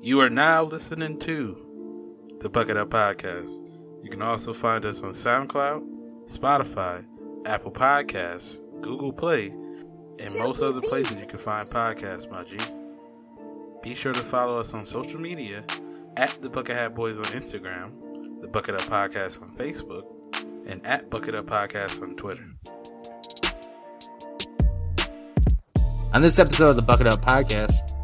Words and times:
You 0.00 0.20
are 0.20 0.30
now 0.30 0.62
listening 0.62 1.18
to 1.20 2.36
the 2.40 2.50
Bucket 2.50 2.76
Up 2.76 2.90
Podcast. 2.90 3.50
You 4.02 4.10
can 4.10 4.22
also 4.22 4.52
find 4.52 4.84
us 4.84 5.02
on 5.02 5.10
SoundCloud, 5.10 5.84
Spotify, 6.26 7.04
Apple 7.46 7.72
Podcasts, 7.72 8.60
Google 8.82 9.12
Play, 9.12 9.48
and 9.48 10.38
most 10.38 10.62
other 10.62 10.80
places 10.82 11.18
you 11.18 11.26
can 11.26 11.38
find 11.38 11.68
podcasts, 11.68 12.30
my 12.30 12.44
G. 12.44 12.58
Be 13.82 13.94
sure 13.94 14.12
to 14.12 14.20
follow 14.20 14.60
us 14.60 14.74
on 14.74 14.84
social 14.84 15.20
media 15.20 15.64
at 16.16 16.40
the 16.42 16.50
Bucket 16.50 16.76
Hat 16.76 16.94
Boys 16.94 17.16
on 17.18 17.24
Instagram, 17.24 18.40
the 18.40 18.48
Bucket 18.48 18.74
Up 18.74 18.82
Podcast 18.82 19.42
on 19.42 19.50
Facebook, 19.50 20.04
and 20.68 20.84
at 20.86 21.10
Bucket 21.10 21.34
Up 21.34 21.46
Podcast 21.46 22.02
on 22.02 22.14
Twitter. 22.16 22.46
On 26.14 26.22
this 26.22 26.38
episode 26.38 26.68
of 26.68 26.76
the 26.76 26.82
Bucket 26.82 27.06
Up 27.06 27.22
Podcast, 27.22 27.95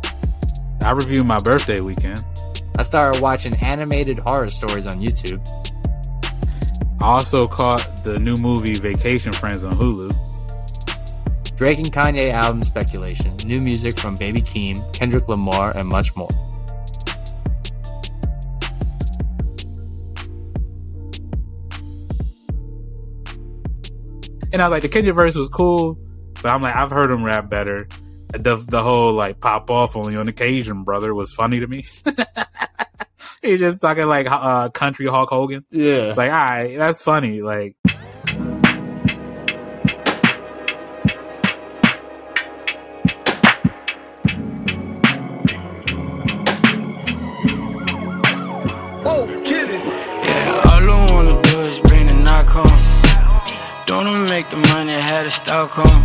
I 0.85 0.91
reviewed 0.91 1.27
my 1.27 1.39
birthday 1.39 1.81
weekend. 1.81 2.25
I 2.77 2.83
started 2.83 3.21
watching 3.23 3.55
animated 3.63 4.19
horror 4.19 4.49
stories 4.49 4.87
on 4.87 5.01
YouTube. 5.01 5.47
I 7.01 7.05
also 7.05 7.47
caught 7.47 8.05
the 8.05 8.19
new 8.19 8.37
movie 8.37 8.75
Vacation 8.75 9.33
Friends 9.33 9.63
on 9.63 9.75
Hulu. 9.75 10.13
Drake 11.57 11.79
and 11.79 11.93
Kanye 11.93 12.31
album 12.31 12.65
speculation, 12.65 13.37
new 13.45 13.61
music 13.61 13.97
from 13.97 14.17
Baby 14.17 14.43
Keem, 14.43 14.93
Kendrick 14.93 15.29
Lamar, 15.29 15.77
and 15.77 15.89
much 15.89 16.17
more. 16.17 16.29
And 24.53 24.61
I 24.61 24.69
was 24.69 24.73
like, 24.73 24.83
the 24.83 24.89
Kendrick 24.89 25.15
verse 25.15 25.37
was 25.37 25.49
cool, 25.49 25.99
but 26.43 26.47
I'm 26.47 26.61
like, 26.61 26.75
I've 26.75 26.91
heard 26.91 27.11
him 27.11 27.23
rap 27.23 27.49
better. 27.49 27.87
The 28.33 28.57
the 28.57 28.83
whole 28.83 29.13
like 29.13 29.41
pop 29.41 29.71
off 29.71 29.95
only 29.97 30.17
on 30.17 30.29
occasion, 30.29 30.85
brother, 30.85 31.15
was 31.15 31.31
funny 31.33 31.61
to 31.61 31.67
me. 31.67 31.85
He's 33.43 33.61
just 33.61 33.81
talking 33.81 34.07
like 34.07 34.27
uh, 34.31 34.71
country 34.71 35.07
Hulk 35.07 35.29
Hogan. 35.31 35.65
Yeah. 35.71 36.15
Like, 36.17 36.31
all 36.31 36.37
right, 36.37 36.77
that's 36.79 37.01
funny. 37.01 37.43
Like, 37.43 37.77
Oh, 49.05 49.27
kidding. 49.45 49.81
Yeah, 50.27 50.63
all 50.71 50.91
I 50.91 51.13
wanna 51.13 51.43
do 51.43 51.61
is 51.63 51.79
bring 51.81 52.07
the 52.07 52.15
knock 52.15 52.49
home. 52.49 52.79
Don't 53.87 54.07
wanna 54.07 54.29
make 54.29 54.49
the 54.51 54.57
money, 54.57 54.93
had 54.93 55.25
to 55.25 55.31
Stockholm. 55.31 56.03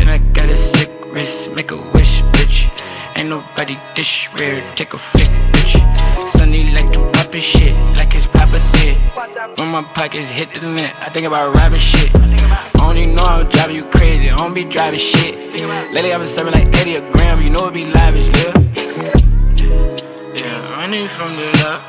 And 0.00 0.10
I 0.10 0.18
got 0.32 0.48
a 0.48 0.56
sick 0.56 0.81
wrist, 1.12 1.50
make 1.52 1.70
a 1.70 1.76
wish, 1.76 2.22
bitch. 2.32 2.70
Ain't 3.16 3.28
nobody 3.28 3.78
this 3.94 4.32
rare, 4.34 4.62
take 4.74 4.94
a 4.94 4.98
flick, 4.98 5.28
bitch. 5.52 5.76
Sonny 6.28 6.72
like 6.72 6.90
to 6.92 7.00
pop 7.12 7.32
his 7.32 7.44
shit, 7.44 7.76
like 7.96 8.12
his 8.12 8.26
papa 8.26 8.60
did. 8.72 8.96
When 9.58 9.68
my 9.68 9.82
pockets 9.82 10.30
hit 10.30 10.52
the 10.54 10.60
limit, 10.60 10.92
I 11.00 11.10
think 11.10 11.26
about 11.26 11.54
rapping 11.54 11.78
shit. 11.78 12.10
Only 12.80 13.06
know 13.06 13.22
I'm 13.22 13.48
driving 13.48 13.76
you 13.76 13.84
crazy, 13.84 14.30
I 14.30 14.36
don't 14.36 14.54
be 14.54 14.64
driving 14.64 14.98
shit. 14.98 15.34
Lately 15.92 16.12
I've 16.12 16.20
been 16.20 16.28
serving 16.28 16.54
like 16.54 16.74
80 16.74 16.96
a 16.96 17.12
gram, 17.12 17.42
you 17.42 17.50
know 17.50 17.66
it 17.68 17.74
be 17.74 17.84
lavish, 17.84 18.28
yeah. 18.28 18.52
Yeah, 20.34 20.70
running 20.78 21.08
from 21.08 21.30
the 21.36 21.46
love. 21.62 21.82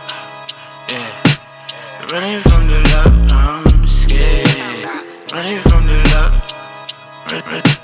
Yeah, 0.89 2.11
running 2.11 2.41
from 2.41 2.67
the 2.67 2.79
love, 2.91 3.31
I'm 3.31 3.87
scared. 3.87 4.89
Running 5.31 5.59
from 5.61 5.87
the 5.87 5.97
love, 6.11 7.79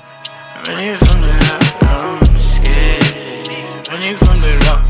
running 0.69 0.95
from 0.97 1.21
the 1.21 1.27
love, 1.27 1.81
I'm 1.81 2.39
scared. 2.39 3.87
Running 3.89 4.15
from 4.15 4.41
the 4.41 4.53
love, 4.65 4.83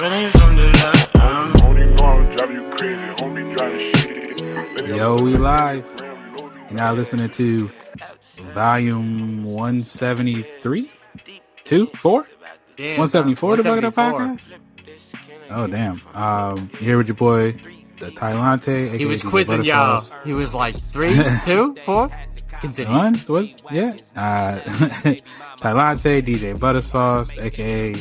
running 0.00 0.30
from 0.30 0.56
the 0.56 0.66
love, 0.82 1.10
I'm 1.14 1.62
Only 1.62 1.86
know 1.94 2.04
I'm 2.04 2.36
driving 2.36 2.56
you 2.56 2.70
crazy, 2.74 3.06
homie 3.22 3.56
driving 3.56 3.92
shit. 3.94 4.86
yo, 4.88 5.16
we 5.22 5.36
live. 5.36 5.86
You're 6.70 6.78
now 6.78 6.92
listening 6.92 7.30
to 7.30 7.70
volume 8.52 9.44
173? 9.44 10.90
Two? 11.64 11.86
Four? 11.96 12.26
Damn, 12.76 12.98
174 12.98 13.56
the 13.58 13.62
Bucket 13.62 13.84
Up 13.84 13.94
Podcast? 13.94 14.52
Oh, 15.50 15.66
damn. 15.66 16.00
Um, 16.14 16.70
you 16.74 16.78
here 16.86 16.96
with 16.98 17.06
your 17.08 17.14
boy, 17.14 17.52
the 18.00 18.10
Tylante. 18.10 18.96
He 18.98 19.04
was 19.04 19.22
quizzing 19.22 19.60
DJ 19.60 19.66
y'all. 19.66 20.02
He 20.24 20.32
was 20.32 20.54
like 20.54 20.80
three, 20.80 21.14
two, 21.44 21.76
four. 21.84 22.10
Continue. 22.62 22.92
One? 22.96 23.14
What? 23.14 23.60
Yeah. 23.72 23.96
Uh, 24.14 24.60
Tylante, 25.58 26.22
DJ 26.22 26.56
Buttersauce, 26.56 27.36
aka 27.42 27.94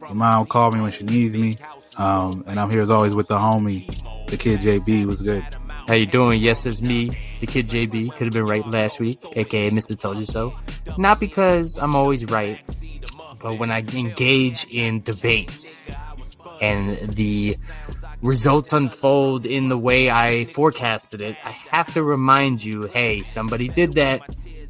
my 0.00 0.12
mom 0.14 0.46
called 0.46 0.72
me 0.74 0.80
when 0.80 0.90
she 0.90 1.04
needs 1.04 1.36
me. 1.36 1.58
Um, 1.98 2.42
and 2.46 2.58
I'm 2.58 2.70
here 2.70 2.80
as 2.80 2.88
always 2.88 3.14
with 3.14 3.28
the 3.28 3.36
homie, 3.36 3.86
the 4.28 4.38
kid 4.38 4.60
JB. 4.60 5.04
Was 5.04 5.20
good. 5.20 5.44
How 5.86 5.94
you 5.94 6.06
doing? 6.06 6.40
Yes, 6.42 6.64
it's 6.64 6.80
me, 6.80 7.10
the 7.40 7.46
kid 7.46 7.68
JB. 7.68 8.12
Could 8.12 8.24
have 8.24 8.32
been 8.32 8.46
right 8.46 8.66
last 8.66 9.00
week, 9.00 9.22
aka 9.36 9.70
Mr. 9.70 9.98
Told 9.98 10.16
You 10.16 10.24
So. 10.24 10.54
Not 10.96 11.20
because 11.20 11.76
I'm 11.76 11.94
always 11.94 12.24
right, 12.24 12.58
but 13.42 13.58
when 13.58 13.70
I 13.70 13.80
engage 13.80 14.66
in 14.70 15.02
debates 15.02 15.86
and 16.62 16.96
the 17.14 17.58
results 18.22 18.72
unfold 18.72 19.46
in 19.46 19.68
the 19.68 19.78
way 19.78 20.10
I 20.10 20.46
forecasted 20.46 21.20
it, 21.20 21.36
I 21.44 21.50
have 21.50 21.92
to 21.94 22.02
remind 22.02 22.62
you, 22.62 22.82
hey, 22.82 23.22
somebody 23.22 23.68
did 23.68 23.94
that, 23.94 24.22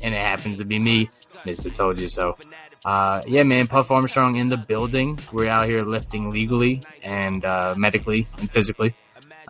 and 0.02 0.14
it 0.14 0.18
happens 0.18 0.58
to 0.58 0.64
be 0.64 0.78
me, 0.78 1.10
Mr. 1.44 1.72
Told 1.72 1.98
You 1.98 2.08
So. 2.08 2.36
Uh, 2.84 3.22
yeah, 3.26 3.42
man, 3.42 3.66
Puff 3.66 3.90
Armstrong 3.90 4.36
in 4.36 4.48
the 4.48 4.56
building. 4.56 5.18
We're 5.32 5.48
out 5.48 5.66
here 5.66 5.82
lifting 5.82 6.30
legally 6.30 6.82
and 7.02 7.44
uh, 7.44 7.74
medically 7.76 8.28
and 8.38 8.50
physically. 8.50 8.94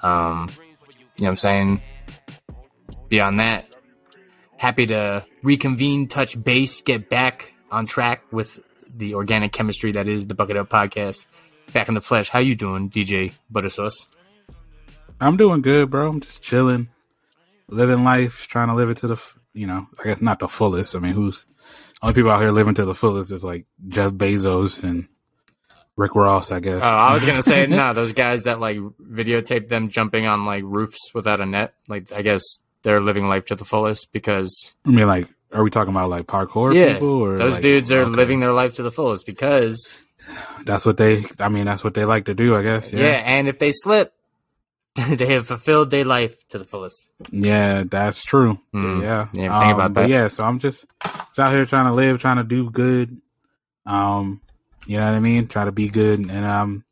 Um, 0.03 0.49
you 1.17 1.25
know 1.25 1.27
what 1.27 1.29
I'm 1.29 1.37
saying? 1.37 1.83
Beyond 3.09 3.41
that, 3.41 3.67
happy 4.57 4.87
to 4.87 5.25
reconvene, 5.43 6.09
touch 6.09 6.43
base, 6.43 6.81
get 6.81 7.09
back 7.09 7.53
on 7.71 7.87
track 7.87 8.23
with 8.33 8.59
the 8.89 9.15
organic 9.15 9.53
chemistry 9.53 9.93
that 9.93 10.09
is 10.09 10.27
the 10.27 10.35
Bucket 10.35 10.57
Up 10.57 10.71
Podcast. 10.71 11.27
Back 11.73 11.89
in 11.89 11.95
the 11.95 12.01
flesh. 12.01 12.31
How 12.31 12.39
you 12.39 12.55
doing, 12.55 12.91
DJ 12.91 13.33
Buttersauce? 13.53 14.07
I'm 15.21 15.37
doing 15.37 15.63
good, 15.63 15.91
bro. 15.91 16.09
I'm 16.09 16.21
just 16.21 16.43
chilling, 16.43 16.89
living 17.69 18.05
life, 18.05 18.47
trying 18.49 18.69
to 18.69 18.75
live 18.75 18.91
it 18.91 18.99
to 18.99 19.07
the, 19.09 19.23
you 19.55 19.67
know, 19.67 19.87
I 19.99 20.05
guess 20.05 20.21
not 20.21 20.39
the 20.39 20.49
fullest. 20.49 20.95
I 20.95 20.99
mean, 21.01 21.13
who's 21.13 21.45
only 22.03 22.15
people 22.15 22.31
out 22.31 22.41
here 22.41 22.51
living 22.51 22.75
to 22.75 22.85
the 22.85 22.95
fullest 22.95 23.33
is 23.33 23.43
like 23.45 23.67
Jeff 23.89 24.13
Bezos 24.13 24.83
and 24.83 25.09
Rick 25.97 26.15
Ross, 26.15 26.53
I 26.53 26.61
guess. 26.61 26.83
Oh, 26.83 26.87
I 26.87 27.15
was 27.15 27.25
gonna 27.25 27.43
say 27.43 27.67
no. 27.69 27.93
Those 27.95 28.13
guys 28.13 28.45
that 28.45 28.61
like 28.61 28.77
videotape 28.79 29.69
them 29.69 29.89
jumping 29.89 30.27
on 30.27 30.45
like 30.45 30.63
roofs 30.65 31.15
without 31.15 31.41
a 31.41 31.47
net. 31.47 31.75
Like 31.89 32.13
I 32.13 32.23
guess 32.23 32.43
they're 32.83 33.01
living 33.01 33.27
life 33.27 33.47
to 33.47 33.55
the 33.55 33.65
fullest 33.65 34.13
because 34.13 34.75
I 34.85 34.91
mean, 34.91 35.07
like, 35.07 35.29
are 35.53 35.63
we 35.65 35.71
talking 35.71 35.95
about 35.95 36.11
like 36.11 36.27
parkour 36.27 36.75
yeah, 36.75 36.95
people 36.95 37.09
or 37.09 37.39
those 37.39 37.55
like- 37.55 37.63
dudes 37.63 37.91
are 37.91 38.03
okay. 38.03 38.11
living 38.11 38.41
their 38.41 38.53
life 38.53 38.75
to 38.77 38.83
the 38.83 38.93
fullest 38.93 39.25
because 39.25 39.99
That's 40.65 40.85
what 40.85 40.97
they. 40.97 41.25
I 41.39 41.49
mean, 41.49 41.65
that's 41.67 41.85
what 41.85 41.95
they 41.95 42.05
like 42.05 42.25
to 42.27 42.35
do. 42.35 42.55
I 42.55 42.63
guess. 42.63 42.93
yeah, 42.93 43.01
Yeah. 43.01 43.23
and 43.25 43.49
if 43.49 43.59
they 43.59 43.73
slip, 43.73 44.13
they 45.09 45.27
have 45.35 45.47
fulfilled 45.47 45.91
their 45.91 46.05
life 46.05 46.37
to 46.49 46.59
the 46.59 46.65
fullest. 46.65 47.07
Yeah, 47.31 47.85
that's 47.85 48.25
true. 48.25 48.59
Mm. 48.75 49.03
Yeah. 49.03 49.29
Yeah, 49.33 49.61
think 49.61 49.75
about 49.75 49.95
that. 49.95 50.09
yeah, 50.09 50.29
so 50.29 50.45
I'm 50.45 50.59
just, 50.59 50.87
just 51.05 51.39
out 51.39 51.53
here 51.53 51.65
trying 51.67 51.87
to 51.87 51.93
live, 51.93 52.21
trying 52.21 52.39
to 52.39 52.45
do 52.45 52.71
good. 52.71 53.21
Um, 53.85 54.41
you 54.87 54.99
know 54.99 55.05
what 55.07 55.15
I 55.15 55.21
mean? 55.21 55.47
Try 55.49 55.65
to 55.65 55.73
be 55.73 55.89
good, 55.89 56.19
and 56.19 56.45
um, 56.45 56.85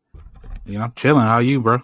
you 0.65 0.79
know, 0.79 0.93
chilling. 0.97 1.25
How 1.25 1.39
you, 1.39 1.61
bro? 1.61 1.83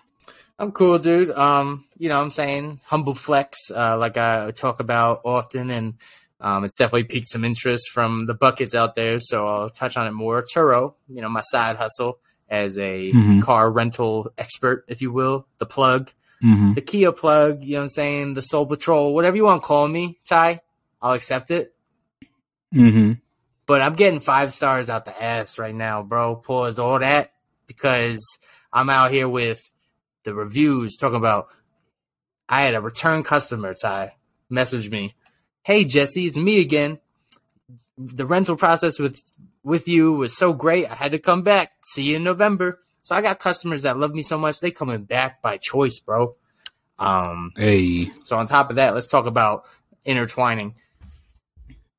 I'm 0.58 0.72
cool, 0.72 0.98
dude. 0.98 1.30
Um, 1.30 1.86
you 1.96 2.08
know, 2.08 2.18
what 2.18 2.24
I'm 2.24 2.30
saying 2.30 2.80
humble 2.84 3.14
flex, 3.14 3.70
uh, 3.74 3.96
like 3.96 4.16
I 4.18 4.50
talk 4.52 4.80
about 4.80 5.22
often, 5.24 5.70
and 5.70 5.94
um, 6.40 6.64
it's 6.64 6.76
definitely 6.76 7.04
piqued 7.04 7.28
some 7.28 7.44
interest 7.44 7.90
from 7.90 8.26
the 8.26 8.34
buckets 8.34 8.74
out 8.74 8.94
there. 8.94 9.18
So 9.20 9.46
I'll 9.46 9.70
touch 9.70 9.96
on 9.96 10.06
it 10.06 10.12
more. 10.12 10.42
Turo, 10.42 10.94
you 11.08 11.20
know, 11.20 11.28
my 11.28 11.40
side 11.42 11.76
hustle 11.76 12.18
as 12.48 12.76
a 12.78 13.12
Mhm. 13.12 13.42
car 13.42 13.70
rental 13.70 14.32
expert, 14.38 14.84
if 14.88 15.00
you 15.02 15.12
will, 15.12 15.46
the 15.58 15.66
plug, 15.66 16.10
Mm-hmm. 16.42 16.72
the 16.74 16.80
Kia 16.80 17.12
plug. 17.12 17.62
You 17.62 17.74
know, 17.74 17.78
what 17.80 17.82
I'm 17.84 17.88
saying 17.90 18.34
the 18.34 18.40
Soul 18.42 18.64
Patrol, 18.66 19.12
whatever 19.14 19.36
you 19.36 19.44
want 19.44 19.62
to 19.62 19.66
call 19.66 19.86
me, 19.86 20.18
Ty, 20.28 20.60
I'll 21.02 21.12
accept 21.12 21.50
it. 21.50 21.74
Mm-hmm. 22.74 23.12
But 23.66 23.82
I'm 23.82 23.94
getting 23.94 24.20
five 24.20 24.52
stars 24.52 24.90
out 24.90 25.04
the 25.04 25.22
ass 25.22 25.58
right 25.58 25.74
now, 25.74 26.02
bro. 26.02 26.36
Pause 26.36 26.78
all 26.78 26.98
that 26.98 27.32
because 27.66 28.20
I'm 28.72 28.90
out 28.90 29.10
here 29.12 29.28
with 29.28 29.70
the 30.24 30.34
reviews 30.34 30.96
talking 30.96 31.16
about. 31.16 31.48
I 32.48 32.62
had 32.62 32.74
a 32.74 32.80
return 32.80 33.22
customer, 33.22 33.74
Ty, 33.80 34.16
message 34.48 34.90
me, 34.90 35.14
"Hey 35.62 35.84
Jesse, 35.84 36.26
it's 36.26 36.36
me 36.36 36.60
again. 36.60 36.98
The 37.98 38.26
rental 38.26 38.56
process 38.56 38.98
with 38.98 39.22
with 39.62 39.86
you 39.88 40.12
was 40.14 40.36
so 40.36 40.52
great. 40.52 40.90
I 40.90 40.94
had 40.94 41.12
to 41.12 41.18
come 41.18 41.42
back. 41.42 41.72
See 41.84 42.02
you 42.10 42.16
in 42.16 42.24
November." 42.24 42.80
So 43.02 43.14
I 43.14 43.22
got 43.22 43.38
customers 43.40 43.82
that 43.82 43.98
love 43.98 44.12
me 44.14 44.22
so 44.22 44.38
much 44.38 44.60
they 44.60 44.70
coming 44.70 45.04
back 45.04 45.42
by 45.42 45.56
choice, 45.56 45.98
bro. 46.00 46.36
Um, 46.98 47.52
Hey. 47.56 48.10
so 48.24 48.36
on 48.36 48.46
top 48.46 48.70
of 48.70 48.76
that, 48.76 48.94
let's 48.94 49.06
talk 49.06 49.26
about 49.26 49.64
intertwining. 50.04 50.74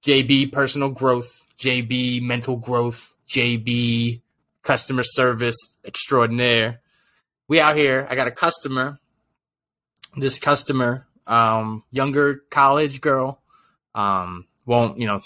JB 0.03 0.51
personal 0.51 0.89
growth, 0.89 1.43
JB 1.59 2.21
mental 2.21 2.55
growth, 2.55 3.13
JB 3.27 4.21
customer 4.61 5.03
service 5.03 5.75
extraordinaire. 5.85 6.81
We 7.47 7.59
out 7.59 7.75
here. 7.75 8.07
I 8.09 8.15
got 8.15 8.27
a 8.27 8.31
customer. 8.31 8.99
This 10.15 10.39
customer, 10.39 11.07
um, 11.27 11.83
younger 11.91 12.43
college 12.49 13.01
girl, 13.01 13.40
um, 13.95 14.47
won't 14.65 14.97
you 14.99 15.07
know 15.07 15.21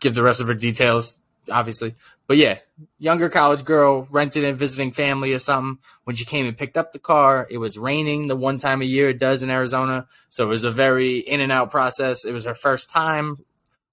give 0.00 0.14
the 0.14 0.22
rest 0.22 0.40
of 0.40 0.48
her 0.48 0.54
details, 0.54 1.18
obviously. 1.50 1.94
But 2.26 2.36
yeah, 2.36 2.58
younger 2.98 3.30
college 3.30 3.64
girl 3.64 4.06
rented 4.10 4.44
and 4.44 4.58
visiting 4.58 4.92
family 4.92 5.32
or 5.32 5.38
something. 5.38 5.78
When 6.04 6.14
she 6.14 6.26
came 6.26 6.46
and 6.46 6.56
picked 6.56 6.76
up 6.76 6.92
the 6.92 6.98
car, 6.98 7.46
it 7.50 7.56
was 7.56 7.78
raining 7.78 8.26
the 8.26 8.36
one 8.36 8.58
time 8.58 8.82
a 8.82 8.84
year 8.84 9.08
it 9.08 9.18
does 9.18 9.42
in 9.42 9.48
Arizona. 9.48 10.06
So 10.28 10.44
it 10.44 10.48
was 10.48 10.64
a 10.64 10.70
very 10.70 11.18
in 11.18 11.40
and 11.40 11.50
out 11.50 11.70
process. 11.70 12.26
It 12.26 12.32
was 12.32 12.44
her 12.44 12.54
first 12.54 12.90
time, 12.90 13.38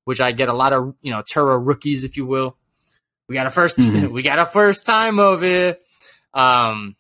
which 0.04 0.20
I 0.20 0.34
get 0.34 0.50
a 0.50 0.54
lot 0.54 0.74
of, 0.74 0.96
you 1.02 1.12
know, 1.12 1.22
Turo 1.22 1.66
rookies, 1.66 2.04
if 2.04 2.18
you 2.18 2.26
will. 2.26 2.58
We 3.30 3.36
got 3.36 3.48
a 3.48 3.52
1st 3.52 3.78
Mhm. 3.78 4.12
we 4.12 4.22
got 4.22 4.38
a 4.38 4.46
first 4.46 4.86
time 4.86 5.18
over 5.18 5.46
here. 5.46 5.78
Um, 6.34 6.98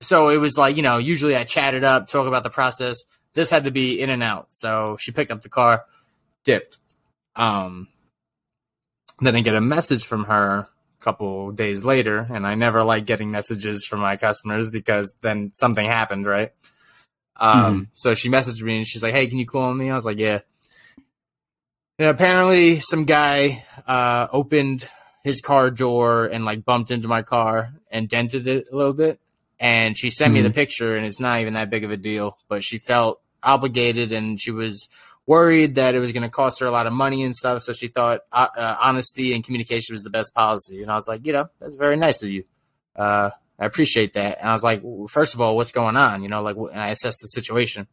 so 0.00 0.28
it 0.28 0.38
was 0.38 0.56
like, 0.56 0.76
you 0.76 0.82
know, 0.82 0.98
usually 0.98 1.36
I 1.36 1.42
chat 1.42 1.74
it 1.74 1.82
up, 1.84 2.06
talk 2.08 2.28
about 2.28 2.44
the 2.44 2.50
process. 2.50 3.04
This 3.34 3.50
had 3.50 3.64
to 3.64 3.70
be 3.70 4.00
in 4.00 4.10
and 4.10 4.22
out. 4.22 4.46
So 4.50 4.96
she 4.98 5.10
picked 5.12 5.30
up 5.30 5.42
the 5.42 5.48
car, 5.48 5.84
dipped. 6.44 6.78
Um, 7.36 7.88
then 9.20 9.36
I 9.36 9.40
get 9.40 9.54
a 9.54 9.60
message 9.60 10.04
from 10.04 10.24
her 10.24 10.58
a 10.60 10.68
couple 11.04 11.52
days 11.52 11.84
later, 11.84 12.26
and 12.30 12.46
I 12.46 12.54
never 12.54 12.82
like 12.82 13.06
getting 13.06 13.30
messages 13.30 13.86
from 13.86 14.00
my 14.00 14.16
customers 14.16 14.70
because 14.70 15.16
then 15.20 15.52
something 15.54 15.84
happened, 15.84 16.26
right? 16.26 16.52
Um, 17.36 17.88
so 17.94 18.14
she 18.14 18.28
messaged 18.28 18.62
me 18.62 18.78
and 18.78 18.86
she's 18.86 19.02
like, 19.02 19.14
"Hey, 19.14 19.26
can 19.26 19.38
you 19.38 19.46
call 19.46 19.72
me?" 19.72 19.90
I 19.90 19.94
was 19.94 20.04
like, 20.04 20.18
"Yeah." 20.18 20.40
And 21.98 22.08
apparently, 22.08 22.80
some 22.80 23.04
guy 23.04 23.64
uh, 23.86 24.28
opened 24.32 24.88
his 25.22 25.40
car 25.40 25.70
door 25.70 26.26
and 26.26 26.44
like 26.44 26.64
bumped 26.64 26.90
into 26.90 27.08
my 27.08 27.22
car 27.22 27.74
and 27.90 28.08
dented 28.08 28.46
it 28.46 28.66
a 28.72 28.76
little 28.76 28.94
bit. 28.94 29.20
And 29.58 29.98
she 29.98 30.10
sent 30.10 30.32
me 30.32 30.40
the 30.40 30.50
picture, 30.50 30.96
and 30.96 31.06
it's 31.06 31.20
not 31.20 31.40
even 31.40 31.54
that 31.54 31.68
big 31.68 31.84
of 31.84 31.90
a 31.90 31.98
deal. 31.98 32.38
But 32.48 32.64
she 32.64 32.78
felt 32.78 33.20
obligated, 33.42 34.12
and 34.12 34.40
she 34.40 34.50
was 34.50 34.88
worried 35.30 35.76
that 35.76 35.94
it 35.94 36.00
was 36.00 36.10
going 36.10 36.24
to 36.24 36.28
cost 36.28 36.58
her 36.58 36.66
a 36.66 36.72
lot 36.72 36.88
of 36.88 36.92
money 36.92 37.22
and 37.22 37.36
stuff. 37.36 37.62
So 37.62 37.72
she 37.72 37.86
thought 37.86 38.22
uh, 38.32 38.48
uh, 38.56 38.76
honesty 38.82 39.32
and 39.32 39.44
communication 39.44 39.94
was 39.94 40.02
the 40.02 40.10
best 40.10 40.34
policy. 40.34 40.82
And 40.82 40.90
I 40.90 40.96
was 40.96 41.06
like, 41.06 41.24
you 41.24 41.32
know, 41.32 41.48
that's 41.60 41.76
very 41.76 41.96
nice 41.96 42.24
of 42.24 42.30
you. 42.30 42.42
Uh, 42.96 43.30
I 43.56 43.64
appreciate 43.64 44.14
that. 44.14 44.40
And 44.40 44.48
I 44.48 44.52
was 44.52 44.64
like, 44.64 44.80
well, 44.82 45.06
first 45.06 45.34
of 45.34 45.40
all, 45.40 45.54
what's 45.54 45.70
going 45.70 45.96
on? 45.96 46.24
You 46.24 46.28
know, 46.28 46.42
like, 46.42 46.56
and 46.56 46.80
I 46.80 46.88
assessed 46.88 47.20
the 47.20 47.28
situation. 47.28 47.86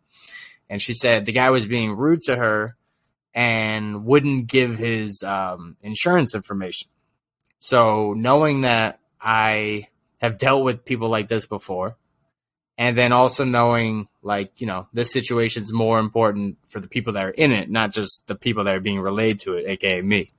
And 0.68 0.82
she 0.82 0.96
said 0.96 1.28
the 1.28 1.32
guy 1.32 1.52
was 1.52 1.68
being 1.68 1.92
rude 1.92 2.24
to 2.24 2.36
her 2.36 2.76
and 3.36 4.04
wouldn't 4.04 4.48
give 4.48 4.76
his 4.76 5.22
um, 5.22 5.78
insurance 5.84 6.34
information. 6.34 6.90
So 7.60 8.14
knowing 8.14 8.62
that 8.62 9.00
I 9.22 9.90
have 10.18 10.40
dealt 10.40 10.64
with 10.64 10.86
people 10.86 11.10
like 11.10 11.28
this 11.28 11.46
before, 11.46 11.98
and 12.78 12.98
then 12.98 13.12
also 13.12 13.44
knowing 13.44 14.08
like 14.22 14.62
you 14.62 14.68
know 14.68 14.88
this 14.94 15.12
situation's 15.12 15.74
more 15.74 16.00
important 16.00 16.58
for 16.68 16.80
the 16.80 16.88
people 16.88 17.14
that 17.14 17.26
are 17.26 17.32
in 17.32 17.52
it 17.52 17.70
not 17.70 17.92
just 17.92 18.28
the 18.28 18.36
people 18.36 18.64
that 18.66 18.76
are 18.76 18.80
being 18.80 19.00
relayed 19.00 19.40
to 19.40 19.54
it 19.54 19.66
aka 19.68 20.02
me. 20.02 20.30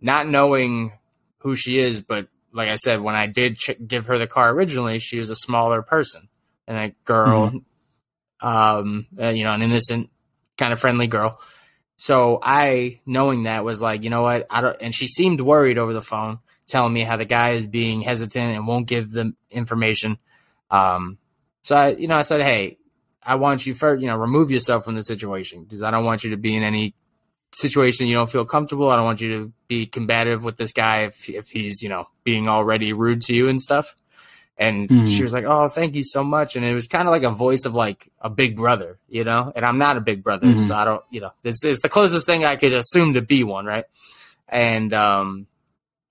Not 0.00 0.26
knowing 0.26 0.92
who 1.38 1.56
she 1.56 1.78
is 1.78 2.00
but 2.00 2.28
like 2.52 2.68
i 2.68 2.76
said 2.76 3.00
when 3.00 3.14
i 3.14 3.26
did 3.26 3.56
ch- 3.56 3.78
give 3.86 4.06
her 4.06 4.18
the 4.18 4.26
car 4.26 4.50
originally 4.50 4.98
she 4.98 5.18
was 5.18 5.30
a 5.30 5.36
smaller 5.36 5.82
person 5.82 6.28
and 6.66 6.78
a 6.78 6.94
girl 7.04 7.52
um 8.40 9.06
uh, 9.20 9.28
you 9.28 9.44
know 9.44 9.52
an 9.52 9.62
innocent 9.62 10.10
kind 10.60 10.72
of 10.72 10.80
friendly 10.80 11.06
girl. 11.06 11.40
So 11.96 12.38
i 12.42 13.00
knowing 13.06 13.44
that 13.44 13.64
was 13.64 13.82
like 13.82 14.02
you 14.02 14.10
know 14.10 14.22
what? 14.22 14.46
I 14.50 14.60
don't 14.60 14.76
and 14.80 14.94
she 14.94 15.08
seemed 15.08 15.40
worried 15.40 15.78
over 15.78 15.92
the 15.92 16.02
phone 16.02 16.38
telling 16.66 16.92
me 16.92 17.00
how 17.00 17.16
the 17.16 17.24
guy 17.24 17.50
is 17.50 17.66
being 17.66 18.00
hesitant 18.00 18.54
and 18.54 18.66
won't 18.66 18.86
give 18.86 19.10
them 19.10 19.36
information 19.50 20.18
um, 20.70 21.18
so 21.62 21.76
I, 21.76 21.88
you 21.90 22.08
know, 22.08 22.16
I 22.16 22.22
said, 22.22 22.42
hey, 22.42 22.78
I 23.22 23.34
want 23.34 23.66
you 23.66 23.74
first, 23.74 24.00
you 24.00 24.08
know, 24.08 24.16
remove 24.16 24.50
yourself 24.50 24.84
from 24.84 24.94
the 24.94 25.02
situation 25.04 25.64
because 25.64 25.82
I 25.82 25.90
don't 25.90 26.04
want 26.04 26.24
you 26.24 26.30
to 26.30 26.36
be 26.36 26.54
in 26.56 26.62
any 26.62 26.94
situation 27.52 28.06
you 28.06 28.14
don't 28.14 28.30
feel 28.30 28.44
comfortable. 28.44 28.90
I 28.90 28.96
don't 28.96 29.04
want 29.04 29.20
you 29.20 29.28
to 29.38 29.52
be 29.66 29.84
combative 29.86 30.44
with 30.44 30.56
this 30.56 30.72
guy 30.72 31.02
if 31.02 31.28
if 31.28 31.48
he's 31.48 31.82
you 31.82 31.88
know 31.88 32.06
being 32.24 32.48
already 32.48 32.92
rude 32.92 33.22
to 33.22 33.34
you 33.34 33.48
and 33.48 33.60
stuff. 33.60 33.96
And 34.56 34.88
Mhm. 34.90 35.08
she 35.10 35.22
was 35.22 35.32
like, 35.32 35.44
"Oh, 35.44 35.68
thank 35.68 35.94
you 35.94 36.04
so 36.04 36.22
much." 36.22 36.54
And 36.54 36.64
it 36.64 36.74
was 36.74 36.86
kind 36.86 37.08
of 37.08 37.12
like 37.12 37.22
a 37.22 37.30
voice 37.30 37.64
of 37.64 37.74
like 37.74 38.10
a 38.20 38.28
big 38.30 38.56
brother, 38.56 38.98
you 39.08 39.24
know. 39.24 39.52
And 39.56 39.64
I'm 39.64 39.78
not 39.78 39.96
a 39.96 40.00
big 40.00 40.22
brother, 40.22 40.48
Mhm. 40.48 40.60
so 40.60 40.74
I 40.76 40.84
don't, 40.84 41.02
you 41.10 41.20
know, 41.20 41.32
it's 41.42 41.64
it's 41.64 41.80
the 41.82 41.88
closest 41.88 42.26
thing 42.26 42.44
I 42.44 42.56
could 42.56 42.72
assume 42.72 43.14
to 43.14 43.22
be 43.22 43.42
one, 43.42 43.64
right? 43.66 43.84
And 44.48 44.92
um, 44.94 45.46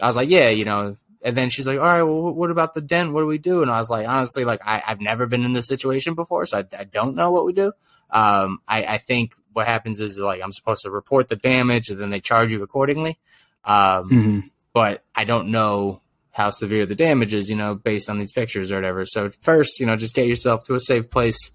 I 0.02 0.08
was 0.08 0.16
like, 0.16 0.30
"Yeah, 0.30 0.50
you 0.50 0.66
know." 0.66 0.98
And 1.22 1.36
then 1.36 1.50
she's 1.50 1.68
like, 1.68 1.78
"All 1.80 1.86
right, 1.86 2.04
well, 2.04 2.34
what 2.34 2.50
about 2.52 2.74
the 2.74 2.82
dent? 2.82 3.12
What 3.14 3.22
do 3.22 3.28
we 3.28 3.38
do?" 3.38 3.62
And 3.62 3.70
I 3.70 3.80
was 3.80 3.90
like, 3.90 4.08
"Honestly, 4.08 4.46
like 4.46 4.62
I, 4.66 4.82
I've 4.88 5.02
never 5.02 5.28
been 5.28 5.44
in 5.44 5.54
this 5.54 5.68
situation 5.68 6.14
before, 6.14 6.46
so 6.46 6.60
I, 6.60 6.66
I 6.78 6.84
don't 6.86 7.16
know 7.16 7.32
what 7.32 7.46
we 7.46 7.54
do." 7.54 7.74
Um, 8.10 8.60
I, 8.68 8.84
I 8.86 8.98
think 8.98 9.36
what 9.54 9.68
happens 9.68 10.00
is 10.00 10.18
like 10.18 10.42
I'm 10.42 10.52
supposed 10.54 10.84
to 10.84 10.92
report 10.92 11.28
the 11.28 11.36
damage, 11.36 11.90
and 11.90 12.00
then 12.00 12.10
they 12.10 12.22
charge 12.22 12.52
you 12.52 12.64
accordingly. 12.64 13.18
Um, 13.66 14.10
Mhm. 14.10 14.50
but 14.74 15.04
I 15.14 15.26
don't 15.26 15.50
know 15.50 16.02
how 16.32 16.52
severe 16.52 16.86
the 16.86 16.96
damage 16.96 17.34
is, 17.34 17.50
you 17.50 17.58
know, 17.58 17.76
based 17.76 18.10
on 18.10 18.18
these 18.18 18.32
pictures 18.32 18.72
or 18.72 18.76
whatever. 18.76 19.04
So 19.04 19.30
first, 19.42 19.80
you 19.82 19.86
know, 19.86 19.98
just 19.98 20.16
get 20.16 20.28
yourself 20.28 20.64
to 20.66 20.76
a 20.76 20.80
safe 20.80 21.10
place 21.10 21.52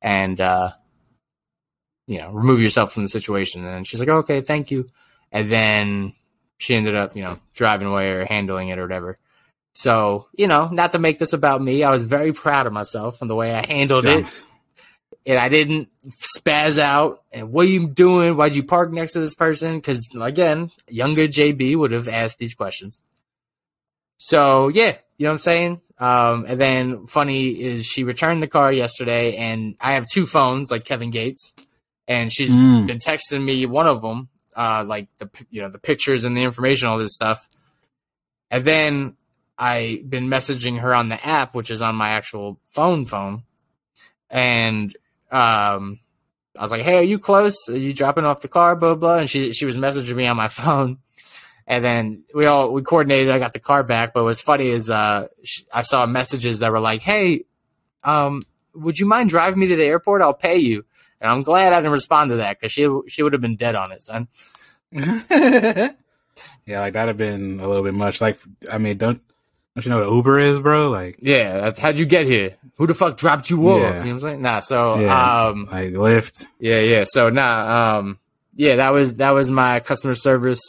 and 0.00 0.40
uh 0.40 0.70
you 2.06 2.18
know, 2.18 2.30
remove 2.30 2.60
yourself 2.60 2.92
from 2.92 3.04
the 3.04 3.08
situation. 3.08 3.64
And 3.66 3.86
she's 3.86 4.00
like, 4.00 4.08
okay, 4.08 4.40
thank 4.40 4.70
you. 4.70 4.88
And 5.30 5.50
then 5.50 6.14
she 6.58 6.74
ended 6.74 6.94
up, 6.96 7.16
you 7.16 7.22
know, 7.22 7.38
driving 7.54 7.88
away 7.88 8.10
or 8.12 8.24
handling 8.24 8.68
it 8.68 8.78
or 8.78 8.82
whatever. 8.82 9.18
So, 9.74 10.28
you 10.34 10.48
know, 10.48 10.68
not 10.68 10.92
to 10.92 10.98
make 10.98 11.18
this 11.18 11.32
about 11.32 11.62
me, 11.62 11.82
I 11.82 11.90
was 11.90 12.04
very 12.04 12.32
proud 12.32 12.66
of 12.66 12.72
myself 12.72 13.20
and 13.20 13.30
the 13.30 13.34
way 13.34 13.54
I 13.54 13.64
handled 13.66 14.04
it 14.04 14.26
and 15.26 15.38
I 15.38 15.48
didn't 15.48 15.88
spaz 16.06 16.78
out. 16.78 17.22
And 17.32 17.52
what 17.52 17.66
are 17.66 17.70
you 17.70 17.88
doing? 17.88 18.36
Why'd 18.36 18.54
you 18.54 18.64
park 18.64 18.92
next 18.92 19.12
to 19.14 19.20
this 19.20 19.34
person? 19.34 19.78
Because 19.78 20.08
again, 20.20 20.70
younger 20.88 21.26
JB 21.28 21.76
would 21.76 21.92
have 21.92 22.08
asked 22.08 22.38
these 22.38 22.54
questions. 22.54 23.00
So 24.18 24.68
yeah, 24.68 24.96
you 25.16 25.24
know 25.24 25.30
what 25.30 25.34
I'm 25.34 25.38
saying. 25.38 25.80
Um, 25.98 26.44
and 26.48 26.60
then 26.60 27.06
funny 27.06 27.48
is 27.50 27.86
she 27.86 28.02
returned 28.04 28.42
the 28.42 28.48
car 28.48 28.72
yesterday, 28.72 29.36
and 29.36 29.76
I 29.80 29.92
have 29.92 30.08
two 30.08 30.26
phones 30.26 30.70
like 30.70 30.84
Kevin 30.84 31.10
Gates, 31.10 31.54
and 32.08 32.32
she's 32.32 32.50
Mm. 32.50 32.86
been 32.88 32.98
texting 32.98 33.44
me 33.44 33.66
one 33.66 33.86
of 33.86 34.02
them, 34.02 34.28
uh, 34.56 34.84
like 34.86 35.08
the 35.18 35.28
you 35.50 35.60
know 35.60 35.68
the 35.68 35.78
pictures 35.78 36.24
and 36.24 36.36
the 36.36 36.42
information, 36.42 36.88
all 36.88 36.98
this 36.98 37.14
stuff. 37.14 37.48
And 38.50 38.64
then 38.64 39.16
I've 39.58 40.08
been 40.08 40.28
messaging 40.28 40.80
her 40.80 40.94
on 40.94 41.08
the 41.08 41.24
app, 41.26 41.54
which 41.54 41.70
is 41.70 41.82
on 41.82 41.94
my 41.94 42.10
actual 42.10 42.58
phone 42.66 43.06
phone, 43.06 43.44
and 44.30 44.96
um, 45.30 46.00
I 46.58 46.62
was 46.62 46.70
like, 46.70 46.82
"Hey, 46.82 46.98
are 46.98 47.02
you 47.02 47.18
close? 47.18 47.56
Are 47.68 47.76
you 47.76 47.92
dropping 47.92 48.24
off 48.24 48.42
the 48.42 48.48
car?" 48.48 48.76
Blah 48.76 48.96
blah. 48.96 49.18
And 49.18 49.30
she 49.30 49.52
she 49.52 49.64
was 49.64 49.76
messaging 49.76 50.16
me 50.16 50.26
on 50.26 50.36
my 50.36 50.48
phone, 50.48 50.98
and 51.66 51.84
then 51.84 52.24
we 52.34 52.46
all 52.46 52.72
we 52.72 52.82
coordinated. 52.82 53.30
I 53.32 53.38
got 53.38 53.52
the 53.52 53.60
car 53.60 53.82
back. 53.82 54.12
But 54.12 54.24
what's 54.24 54.40
funny 54.40 54.68
is 54.68 54.90
uh, 54.90 55.28
sh- 55.42 55.62
I 55.72 55.82
saw 55.82 56.04
messages 56.06 56.60
that 56.60 56.72
were 56.72 56.80
like, 56.80 57.00
"Hey, 57.00 57.44
um, 58.04 58.42
would 58.74 58.98
you 58.98 59.06
mind 59.06 59.30
driving 59.30 59.60
me 59.60 59.68
to 59.68 59.76
the 59.76 59.84
airport? 59.84 60.22
I'll 60.22 60.34
pay 60.34 60.58
you." 60.58 60.84
And 61.22 61.30
I'm 61.30 61.42
glad 61.42 61.72
I 61.72 61.76
didn't 61.76 61.92
respond 61.92 62.30
to 62.30 62.36
that 62.38 62.58
because 62.58 62.72
she 62.72 62.86
she 63.08 63.22
would 63.22 63.32
have 63.32 63.40
been 63.40 63.56
dead 63.56 63.76
on 63.76 63.92
it, 63.92 64.02
son. 64.02 64.26
yeah, 64.92 65.90
like 66.80 66.92
that'd 66.92 67.08
have 67.08 67.16
been 67.16 67.60
a 67.60 67.68
little 67.68 67.82
bit 67.84 67.94
much. 67.94 68.20
Like, 68.20 68.38
I 68.70 68.78
mean, 68.78 68.98
don't 68.98 69.20
don't 69.74 69.84
you 69.86 69.90
know 69.90 70.00
what 70.00 70.14
Uber 70.14 70.38
is, 70.38 70.58
bro? 70.60 70.90
Like, 70.90 71.18
Yeah, 71.20 71.60
that's 71.60 71.78
how'd 71.78 71.96
you 71.96 72.06
get 72.06 72.26
here? 72.26 72.56
Who 72.76 72.86
the 72.86 72.94
fuck 72.94 73.16
dropped 73.16 73.50
you 73.50 73.68
off? 73.70 73.80
Yeah. 73.80 73.88
You 73.88 73.94
know 73.94 74.00
what 74.00 74.10
I'm 74.10 74.18
saying? 74.20 74.42
Nah, 74.42 74.60
so 74.60 74.98
yeah, 74.98 75.46
um, 75.46 75.68
like 75.70 75.92
Lyft. 75.92 76.46
Yeah, 76.58 76.80
yeah. 76.80 77.04
So 77.06 77.30
nah, 77.30 77.98
um, 77.98 78.18
yeah, 78.56 78.76
that 78.76 78.92
was 78.92 79.16
that 79.16 79.30
was 79.30 79.50
my 79.50 79.80
customer 79.80 80.14
service 80.14 80.60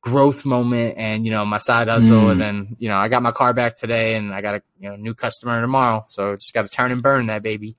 growth 0.00 0.44
moment, 0.44 0.94
and 0.98 1.24
you 1.26 1.32
know 1.32 1.44
my 1.44 1.58
side 1.58 1.88
hustle, 1.88 2.22
Mm. 2.26 2.30
and 2.32 2.40
then 2.40 2.76
you 2.78 2.88
know 2.88 2.96
I 2.96 3.08
got 3.08 3.22
my 3.22 3.32
car 3.32 3.52
back 3.52 3.76
today, 3.76 4.14
and 4.14 4.32
I 4.32 4.40
got 4.40 4.54
a 4.54 4.62
you 4.78 4.88
know 4.88 4.96
new 4.96 5.14
customer 5.14 5.60
tomorrow, 5.60 6.06
so 6.08 6.36
just 6.36 6.54
got 6.54 6.62
to 6.62 6.68
turn 6.68 6.92
and 6.92 7.02
burn 7.02 7.26
that 7.26 7.42
baby. 7.42 7.76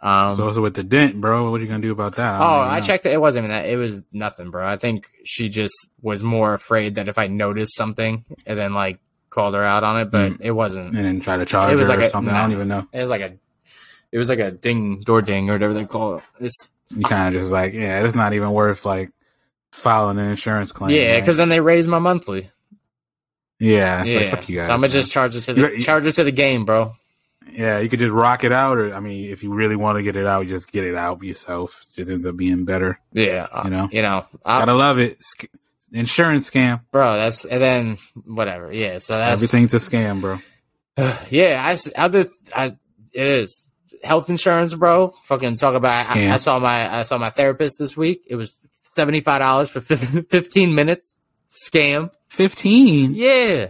Um, 0.00 0.36
So 0.36 0.46
also 0.46 0.60
with 0.62 0.74
the 0.74 0.84
dent, 0.84 1.20
bro, 1.20 1.50
what 1.50 1.60
are 1.60 1.64
you 1.64 1.68
gonna 1.68 1.80
do 1.82 1.92
about 1.92 2.16
that? 2.16 2.40
oh, 2.40 2.60
I 2.60 2.80
checked 2.80 3.04
it. 3.06 3.12
It 3.12 3.20
wasn't 3.20 3.44
even 3.46 3.56
that. 3.56 3.66
It 3.66 3.76
was 3.76 4.00
nothing, 4.12 4.50
bro. 4.50 4.66
I 4.66 4.76
think 4.76 5.10
she 5.24 5.48
just 5.48 5.74
was 6.02 6.22
more 6.22 6.54
afraid 6.54 6.94
that 6.96 7.08
if 7.08 7.18
I 7.18 7.26
noticed 7.26 7.74
something, 7.76 8.24
and 8.46 8.58
then 8.58 8.74
like 8.74 9.00
called 9.30 9.54
her 9.54 9.64
out 9.64 9.84
on 9.84 10.00
it, 10.00 10.10
but 10.10 10.32
it 10.40 10.52
wasn't. 10.52 10.94
and 10.94 11.04
then 11.04 11.20
try 11.20 11.36
to 11.36 11.44
charge 11.44 11.72
It 11.72 11.76
was 11.76 11.86
her 11.86 11.94
like 11.94 11.98
or 11.98 12.02
a- 12.02 12.10
something. 12.10 12.32
I 12.32 12.42
don't 12.42 12.52
even 12.52 12.68
know. 12.68 12.86
It 12.92 13.00
was 13.00 13.10
like 13.10 13.20
a, 13.22 13.34
it 14.12 14.18
was 14.18 14.28
like 14.28 14.38
a 14.38 14.50
ding 14.52 15.00
door 15.00 15.20
ding 15.20 15.50
or 15.50 15.52
whatever 15.54 15.74
they 15.74 15.84
call 15.84 16.16
it. 16.16 16.22
It's 16.40 16.70
You 16.96 17.02
kind 17.04 17.34
of 17.34 17.40
just 17.42 17.52
like, 17.52 17.72
yeah, 17.74 18.04
it's 18.04 18.14
not 18.14 18.32
even 18.32 18.52
worth 18.52 18.84
like 18.86 19.10
filing 19.72 20.18
an 20.18 20.26
insurance 20.26 20.72
claim. 20.72 20.90
yeah, 20.92 21.12
right? 21.12 21.20
because 21.20 21.36
then 21.36 21.48
they 21.50 21.60
raise 21.60 21.86
my 21.86 21.98
monthly. 21.98 22.50
yeah, 23.58 24.04
yeah, 24.04 24.20
like, 24.20 24.28
fuck 24.30 24.48
you 24.48 24.56
guys. 24.56 24.66
so 24.68 24.72
I'm 24.72 24.78
gonna 24.78 24.82
man. 24.88 24.90
just 24.90 25.10
charge 25.12 25.34
it 25.34 25.42
to 25.42 25.52
the 25.54 25.60
You- 25.60 25.76
you- 25.76 25.82
charge 25.82 26.06
it 26.06 26.14
to 26.14 26.24
the 26.24 26.32
game, 26.32 26.64
bro. 26.64 26.94
Yeah, 27.50 27.78
you 27.78 27.88
could 27.88 27.98
just 27.98 28.12
rock 28.12 28.44
it 28.44 28.52
out, 28.52 28.78
or 28.78 28.94
I 28.94 29.00
mean, 29.00 29.30
if 29.30 29.42
you 29.42 29.52
really 29.52 29.76
want 29.76 29.96
to 29.96 30.02
get 30.02 30.16
it 30.16 30.26
out, 30.26 30.46
just 30.46 30.70
get 30.72 30.84
it 30.84 30.94
out 30.94 31.22
yourself. 31.22 31.80
It 31.92 31.96
just 32.00 32.10
ends 32.10 32.26
up 32.26 32.36
being 32.36 32.64
better. 32.64 33.00
Yeah, 33.12 33.46
uh, 33.50 33.62
You 33.64 33.70
know? 33.70 33.88
you 33.92 34.02
know, 34.02 34.26
I, 34.44 34.60
Gotta 34.60 34.74
love 34.74 34.98
it. 34.98 35.22
Sk- 35.22 35.46
insurance 35.92 36.50
scam. 36.50 36.82
bro. 36.92 37.16
That's 37.16 37.44
and 37.44 37.62
then 37.62 37.96
whatever. 38.26 38.72
Yeah, 38.72 38.98
so 38.98 39.14
that's 39.14 39.32
Everything's 39.42 39.74
a 39.74 39.78
scam, 39.78 40.20
bro. 40.20 40.38
yeah, 41.30 41.62
I 41.64 42.00
other 42.00 42.26
I 42.54 42.76
it 43.12 43.26
is 43.26 43.68
health 44.04 44.28
insurance, 44.30 44.74
bro. 44.74 45.14
Fucking 45.24 45.56
talk 45.56 45.74
about. 45.74 46.14
I, 46.14 46.32
I 46.32 46.36
saw 46.36 46.58
my 46.58 46.98
I 47.00 47.02
saw 47.04 47.18
my 47.18 47.30
therapist 47.30 47.78
this 47.78 47.96
week. 47.96 48.22
It 48.28 48.36
was 48.36 48.54
seventy 48.94 49.20
five 49.20 49.40
dollars 49.40 49.70
for 49.70 49.80
fif- 49.80 50.28
fifteen 50.28 50.74
minutes. 50.74 51.14
Scam. 51.50 52.10
Fifteen. 52.28 53.14
Yeah. 53.14 53.68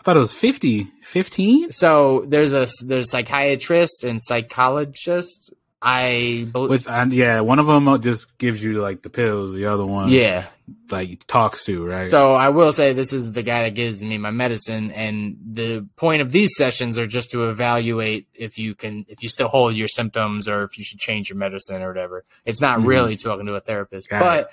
I 0.00 0.02
thought 0.02 0.16
it 0.16 0.20
was 0.20 0.32
50. 0.32 0.84
15? 1.02 1.72
So 1.72 2.24
there's 2.26 2.54
a 2.54 2.66
there's 2.84 3.10
psychiatrist 3.10 4.02
and 4.02 4.20
psychologist. 4.22 5.52
I 5.82 6.46
believe. 6.52 6.70
Which, 6.86 6.86
yeah, 7.14 7.40
one 7.40 7.58
of 7.58 7.66
them 7.66 8.02
just 8.02 8.36
gives 8.36 8.62
you 8.62 8.82
like 8.82 9.00
the 9.02 9.08
pills. 9.08 9.54
The 9.54 9.64
other 9.64 9.86
one, 9.86 10.10
Yeah. 10.10 10.44
like 10.90 11.26
talks 11.26 11.64
to 11.64 11.86
right. 11.86 12.10
So 12.10 12.34
I 12.34 12.50
will 12.50 12.74
say 12.74 12.92
this 12.92 13.14
is 13.14 13.32
the 13.32 13.42
guy 13.42 13.62
that 13.64 13.74
gives 13.74 14.02
me 14.02 14.18
my 14.18 14.30
medicine, 14.30 14.90
and 14.90 15.38
the 15.42 15.86
point 15.96 16.20
of 16.20 16.32
these 16.32 16.54
sessions 16.54 16.98
are 16.98 17.06
just 17.06 17.30
to 17.30 17.48
evaluate 17.48 18.26
if 18.34 18.58
you 18.58 18.74
can, 18.74 19.06
if 19.08 19.22
you 19.22 19.30
still 19.30 19.48
hold 19.48 19.74
your 19.74 19.88
symptoms, 19.88 20.48
or 20.48 20.64
if 20.64 20.76
you 20.76 20.84
should 20.84 20.98
change 20.98 21.30
your 21.30 21.38
medicine 21.38 21.80
or 21.80 21.88
whatever. 21.88 22.24
It's 22.44 22.60
not 22.60 22.80
Mhm. 22.80 22.86
really 22.86 23.16
talking 23.16 23.46
to 23.46 23.54
a 23.54 23.60
therapist, 23.60 24.10
Got 24.10 24.20
but 24.20 24.50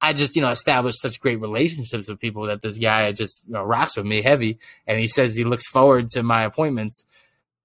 I 0.00 0.12
just 0.12 0.36
you 0.36 0.42
know 0.42 0.50
established 0.50 1.00
such 1.00 1.20
great 1.20 1.40
relationships 1.40 2.08
with 2.08 2.18
people 2.20 2.44
that 2.46 2.62
this 2.62 2.78
guy 2.78 3.12
just 3.12 3.42
you 3.46 3.54
know, 3.54 3.62
rocks 3.62 3.96
with 3.96 4.06
me 4.06 4.22
heavy, 4.22 4.58
and 4.86 4.98
he 4.98 5.06
says 5.08 5.34
he 5.34 5.44
looks 5.44 5.66
forward 5.66 6.08
to 6.10 6.22
my 6.22 6.44
appointments, 6.44 7.04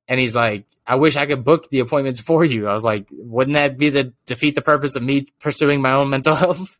and 0.08 0.20
he's 0.20 0.36
like. 0.36 0.66
I 0.88 0.94
wish 0.98 1.16
I 1.16 1.26
could 1.26 1.44
book 1.44 1.68
the 1.72 1.80
appointments 1.80 2.20
for 2.20 2.46
you. 2.46 2.68
I 2.68 2.74
was 2.74 2.84
like, 2.84 3.08
wouldn't 3.12 3.56
that 3.56 3.76
be 3.76 3.90
the 3.90 4.14
defeat 4.28 4.54
the 4.54 4.62
purpose 4.62 4.96
of 4.96 5.02
me 5.02 5.26
pursuing 5.40 5.82
my 5.82 5.94
own 5.94 6.12
mental 6.12 6.36
health? 6.44 6.78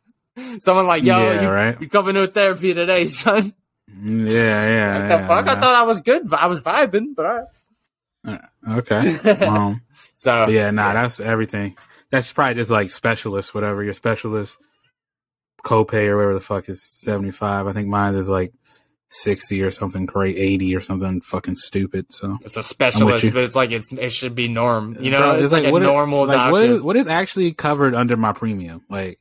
Someone 0.60 0.86
like, 0.86 1.02
yo, 1.02 1.18
Yeah, 1.18 1.42
you, 1.42 1.50
right. 1.50 1.82
you 1.82 1.90
coming 1.90 2.14
to 2.14 2.28
therapy 2.28 2.76
today, 2.76 3.08
son? 3.08 3.52
Mm, 3.92 4.30
yeah, 4.32 4.70
yeah. 4.70 4.94
What 5.00 5.08
the 5.10 5.16
yeah, 5.16 5.28
fuck? 5.28 5.48
I 5.48 5.60
thought 5.60 5.74
I 5.74 5.84
was 5.86 6.02
good. 6.02 6.32
I 6.32 6.46
was 6.46 6.62
vibing, 6.62 7.16
but 7.16 7.26
all 7.26 7.48
right. 8.26 8.42
Okay. 8.78 9.46
um, 9.48 9.82
So 10.14 10.50
yeah, 10.50 10.70
nah, 10.70 10.94
that's 10.94 11.20
everything. 11.20 11.76
That's 12.12 12.32
probably 12.32 12.56
just 12.56 12.70
like 12.70 12.92
specialist, 12.92 13.56
whatever 13.56 13.84
your 13.84 13.94
specialist 13.94 14.60
copay 15.66 16.08
or 16.08 16.16
whatever 16.18 16.34
the 16.36 16.40
fuck 16.40 16.70
is 16.70 16.82
seventy 16.82 17.32
five. 17.32 17.68
I 17.68 17.74
think 17.74 17.88
mine 17.88 18.16
is 18.16 18.30
like 18.30 18.54
sixty 19.10 19.62
or 19.62 19.72
something, 19.72 20.06
great 20.06 20.38
eighty 20.38 20.76
or 20.76 20.82
something 20.82 21.22
fucking 21.22 21.56
stupid. 21.56 22.14
So 22.14 22.38
it's 22.42 22.56
a 22.56 22.64
specialist, 22.64 23.34
but 23.34 23.44
it's 23.44 23.56
like 23.56 23.72
it's 23.72 23.92
it 23.92 24.12
should 24.12 24.36
be 24.36 24.48
norm. 24.48 24.96
You 25.00 25.12
know, 25.12 25.20
Bro, 25.20 25.40
it's, 25.40 25.52
like, 25.52 25.66
a 25.66 25.72
what 25.72 25.82
is- 25.82 25.88
normal 25.88 26.26
like. 26.28 26.52
What 26.52 26.64
is, 26.64 26.82
what 26.82 26.96
is 26.96 27.08
actually 27.08 27.54
covered 27.54 27.96
under 27.96 28.16
my 28.16 28.32
premium? 28.32 28.86
Like, 28.90 29.20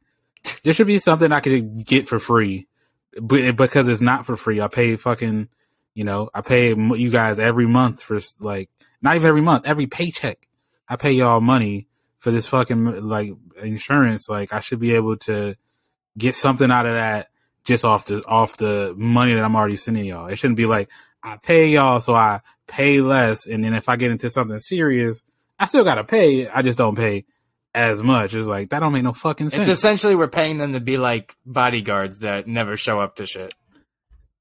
there 0.63 0.75
should 0.75 0.87
be 0.87 0.99
something 0.99 1.33
I 1.33 1.41
could 1.41 1.85
get 1.85 2.07
for 2.09 2.19
free, 2.19 2.69
but 3.21 3.57
because 3.57 3.89
it's 3.89 4.03
not 4.03 4.27
for 4.27 4.37
free, 4.37 4.61
I 4.61 4.69
pay 4.69 4.97
fucking, 4.97 5.49
you 5.95 6.05
know, 6.05 6.29
I 6.35 6.43
pay 6.43 6.75
you 6.75 7.11
guys 7.11 7.39
every 7.39 7.67
month 7.67 8.03
for 8.03 8.21
like, 8.41 8.69
not 9.01 9.17
even 9.17 9.29
every 9.29 9.41
month, 9.43 9.67
every 9.67 9.87
paycheck, 9.87 10.47
I 10.89 10.97
pay 10.97 11.13
y'all 11.13 11.41
money 11.41 11.89
for 12.19 12.31
this 12.31 12.47
fucking 12.47 13.07
like 13.07 13.33
insurance. 13.63 14.29
Like, 14.29 14.53
I 14.53 14.61
should 14.61 14.81
be 14.81 14.95
able 14.95 15.17
to 15.19 15.57
get 16.17 16.35
something 16.35 16.71
out 16.71 16.87
of 16.87 16.95
that 16.95 17.29
just 17.65 17.85
off 17.85 18.07
the 18.07 18.25
off 18.27 18.57
the 18.57 18.95
money 18.97 19.35
that 19.35 19.43
I'm 19.43 19.57
already 19.57 19.77
sending 19.77 20.05
y'all. 20.05 20.27
It 20.27 20.37
shouldn't 20.37 20.57
be 20.57 20.67
like 20.67 20.91
I 21.23 21.39
pay 21.39 21.69
y'all, 21.69 22.01
so 22.01 22.15
I 22.15 22.41
pay 22.67 23.01
less, 23.01 23.47
and 23.47 23.65
then 23.65 23.75
if 23.75 23.89
I 23.89 23.97
get 23.97 24.11
into 24.11 24.29
something 24.31 24.59
serious, 24.59 25.23
I 25.59 25.67
still 25.67 25.85
gotta 25.85 26.05
pay. 26.05 26.49
I 26.49 26.63
just 26.63 26.79
don't 26.79 26.97
pay 26.97 27.25
as 27.75 28.03
much. 28.03 28.35
It's 28.35 28.47
like 28.47 28.71
that 28.71 28.81
don't 28.81 28.93
make 28.93 29.03
no 29.03 29.13
fucking 29.13 29.51
sense. 29.51 29.67
it's 29.67 29.79
essentially 29.79 30.15
we're 30.15 30.29
paying 30.29 30.59
them 30.59 30.75
to 30.75 30.81
be 30.81 30.97
like 30.97 31.35
bodyguards 31.45 32.21
that 32.21 32.47
never 32.47 32.77
show 32.77 33.01
up 33.01 33.17
to 33.17 33.27
shit. 33.27 33.53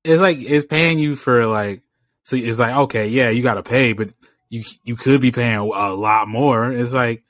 it's 0.04 0.22
like 0.22 0.38
it's 0.40 0.68
paying 0.68 1.00
you 1.00 1.16
for 1.16 1.48
like 1.48 1.82
so 2.24 2.36
it's 2.36 2.60
like 2.60 2.76
okay 2.76 3.08
yeah 3.08 3.30
you 3.30 3.42
gotta 3.42 3.64
pay 3.64 3.94
but 3.94 4.14
you 4.50 4.62
you 4.84 4.96
could 4.96 5.20
be 5.20 5.32
paying 5.32 5.56
a 5.56 5.94
lot 5.94 6.28
more 6.28 6.72
it's 6.72 6.94
like 6.94 7.24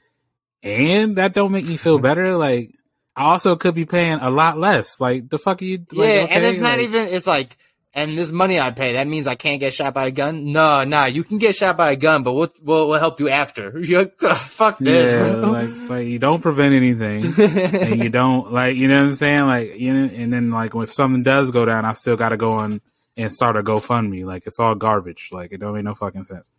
and 0.61 1.15
that 1.15 1.33
don't 1.33 1.51
make 1.51 1.65
me 1.65 1.77
feel 1.77 1.99
better 1.99 2.35
like 2.35 2.75
i 3.15 3.23
also 3.25 3.55
could 3.55 3.75
be 3.75 3.85
paying 3.85 4.19
a 4.21 4.29
lot 4.29 4.57
less 4.57 4.99
like 4.99 5.29
the 5.29 5.37
fuck 5.39 5.61
are 5.61 5.65
you 5.65 5.77
like, 5.91 6.07
yeah, 6.07 6.23
okay, 6.23 6.27
and 6.35 6.45
it's 6.45 6.59
not 6.59 6.77
like- 6.77 6.87
even. 6.87 7.07
It's 7.07 7.27
like, 7.27 7.57
and 7.95 8.17
this 8.17 8.31
money 8.31 8.59
I 8.59 8.71
pay 8.71 8.93
that 8.93 9.05
means 9.07 9.27
I 9.27 9.35
can't 9.35 9.59
get 9.59 9.71
shot 9.71 9.93
by 9.93 10.05
a 10.07 10.11
gun. 10.11 10.51
No, 10.51 10.83
nah, 10.83 11.05
you 11.05 11.23
can 11.23 11.37
get 11.37 11.55
shot 11.55 11.77
by 11.77 11.91
a 11.91 11.95
gun, 11.95 12.23
but 12.23 12.33
we'll 12.33 12.51
we'll, 12.63 12.89
we'll 12.89 12.99
help 12.99 13.19
you 13.19 13.29
after. 13.29 13.77
You're 13.91 14.05
fuck 14.35 14.79
this. 14.79 15.13
yeah 15.13 15.35
like 15.47 15.89
like 15.89 16.07
you 16.07 16.17
don't 16.17 16.41
prevent 16.41 16.73
anything 16.73 17.23
and 17.37 18.03
you 18.03 18.09
don't 18.09 18.51
like 18.51 18.75
you 18.77 18.87
know 18.87 19.01
what 19.03 19.09
i'm 19.09 19.13
saying 19.15 19.45
like 19.45 19.77
you 19.79 19.93
know 19.93 20.09
and 20.15 20.33
then 20.33 20.49
like 20.49 20.73
if 20.73 20.91
something 20.93 21.21
does 21.21 21.51
go 21.51 21.65
down 21.65 21.85
i 21.85 21.93
still 21.93 22.15
gotta 22.17 22.37
go 22.37 22.53
on 22.53 22.81
and 23.15 23.31
start 23.31 23.57
a 23.57 23.61
gofundme 23.63 24.25
like 24.25 24.47
it's 24.47 24.59
all 24.59 24.73
garbage 24.73 25.29
like 25.31 25.51
it 25.51 25.59
don't 25.59 25.75
make 25.75 25.83
no 25.83 25.93
fucking 25.93 26.23
sense 26.23 26.49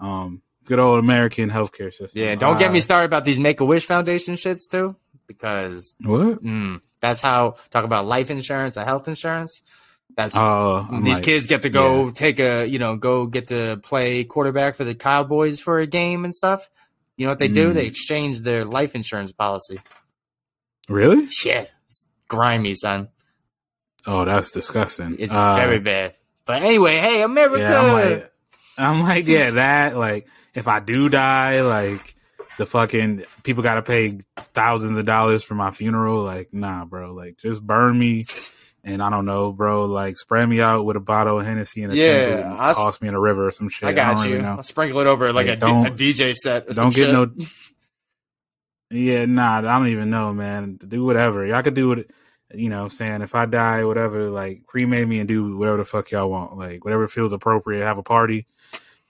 um 0.00 0.42
good 0.64 0.78
old 0.78 0.98
american 0.98 1.50
healthcare 1.50 1.92
system 1.94 2.20
yeah, 2.22 2.34
don't 2.34 2.58
get 2.58 2.72
me 2.72 2.78
Uh, 2.78 2.82
started 2.82 3.06
about 3.06 3.24
these 3.24 3.38
Make 3.38 3.60
a 3.60 3.64
Wish 3.64 3.86
Foundation 3.86 4.34
shits 4.34 4.68
too, 4.70 4.96
because 5.30 5.94
what 6.02 6.42
Mm, 6.42 6.80
that's 7.00 7.20
how 7.20 7.54
talk 7.70 7.84
about 7.84 8.04
life 8.04 8.30
insurance 8.30 8.76
and 8.76 8.84
health 8.84 9.06
insurance. 9.06 9.62
That's 10.16 10.36
Oh, 10.36 10.88
these 11.02 11.18
like, 11.18 11.22
kids 11.22 11.46
get 11.46 11.62
to 11.62 11.70
go 11.70 12.10
take 12.10 12.40
a 12.40 12.66
you 12.66 12.80
know 12.80 12.96
go 12.96 13.26
get 13.26 13.48
to 13.48 13.76
play 13.76 14.24
quarterback 14.24 14.74
for 14.74 14.82
the 14.82 14.96
Cowboys 14.96 15.60
for 15.60 15.78
a 15.78 15.86
game 15.86 16.24
and 16.24 16.34
stuff. 16.34 16.68
You 17.16 17.26
know 17.26 17.30
what 17.30 17.38
they 17.38 17.48
do? 17.48 17.70
Mm. 17.70 17.74
They 17.74 17.86
exchange 17.86 18.40
their 18.40 18.64
life 18.64 18.96
insurance 18.96 19.30
policy. 19.30 19.78
Really? 20.88 21.28
Yeah, 21.44 21.66
it's 21.86 22.06
grimy, 22.26 22.74
son. 22.74 23.08
Oh, 24.06 24.24
that's 24.24 24.50
disgusting. 24.50 25.14
It's 25.18 25.34
Uh, 25.34 25.54
very 25.54 25.78
bad. 25.78 26.14
But 26.44 26.62
anyway, 26.62 26.96
hey, 26.96 27.22
America. 27.22 27.62
Yeah, 27.62 27.78
I'm 27.78 27.92
like, 27.92 28.32
I'm 28.78 29.02
like, 29.02 29.26
yeah, 29.26 29.50
that 29.52 29.96
like, 29.96 30.26
if 30.54 30.66
I 30.66 30.80
do 30.80 31.08
die, 31.08 31.60
like, 31.62 32.16
the 32.60 32.66
fucking 32.66 33.24
people 33.42 33.62
got 33.62 33.76
to 33.76 33.82
pay 33.82 34.18
thousands 34.36 34.98
of 34.98 35.06
dollars 35.06 35.42
for 35.42 35.54
my 35.54 35.70
funeral. 35.70 36.22
Like, 36.22 36.52
nah, 36.52 36.84
bro. 36.84 37.14
Like, 37.14 37.38
just 37.38 37.66
burn 37.66 37.98
me, 37.98 38.26
and 38.84 39.02
I 39.02 39.08
don't 39.08 39.24
know, 39.24 39.50
bro. 39.50 39.86
Like, 39.86 40.18
spray 40.18 40.44
me 40.44 40.60
out 40.60 40.84
with 40.84 40.96
a 40.96 41.00
bottle 41.00 41.40
of 41.40 41.46
Hennessy 41.46 41.84
and 41.84 41.92
a 41.94 41.96
Yeah, 41.96 42.36
and 42.36 42.60
I 42.60 42.74
toss 42.74 43.00
me 43.00 43.08
in 43.08 43.14
a 43.14 43.20
river 43.20 43.48
or 43.48 43.50
some 43.50 43.70
shit. 43.70 43.88
I 43.88 43.94
got 43.94 44.16
don't 44.16 44.28
you. 44.28 44.34
really. 44.36 44.46
I'll 44.46 44.62
sprinkle 44.62 45.00
it 45.00 45.06
over 45.06 45.32
like 45.32 45.46
a, 45.46 45.52
a 45.52 45.56
DJ 45.56 46.34
set. 46.34 46.68
Or 46.68 46.72
Don't 46.74 46.94
get 46.94 47.06
shit. 47.06 47.12
no. 47.14 47.30
Yeah, 48.90 49.24
nah, 49.24 49.58
I 49.58 49.78
don't 49.78 49.88
even 49.88 50.10
know, 50.10 50.34
man. 50.34 50.78
Do 50.86 51.02
whatever 51.02 51.46
y'all 51.46 51.62
could 51.62 51.74
do. 51.74 51.92
It, 51.92 52.10
you 52.52 52.68
know, 52.68 52.88
saying 52.88 53.22
if 53.22 53.34
I 53.34 53.46
die, 53.46 53.84
whatever, 53.84 54.28
like 54.28 54.66
cremate 54.66 55.08
me 55.08 55.20
and 55.20 55.28
do 55.28 55.56
whatever 55.56 55.78
the 55.78 55.84
fuck 55.86 56.10
y'all 56.10 56.28
want, 56.28 56.58
like 56.58 56.84
whatever 56.84 57.08
feels 57.08 57.32
appropriate. 57.32 57.86
Have 57.86 57.96
a 57.96 58.02
party, 58.02 58.46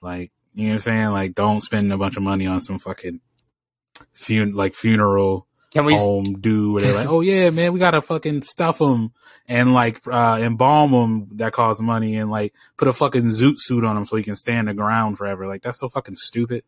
like 0.00 0.30
you 0.54 0.66
know 0.66 0.70
what 0.70 0.74
I'm 0.74 0.80
saying. 0.80 1.10
Like, 1.10 1.34
don't 1.34 1.62
spend 1.62 1.92
a 1.92 1.98
bunch 1.98 2.16
of 2.16 2.22
money 2.22 2.46
on 2.46 2.60
some 2.60 2.78
fucking 2.78 3.20
fun 4.12 4.54
like 4.54 4.74
funeral 4.74 5.46
Can 5.72 5.84
we? 5.84 5.94
home 5.94 6.40
do 6.40 6.72
where 6.72 6.82
they're 6.82 6.94
like, 6.94 7.08
oh 7.08 7.20
yeah, 7.20 7.50
man, 7.50 7.72
we 7.72 7.78
gotta 7.78 8.00
fucking 8.02 8.42
stuff 8.42 8.78
them 8.78 9.12
and 9.48 9.72
like 9.74 10.00
uh 10.06 10.38
embalm 10.40 10.92
them. 10.92 11.28
That 11.38 11.52
costs 11.52 11.80
money 11.82 12.16
and 12.16 12.30
like 12.30 12.54
put 12.76 12.88
a 12.88 12.92
fucking 12.92 13.24
zoot 13.24 13.54
suit 13.58 13.84
on 13.84 13.94
them 13.94 14.04
so 14.04 14.16
he 14.16 14.22
can 14.22 14.36
stand 14.36 14.68
the 14.68 14.74
ground 14.74 15.18
forever. 15.18 15.46
Like 15.46 15.62
that's 15.62 15.80
so 15.80 15.88
fucking 15.88 16.16
stupid. 16.16 16.64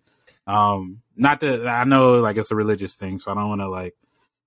Um, 0.47 1.03
not 1.17 1.41
that 1.41 1.67
I 1.69 1.85
know 1.85 2.21
like 2.21 2.37
it's 2.37 2.51
a 2.51 2.57
religious 2.57 2.95
thing, 2.95 3.19
so 3.19 3.31
I 3.31 3.35
don't 3.35 3.49
want 3.49 3.61
to 3.61 3.69
like 3.69 3.95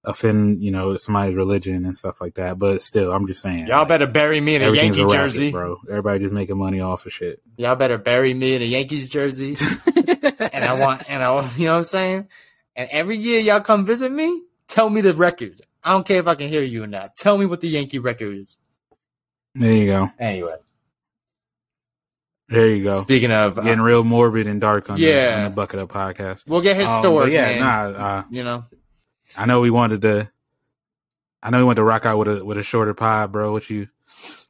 offend 0.07 0.61
you 0.61 0.69
know 0.69 0.95
somebody's 0.97 1.35
religion 1.35 1.85
and 1.85 1.95
stuff 1.97 2.19
like 2.21 2.35
that. 2.35 2.59
But 2.59 2.81
still, 2.81 3.11
I'm 3.11 3.27
just 3.27 3.41
saying, 3.41 3.67
Y'all 3.67 3.79
like, 3.79 3.87
better 3.87 4.07
bury 4.07 4.39
me 4.41 4.55
in 4.55 4.61
a 4.61 4.71
Yankee 4.71 5.01
a 5.01 5.05
racket, 5.05 5.17
jersey. 5.19 5.51
bro. 5.51 5.79
Everybody 5.89 6.19
just 6.19 6.33
making 6.33 6.57
money 6.57 6.79
off 6.81 7.05
of 7.05 7.11
shit. 7.13 7.41
Y'all 7.57 7.75
better 7.75 7.97
bury 7.97 8.33
me 8.33 8.55
in 8.55 8.61
a 8.61 8.65
Yankees 8.65 9.09
jersey. 9.09 9.55
and 9.95 10.63
I 10.63 10.77
want, 10.79 11.09
and 11.09 11.23
I, 11.23 11.31
want- 11.31 11.57
you 11.57 11.65
know 11.67 11.73
what 11.73 11.77
I'm 11.79 11.83
saying? 11.85 12.27
And 12.75 12.89
every 12.91 13.17
year 13.17 13.39
y'all 13.39 13.61
come 13.61 13.85
visit 13.85 14.11
me, 14.11 14.43
tell 14.67 14.89
me 14.89 15.01
the 15.01 15.13
record. 15.13 15.61
I 15.83 15.91
don't 15.91 16.05
care 16.05 16.19
if 16.19 16.27
I 16.27 16.35
can 16.35 16.49
hear 16.49 16.63
you 16.63 16.83
or 16.83 16.87
not. 16.87 17.15
Tell 17.15 17.37
me 17.37 17.45
what 17.45 17.61
the 17.61 17.67
Yankee 17.67 17.99
record 17.99 18.35
is. 18.37 18.57
There 19.53 19.71
you 19.73 19.85
go. 19.87 20.11
Anyway, 20.19 20.55
There 22.49 22.67
you 22.67 22.83
go. 22.83 23.01
speaking 23.01 23.31
of, 23.31 23.57
uh, 23.57 23.61
Getting 23.63 23.81
real 23.81 24.03
morbid 24.03 24.47
and 24.47 24.59
dark 24.59 24.89
on, 24.89 24.99
the, 24.99 25.05
Yeah. 25.05 25.35
on 25.37 25.43
the 25.45 25.49
bucket 25.51 25.79
up 25.79 25.89
podcast. 25.91 26.47
we'll 26.47 26.61
get 26.61 26.75
Um, 26.77 26.85
historic, 26.85 27.25
but 27.27 27.31
yeah, 27.31 27.59
man. 27.59 27.59
nah. 27.93 27.99
Uh, 28.05 28.23
You 28.29 28.43
know, 28.43 28.65
I 29.37 29.45
know 29.45 29.61
we 29.61 29.69
wanted 29.69 30.01
to. 30.03 30.29
I 31.41 31.49
know 31.51 31.59
we 31.59 31.63
wanted 31.63 31.75
to 31.77 31.83
rock 31.83 32.05
out 32.05 32.17
with 32.17 32.27
a 32.39 32.43
with 32.45 32.57
a 32.57 32.63
shorter 32.63 32.93
pod, 32.93 33.31
bro. 33.31 33.51
What 33.51 33.69
you? 33.69 33.87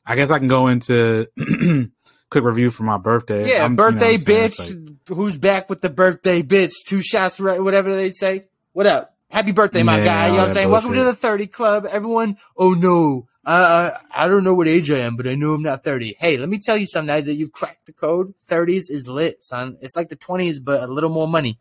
I 0.06 0.16
guess 0.16 0.30
I 0.32 0.40
can 0.40 0.48
go 0.48 0.68
into 0.68 1.28
quick 2.30 2.44
review 2.44 2.72
for 2.72 2.84
my 2.84 2.98
birthday. 2.98 3.48
yeah, 3.50 3.62
I'm- 3.64 3.72
you 3.72 3.78
know 3.78 3.84
birthday 3.92 4.14
I'm 4.16 4.20
saying? 4.20 4.50
bitch. 4.50 4.70
Like- 5.10 5.18
Who's 5.18 5.38
back 5.38 5.70
with 5.70 5.82
the 5.82 5.90
birthday 5.90 6.42
bitch? 6.42 6.74
Two 6.88 7.02
shots, 7.02 7.40
right? 7.40 7.62
Whatever 7.62 7.96
they 7.96 8.10
say. 8.12 8.48
What 8.74 8.88
up? 8.88 9.16
Happy 9.30 9.52
birthday, 9.52 9.84
my 9.84 10.00
Yeah, 10.00 10.06
guy. 10.06 10.26
You 10.28 10.32
know 10.34 10.38
what 10.40 10.48
I'm 10.50 10.54
saying? 10.54 10.70
Welcome 10.70 10.94
to 10.94 11.04
the 11.04 11.14
30 11.16 11.48
club, 11.48 11.86
everyone. 11.90 12.38
Oh 12.58 12.74
no. 12.74 13.28
Uh, 13.46 13.92
I 14.12 14.28
don't 14.28 14.44
know 14.44 14.56
what 14.56 14.68
age 14.68 14.90
I 14.90 14.98
am, 15.00 15.16
but 15.16 15.28
I 15.28 15.36
know 15.36 15.54
I'm 15.54 15.62
not 15.62 15.84
30. 15.84 16.16
Hey, 16.20 16.38
let 16.38 16.50
me 16.50 16.58
tell 16.58 16.76
you 16.78 16.88
something. 16.88 17.08
Now 17.08 17.22
that 17.22 17.36
you've 17.36 17.52
cracked 17.52 17.86
the 17.86 17.94
code, 17.94 18.34
30s 18.48 18.90
is 18.90 19.08
lit, 19.08 19.44
son. 19.44 19.78
It's 19.82 19.96
like 19.96 20.10
the 20.10 20.16
20s, 20.16 20.60
but 20.64 20.82
a 20.82 20.88
little 20.92 21.12
more 21.12 21.28
money. 21.28 21.60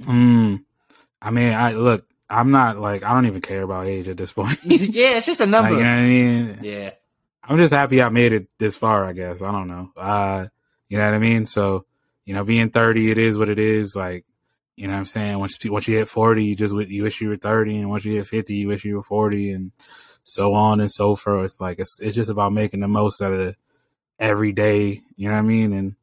Mm. 0.00 0.64
I 1.22 1.30
mean, 1.30 1.52
I 1.52 1.72
look. 1.72 2.06
I'm 2.28 2.50
not 2.50 2.78
like 2.80 3.04
I 3.04 3.14
don't 3.14 3.26
even 3.26 3.40
care 3.42 3.62
about 3.62 3.86
age 3.86 4.08
at 4.08 4.16
this 4.16 4.32
point. 4.32 4.58
yeah, 4.64 5.16
it's 5.18 5.26
just 5.26 5.40
a 5.40 5.44
like, 5.46 5.50
number. 5.50 5.70
you 5.76 5.84
know 5.84 5.90
what 5.90 5.98
I 5.98 6.04
mean? 6.04 6.58
yeah. 6.62 6.90
I'm 7.46 7.56
just 7.58 7.72
happy 7.72 8.02
I 8.02 8.08
made 8.08 8.32
it 8.32 8.48
this 8.58 8.76
far. 8.76 9.04
I 9.04 9.12
guess 9.12 9.42
I 9.42 9.52
don't 9.52 9.68
know. 9.68 9.90
Uh, 9.96 10.46
you 10.88 10.98
know 10.98 11.04
what 11.04 11.14
I 11.14 11.18
mean? 11.18 11.46
So 11.46 11.86
you 12.24 12.34
know, 12.34 12.44
being 12.44 12.70
30, 12.70 13.10
it 13.10 13.18
is 13.18 13.36
what 13.36 13.48
it 13.48 13.58
is. 13.58 13.94
Like 13.94 14.24
you 14.76 14.86
know 14.86 14.94
what 14.94 15.00
I'm 15.00 15.04
saying? 15.06 15.38
Once 15.38 15.62
you, 15.62 15.72
once 15.72 15.86
you 15.86 15.98
hit 15.98 16.08
40, 16.08 16.44
you 16.44 16.56
just 16.56 16.74
you 16.74 17.02
wish 17.02 17.20
you 17.20 17.28
were 17.28 17.36
30, 17.36 17.78
and 17.78 17.90
once 17.90 18.04
you 18.04 18.14
hit 18.14 18.26
50, 18.26 18.54
you 18.54 18.68
wish 18.68 18.84
you 18.84 18.96
were 18.96 19.02
40, 19.02 19.52
and 19.52 19.72
so 20.22 20.54
on 20.54 20.80
and 20.80 20.90
so 20.90 21.14
forth. 21.14 21.60
Like 21.60 21.78
it's 21.78 21.98
it's 22.00 22.16
just 22.16 22.30
about 22.30 22.52
making 22.52 22.80
the 22.80 22.88
most 22.88 23.22
out 23.22 23.32
of 23.32 23.40
it 23.40 23.56
every 24.18 24.52
day. 24.52 25.00
You 25.16 25.28
know 25.28 25.34
what 25.34 25.40
I 25.40 25.42
mean? 25.42 25.72
And 25.72 25.96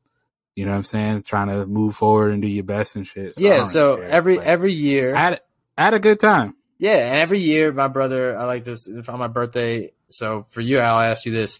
you 0.55 0.65
know 0.65 0.71
what 0.71 0.77
I'm 0.77 0.83
saying? 0.83 1.23
Trying 1.23 1.47
to 1.47 1.65
move 1.65 1.95
forward 1.95 2.31
and 2.31 2.41
do 2.41 2.47
your 2.47 2.63
best 2.63 2.95
and 2.95 3.05
shit. 3.05 3.35
So 3.35 3.41
Yeah, 3.41 3.63
so 3.63 3.97
care. 3.97 4.05
every 4.05 4.37
like, 4.37 4.45
every 4.45 4.73
year 4.73 5.15
I 5.15 5.19
had 5.19 5.41
I 5.77 5.83
had 5.85 5.93
a 5.93 5.99
good 5.99 6.19
time. 6.19 6.55
Yeah, 6.81 6.97
and 7.11 7.17
every 7.17 7.37
year, 7.37 7.71
my 7.71 7.87
brother, 7.87 8.35
I 8.35 8.45
like 8.45 8.63
this 8.63 8.89
on 9.07 9.19
my 9.19 9.27
birthday. 9.27 9.91
So 10.09 10.47
for 10.49 10.61
you, 10.61 10.79
I'll 10.79 10.99
ask 10.99 11.27
you 11.27 11.31
this: 11.31 11.59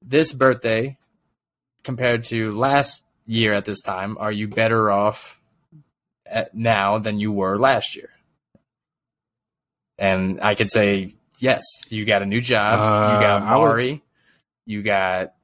this 0.00 0.32
birthday 0.32 0.96
compared 1.82 2.22
to 2.26 2.52
last 2.52 3.02
year 3.26 3.52
at 3.52 3.64
this 3.64 3.80
time, 3.82 4.16
are 4.18 4.30
you 4.30 4.46
better 4.46 4.92
off 4.92 5.40
at 6.24 6.54
now 6.54 6.98
than 6.98 7.18
you 7.18 7.32
were 7.32 7.58
last 7.58 7.96
year? 7.96 8.10
And 9.98 10.40
I 10.40 10.54
could 10.54 10.70
say 10.70 11.14
yes. 11.40 11.64
You 11.88 12.04
got 12.04 12.22
a 12.22 12.26
new 12.26 12.40
job. 12.40 12.74
you 12.74 13.20
got 13.26 13.42
Uh, 13.42 13.44
I 13.46 13.56
would- 13.56 13.62
Mari. 13.66 14.02
You 14.66 14.82
got. 14.82 15.34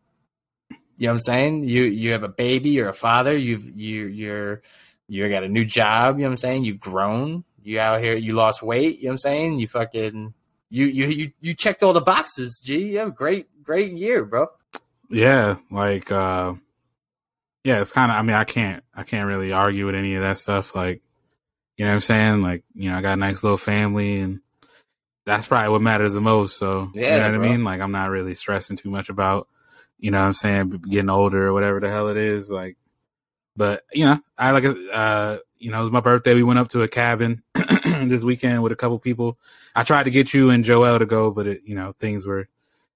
You 0.97 1.07
know 1.07 1.12
what 1.12 1.17
I'm 1.17 1.19
saying? 1.23 1.64
You 1.64 1.83
you 1.83 2.12
have 2.12 2.23
a 2.23 2.29
baby. 2.29 2.71
You're 2.71 2.90
a 2.90 2.95
father. 2.95 3.37
You've 3.37 3.76
you 3.76 4.07
you're 4.07 4.62
you 5.09 5.29
got 5.29 5.43
a 5.45 5.49
new 5.49 5.64
job. 5.64 6.17
You 6.19 6.23
know 6.23 6.29
what 6.29 6.33
I'm 6.35 6.37
saying? 6.38 6.64
You've 6.64 6.79
grown. 6.79 7.43
You 7.62 7.81
out 7.81 8.02
here. 8.02 8.17
You 8.17 8.35
lost 8.35 8.62
weight. 8.62 8.99
You 8.99 9.05
know 9.05 9.09
what 9.09 9.12
I'm 9.12 9.19
saying? 9.19 9.59
You 9.61 9.69
fucking 9.69 10.35
you 10.71 10.87
you 10.87 11.07
you 11.09 11.33
you 11.40 11.55
checked 11.55 11.83
all 11.83 11.93
the 11.93 12.00
boxes. 12.00 12.61
G. 12.64 12.90
You 12.93 12.99
have 12.99 13.09
a 13.09 13.12
great 13.12 13.47
great 13.62 13.93
year, 13.93 14.25
bro. 14.25 14.49
Yeah, 15.09 15.57
like 15.71 16.11
uh 16.11 16.55
yeah, 17.64 17.81
it's 17.81 17.93
kind 17.93 18.11
of 18.11 18.17
I 18.19 18.23
mean, 18.23 18.37
I 18.37 18.45
can't 18.45 18.83
I 18.95 19.02
can't 19.02 19.29
really 19.29 19.52
argue 19.52 19.87
with 19.87 19.95
any 19.95 20.14
of 20.14 20.23
that 20.23 20.38
stuff 20.38 20.75
like 20.75 21.02
you 21.76 21.85
know 21.85 21.93
what 21.93 21.97
I'm 21.97 22.00
saying? 22.02 22.43
Like, 22.43 22.62
you 22.75 22.90
know, 22.90 22.99
I 22.99 23.00
got 23.00 23.14
a 23.14 23.17
nice 23.17 23.43
little 23.43 23.57
family 23.57 24.21
and 24.21 24.40
that's 25.26 25.47
probably 25.47 25.71
what 25.71 25.83
matters 25.83 26.14
the 26.14 26.21
most. 26.21 26.59
So, 26.59 26.90
Yeah, 26.95 27.14
you 27.14 27.21
know 27.21 27.31
what 27.31 27.38
bro. 27.38 27.49
I 27.49 27.50
mean? 27.50 27.64
Like 27.64 27.81
I'm 27.81 27.93
not 27.93 28.11
really 28.11 28.35
stressing 28.35 28.76
too 28.76 28.90
much 28.90 29.09
about 29.09 29.49
you 29.99 30.11
know 30.11 30.21
what 30.21 30.26
I'm 30.26 30.35
saying, 30.35 30.71
getting 30.88 31.11
older 31.11 31.49
or 31.49 31.52
whatever 31.52 31.81
the 31.81 31.90
hell 31.90 32.09
it 32.09 32.17
is 32.17 32.49
like 32.49 32.76
but, 33.61 33.85
you 33.93 34.07
know, 34.07 34.19
I 34.38 34.52
like 34.52 34.64
uh 34.90 35.37
you 35.59 35.71
know, 35.71 35.81
it 35.81 35.83
was 35.83 35.93
my 35.93 36.00
birthday. 36.00 36.33
We 36.33 36.43
went 36.43 36.59
up 36.59 36.71
to 36.71 36.83
a 36.83 36.88
cabin 36.88 37.43
this 37.55 38.23
weekend 38.23 38.62
with 38.62 38.73
a 38.73 38.76
couple 38.76 38.99
people. 38.99 39.37
I 39.76 39.83
tried 39.83 40.05
to 40.05 40.11
get 40.11 40.33
you 40.33 40.49
and 40.49 40.64
Joel 40.64 40.99
to 40.99 41.05
go, 41.05 41.31
but 41.31 41.47
it, 41.47 41.61
you 41.67 41.75
know, 41.75 41.95
things 42.00 42.25
were 42.26 42.49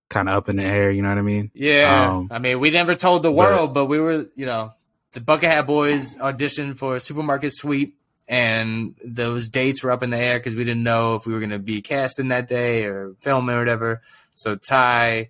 kind 0.09 0.27
of 0.31 0.37
up 0.37 0.49
in 0.49 0.57
the 0.57 0.63
air, 0.63 0.91
you 0.91 1.03
know 1.03 1.11
what 1.11 1.19
I 1.19 1.23
mean? 1.23 1.51
Yeah. 1.53 2.13
Um, 2.13 2.29
I 2.31 2.39
mean, 2.39 2.61
we 2.61 2.71
never 2.71 2.95
told 2.95 3.23
the 3.23 3.31
but- 3.31 3.37
world, 3.37 3.75
but 3.75 3.85
we 3.85 4.01
were, 4.01 4.27
you 4.35 4.47
know, 4.47 4.73
the 5.13 5.21
Bucket 5.21 5.51
Hat 5.51 5.67
Boys 5.67 6.17
auditioned 6.17 6.79
for 6.79 6.97
a 6.97 7.01
supermarket 7.01 7.53
sweep, 7.53 7.99
and 8.27 8.95
those 9.05 9.51
dates 9.51 9.83
were 9.83 9.93
up 9.93 10.03
in 10.03 10.09
the 10.09 10.17
air 10.17 10.39
because 10.39 10.57
we 10.57 10.65
didn't 10.65 10.83
know 10.83 11.17
if 11.17 11.27
we 11.27 11.35
were 11.35 11.41
going 11.41 11.51
to 11.51 11.59
be 11.59 11.83
casting 11.83 12.29
that 12.29 12.49
day 12.49 12.87
or 12.87 13.15
filming 13.21 13.55
or 13.55 13.59
whatever. 13.59 14.01
So 14.35 14.57
Ty, 14.57 15.29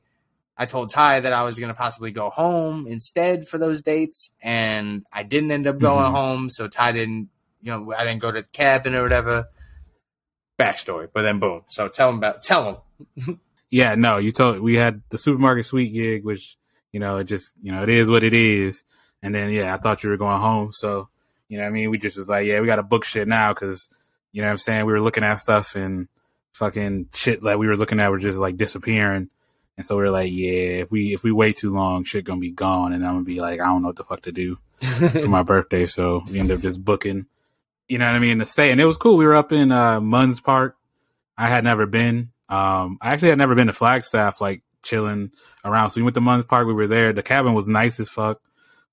I 0.56 0.66
told 0.66 0.90
Ty 0.90 1.20
that 1.20 1.32
I 1.32 1.42
was 1.42 1.58
going 1.58 1.68
to 1.72 1.74
possibly 1.78 2.10
go 2.12 2.30
home 2.30 2.86
instead 2.86 3.48
for 3.48 3.58
those 3.58 3.82
dates, 3.82 4.30
and 4.42 5.04
I 5.12 5.22
didn't 5.24 5.50
end 5.50 5.66
up 5.66 5.78
going 5.78 6.06
Mhm. 6.12 6.14
home. 6.14 6.50
So 6.50 6.68
Ty 6.68 6.92
didn't, 6.92 7.28
you 7.60 7.70
know, 7.72 7.92
I 7.92 8.04
didn't 8.04 8.20
go 8.20 8.30
to 8.30 8.42
the 8.42 8.48
cabin 8.48 8.94
or 8.94 9.02
whatever. 9.02 9.46
Backstory, 10.58 11.08
but 11.12 11.22
then 11.22 11.40
boom. 11.40 11.62
So 11.68 11.88
tell 11.88 12.10
him 12.10 12.16
about, 12.18 12.42
tell 12.42 12.84
him. 13.18 13.40
Yeah, 13.70 13.96
no, 13.96 14.18
you 14.18 14.30
told 14.30 14.60
we 14.60 14.76
had 14.76 15.02
the 15.08 15.18
supermarket 15.18 15.66
sweep 15.66 15.92
gig, 15.92 16.22
which 16.22 16.56
you 16.92 17.00
know 17.00 17.16
it 17.16 17.24
just 17.24 17.50
you 17.60 17.72
know 17.72 17.82
it 17.82 17.88
is 17.88 18.08
what 18.08 18.22
it 18.22 18.32
is. 18.32 18.84
And 19.20 19.34
then 19.34 19.50
yeah, 19.50 19.74
I 19.74 19.78
thought 19.78 20.04
you 20.04 20.10
were 20.10 20.16
going 20.16 20.40
home, 20.40 20.70
so 20.70 21.08
you 21.48 21.56
know 21.56 21.64
what 21.64 21.70
I 21.70 21.72
mean 21.72 21.90
we 21.90 21.98
just 21.98 22.16
was 22.16 22.28
like 22.28 22.46
yeah 22.46 22.60
we 22.60 22.68
got 22.68 22.76
to 22.76 22.84
book 22.84 23.04
shit 23.04 23.26
now 23.26 23.52
because 23.52 23.88
you 24.30 24.42
know 24.42 24.46
what 24.46 24.52
I'm 24.52 24.58
saying 24.58 24.86
we 24.86 24.92
were 24.92 25.00
looking 25.00 25.24
at 25.24 25.40
stuff 25.40 25.74
and 25.74 26.06
fucking 26.52 27.06
shit 27.14 27.42
that 27.42 27.58
we 27.58 27.66
were 27.66 27.76
looking 27.76 27.98
at 27.98 28.12
were 28.12 28.18
just 28.20 28.38
like 28.38 28.56
disappearing, 28.56 29.28
and 29.76 29.86
so 29.86 29.96
we 29.96 30.04
are 30.04 30.10
like 30.10 30.30
yeah 30.32 30.82
if 30.82 30.90
we 30.90 31.14
if 31.14 31.24
we 31.24 31.32
wait 31.32 31.56
too 31.56 31.72
long 31.72 32.04
shit 32.04 32.24
gonna 32.24 32.40
be 32.40 32.50
gone 32.50 32.92
and 32.92 33.04
I'm 33.04 33.14
gonna 33.14 33.24
be 33.24 33.40
like 33.40 33.60
I 33.60 33.66
don't 33.66 33.82
know 33.82 33.88
what 33.88 33.96
the 33.96 34.04
fuck 34.04 34.22
to 34.22 34.32
do 34.32 34.58
for 34.80 35.28
my 35.28 35.42
birthday, 35.44 35.86
so 35.86 36.22
we 36.30 36.38
end 36.38 36.50
up 36.50 36.60
just 36.60 36.84
booking. 36.84 37.26
You 37.88 37.98
know 37.98 38.06
what 38.06 38.14
I 38.14 38.18
mean 38.18 38.38
to 38.38 38.46
stay, 38.46 38.70
and 38.70 38.80
it 38.80 38.86
was 38.86 38.96
cool. 38.96 39.16
We 39.16 39.26
were 39.26 39.34
up 39.34 39.52
in 39.52 39.70
uh, 39.70 40.00
Munds 40.00 40.42
Park. 40.42 40.76
I 41.36 41.48
had 41.48 41.64
never 41.64 41.86
been. 41.86 42.30
Um, 42.48 42.98
I 43.00 43.12
actually 43.12 43.30
had 43.30 43.38
never 43.38 43.54
been 43.54 43.66
to 43.66 43.72
Flagstaff, 43.72 44.40
like 44.40 44.62
chilling 44.82 45.32
around. 45.64 45.90
So 45.90 46.00
we 46.00 46.04
went 46.04 46.14
to 46.14 46.20
Munds 46.20 46.46
Park. 46.46 46.66
We 46.66 46.72
were 46.72 46.86
there. 46.86 47.12
The 47.12 47.22
cabin 47.22 47.54
was 47.54 47.68
nice 47.68 48.00
as 48.00 48.08
fuck. 48.08 48.40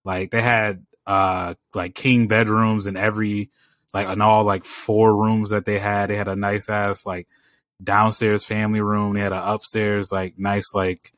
Like 0.03 0.31
they 0.31 0.41
had 0.41 0.85
uh 1.07 1.55
like 1.73 1.95
king 1.95 2.27
bedrooms 2.27 2.85
in 2.85 2.95
every 2.95 3.49
like 3.93 4.07
in 4.07 4.21
all 4.21 4.43
like 4.43 4.63
four 4.63 5.15
rooms 5.15 5.51
that 5.51 5.65
they 5.65 5.79
had. 5.79 6.09
They 6.09 6.17
had 6.17 6.27
a 6.27 6.35
nice 6.35 6.69
ass 6.69 7.05
like 7.05 7.27
downstairs 7.83 8.43
family 8.43 8.81
room. 8.81 9.13
They 9.13 9.21
had 9.21 9.33
an 9.33 9.41
upstairs 9.43 10.11
like 10.11 10.37
nice 10.37 10.73
like 10.73 11.11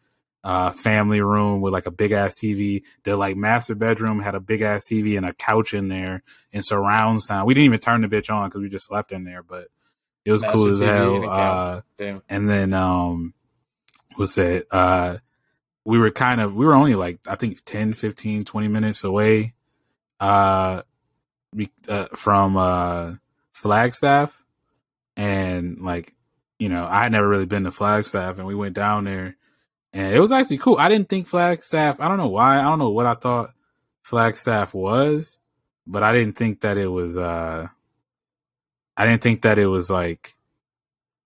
uh 0.43 0.71
family 0.71 1.21
room 1.21 1.61
with 1.61 1.73
like 1.73 1.85
a 1.85 1.91
big 1.91 2.11
ass 2.11 2.35
TV. 2.35 2.83
The 3.03 3.15
like 3.15 3.37
master 3.37 3.75
bedroom 3.75 4.19
had 4.19 4.35
a 4.35 4.39
big 4.39 4.61
ass 4.61 4.83
TV 4.89 5.17
and 5.17 5.25
a 5.25 5.33
couch 5.33 5.73
in 5.73 5.87
there 5.87 6.23
and 6.51 6.65
surround 6.65 7.23
sound. 7.23 7.47
We 7.47 7.53
didn't 7.53 7.65
even 7.65 7.79
turn 7.79 8.01
the 8.01 8.07
bitch 8.07 8.33
on 8.33 8.49
because 8.49 8.61
we 8.61 8.69
just 8.69 8.87
slept 8.87 9.11
in 9.11 9.23
there, 9.23 9.43
but 9.43 9.67
it 10.25 10.31
was 10.31 10.41
Master 10.41 10.57
cool 10.57 10.71
as 10.71 10.79
TV 10.79 10.85
hell. 10.85 11.15
and 11.15 11.23
a 11.25 11.27
couch. 11.27 11.37
Uh, 11.37 11.81
Damn. 11.97 12.21
and 12.29 12.49
then 12.49 12.73
um 12.73 13.33
what's 14.15 14.35
that 14.35 14.65
uh 14.71 15.17
we 15.85 15.97
were 15.97 16.11
kind 16.11 16.39
of 16.39 16.55
we 16.55 16.65
were 16.65 16.73
only 16.75 16.95
like 16.95 17.19
i 17.27 17.35
think 17.35 17.63
10 17.65 17.93
15 17.93 18.45
20 18.45 18.67
minutes 18.67 19.03
away 19.03 19.53
uh, 20.19 20.83
uh 21.89 22.05
from 22.15 22.55
uh 22.55 23.13
flagstaff 23.51 24.43
and 25.17 25.79
like 25.81 26.13
you 26.63 26.69
know 26.69 26.85
i 26.85 27.03
had 27.03 27.11
never 27.11 27.27
really 27.27 27.45
been 27.45 27.63
to 27.65 27.71
flagstaff 27.71 28.37
and 28.37 28.47
we 28.47 28.55
went 28.55 28.75
down 28.75 29.03
there 29.03 29.35
and 29.93 30.15
it 30.15 30.19
was 30.19 30.31
actually 30.31 30.57
cool 30.57 30.77
i 30.77 30.89
didn't 30.89 31.09
think 31.09 31.27
flagstaff 31.27 31.99
i 31.99 32.07
don't 32.07 32.17
know 32.17 32.27
why 32.27 32.59
i 32.59 32.63
don't 32.63 32.79
know 32.79 32.89
what 32.89 33.05
i 33.05 33.13
thought 33.13 33.53
flagstaff 34.01 34.73
was 34.73 35.37
but 35.85 36.03
i 36.03 36.11
didn't 36.11 36.37
think 36.37 36.61
that 36.61 36.77
it 36.77 36.87
was 36.87 37.17
uh 37.17 37.67
i 38.97 39.05
didn't 39.05 39.21
think 39.21 39.41
that 39.41 39.57
it 39.57 39.67
was 39.67 39.89
like 39.89 40.35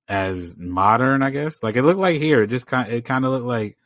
as 0.08 0.56
modern, 0.58 1.22
I 1.22 1.30
guess. 1.30 1.62
Like 1.62 1.76
it 1.76 1.84
looked 1.84 2.00
like 2.00 2.20
here, 2.20 2.44
it 2.44 2.48
just 2.48 2.66
kind 2.66 2.92
it 2.92 3.06
kind 3.06 3.26
of 3.26 3.32
looked 3.32 3.46
like 3.46 3.78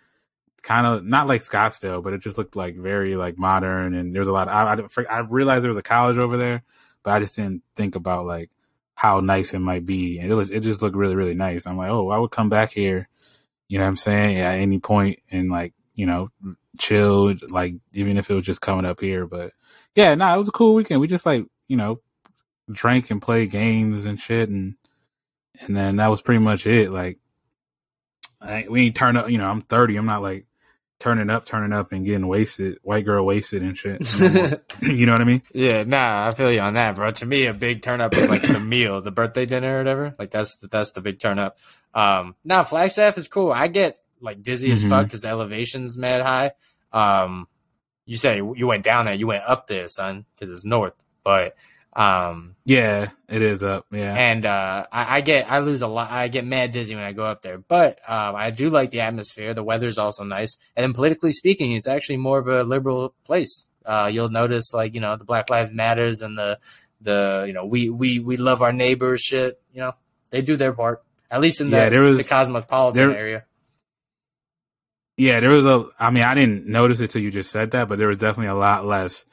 kind 0.62 0.86
of 0.86 1.04
not 1.04 1.28
like 1.28 1.42
Scottsdale, 1.42 2.04
but 2.04 2.14
it 2.14 2.22
just 2.22 2.38
looked 2.38 2.56
like 2.56 2.76
very 2.76 3.16
like 3.16 3.38
modern. 3.38 3.94
And 3.94 4.14
there 4.14 4.22
was 4.22 4.30
a 4.30 4.34
lot. 4.34 4.48
Of, 4.48 4.92
I, 4.98 5.02
I 5.02 5.18
I 5.18 5.20
realized 5.22 5.64
there 5.64 5.70
was 5.70 5.78
a 5.78 5.84
college 5.84 6.18
over 6.18 6.38
there, 6.38 6.64
but 7.04 7.12
I 7.12 7.20
just 7.20 7.36
didn't 7.36 7.64
think 7.76 7.96
about 7.96 8.26
like 8.26 8.50
how 8.96 9.20
nice 9.20 9.54
it 9.54 9.60
might 9.60 9.86
be. 9.86 10.20
And 10.20 10.32
it 10.32 10.36
was 10.36 10.50
it 10.50 10.62
just 10.62 10.82
looked 10.82 10.96
really 10.96 11.16
really 11.16 11.34
nice. 11.34 11.66
I'm 11.66 11.78
like, 11.78 11.90
oh, 11.92 12.10
I 12.10 12.18
would 12.18 12.32
come 12.32 12.50
back 12.50 12.72
here. 12.72 13.08
You 13.68 13.78
know 13.78 13.86
what 13.86 13.90
I'm 13.90 13.96
saying? 13.98 14.38
At 14.38 14.60
any 14.60 14.80
point 14.80 15.20
and 15.32 15.50
like 15.50 15.74
you 15.96 16.06
know 16.06 16.30
chill, 16.78 17.34
like 17.50 17.76
even 17.94 18.18
if 18.18 18.30
it 18.30 18.36
was 18.36 18.46
just 18.46 18.62
coming 18.62 18.86
up 18.86 19.00
here. 19.00 19.26
But 19.26 19.54
yeah, 19.96 20.16
no, 20.16 20.26
nah, 20.26 20.36
it 20.36 20.38
was 20.38 20.48
a 20.48 20.54
cool 20.54 20.76
weekend. 20.76 21.02
We 21.02 21.08
just 21.08 21.26
like 21.26 21.46
you 21.68 21.78
know 21.78 22.02
drank 22.72 23.12
and 23.12 23.22
played 23.22 23.52
games 23.52 24.06
and 24.06 24.20
shit 24.20 24.48
and 24.48 24.76
and 25.60 25.76
then 25.76 25.98
that 25.98 26.08
was 26.08 26.22
pretty 26.22 26.40
much 26.40 26.66
it. 26.66 26.92
Like, 26.92 27.20
I, 28.40 28.66
we 28.70 28.86
ain't 28.86 28.96
turn 28.96 29.18
up. 29.18 29.30
You 29.30 29.38
know, 29.38 29.48
I'm 29.48 29.62
30. 29.62 29.96
I'm 29.98 30.06
not 30.06 30.22
like 30.22 30.46
turning 31.02 31.30
up, 31.30 31.46
turning 31.46 31.74
up, 31.74 31.92
and 31.92 32.06
getting 32.06 32.28
wasted, 32.28 32.78
white 32.84 33.04
girl 33.04 33.26
wasted 33.26 33.62
and 33.62 33.78
shit. 33.78 34.02
you 34.82 35.06
know 35.06 35.12
what 35.12 35.20
I 35.22 35.26
mean? 35.26 35.42
Yeah, 35.54 35.84
nah, 35.84 36.28
I 36.28 36.32
feel 36.32 36.52
you 36.52 36.62
on 36.62 36.76
that, 36.76 36.96
bro. 36.96 37.12
To 37.12 37.26
me, 37.26 37.48
a 37.48 37.54
big 37.54 37.82
turn 37.82 38.00
up 38.00 38.16
is 38.16 38.30
like 38.30 38.44
the 38.44 38.60
meal, 38.60 39.02
the 39.02 39.12
birthday 39.12 39.46
dinner 39.46 39.76
or 39.76 39.78
whatever. 39.80 40.16
Like 40.18 40.32
that's 40.32 40.56
the, 40.58 40.68
that's 40.68 40.92
the 40.92 41.02
big 41.02 41.20
turn 41.20 41.38
up. 41.40 41.58
Um, 41.94 42.36
nah, 42.46 42.64
Flagstaff 42.64 43.18
is 43.18 43.28
cool. 43.28 43.52
I 43.52 43.68
get 43.68 43.98
like 44.22 44.42
dizzy 44.42 44.72
as 44.72 44.84
Mhm. 44.86 44.90
fuck 44.90 45.06
because 45.08 45.22
the 45.22 45.28
elevation's 45.28 45.98
mad 45.98 46.22
high. 46.22 46.52
Um, 46.94 47.48
you 48.06 48.16
say 48.18 48.38
you 48.38 48.68
went 48.68 48.84
down 48.84 49.06
there, 49.06 49.14
you 49.16 49.28
went 49.28 49.44
up 49.46 49.68
there, 49.68 49.88
son, 49.88 50.26
because 50.36 50.54
it's 50.56 50.64
north. 50.66 50.94
But 51.24 51.56
um, 51.94 52.56
Yeah, 52.66 53.10
it 53.28 53.42
is 53.42 53.64
up. 53.64 53.86
Yeah, 53.92 54.14
and 54.16 54.46
uh, 54.46 54.86
I, 54.92 55.18
I 55.18 55.22
get 55.22 55.52
I 55.52 55.60
lose 55.60 55.82
a 55.82 55.88
lot. 55.88 56.10
I 56.12 56.28
get 56.30 56.46
mad 56.46 56.72
dizzy 56.72 56.96
when 56.96 57.04
I 57.04 57.12
go 57.14 57.26
up 57.26 57.42
there, 57.42 57.58
but 57.58 58.00
um, 58.08 58.36
I 58.36 58.50
do 58.52 58.70
like 58.70 58.92
the 58.92 59.02
atmosphere. 59.02 59.54
The 59.54 59.64
weather's 59.64 59.98
also 59.98 60.24
nice, 60.24 60.58
and 60.76 60.84
then 60.84 60.94
politically 60.94 61.32
speaking, 61.34 61.74
it's 61.74 61.88
actually 61.88 62.18
more 62.18 62.40
of 62.40 62.48
a 62.48 62.64
liberal 62.64 63.14
place. 63.26 63.68
Uh, 63.86 64.10
you'll 64.14 64.30
notice, 64.30 64.74
like 64.74 64.94
you 64.94 65.02
know, 65.02 65.16
the 65.18 65.26
Black 65.26 65.50
Lives 65.50 65.72
Matters 65.74 66.22
and 66.22 66.38
the 66.38 66.60
the 67.02 67.44
you 67.48 67.54
know 67.54 67.66
we 67.66 67.90
we 67.90 68.20
we 68.20 68.38
love 68.38 68.62
our 68.62 68.72
neighbors 68.74 69.22
shit. 69.22 69.60
You 69.74 69.82
know, 69.82 69.92
they 70.30 70.42
do 70.42 70.56
their 70.56 70.72
part 70.74 71.04
at 71.30 71.40
least 71.42 71.62
in 71.62 71.70
the, 71.72 71.78
Yeah, 71.78 71.86
the, 71.86 71.90
there 71.92 72.02
was- 72.04 72.18
the 72.18 72.24
cosmopolitan 72.26 73.10
there- 73.10 73.18
area. 73.18 73.46
yeah. 75.18 75.40
There 75.40 75.50
was 75.50 75.66
a. 75.66 75.86
I 76.00 76.10
mean, 76.12 76.24
I 76.24 76.36
didn't 76.36 76.68
notice 76.68 77.00
it 77.02 77.10
till 77.12 77.22
you 77.22 77.32
just 77.32 77.52
said 77.52 77.72
that, 77.72 77.90
but 77.90 77.98
there 77.98 78.08
was 78.08 78.18
definitely 78.18 78.48
a 78.48 78.56
lot 78.56 78.86
less. 78.86 79.26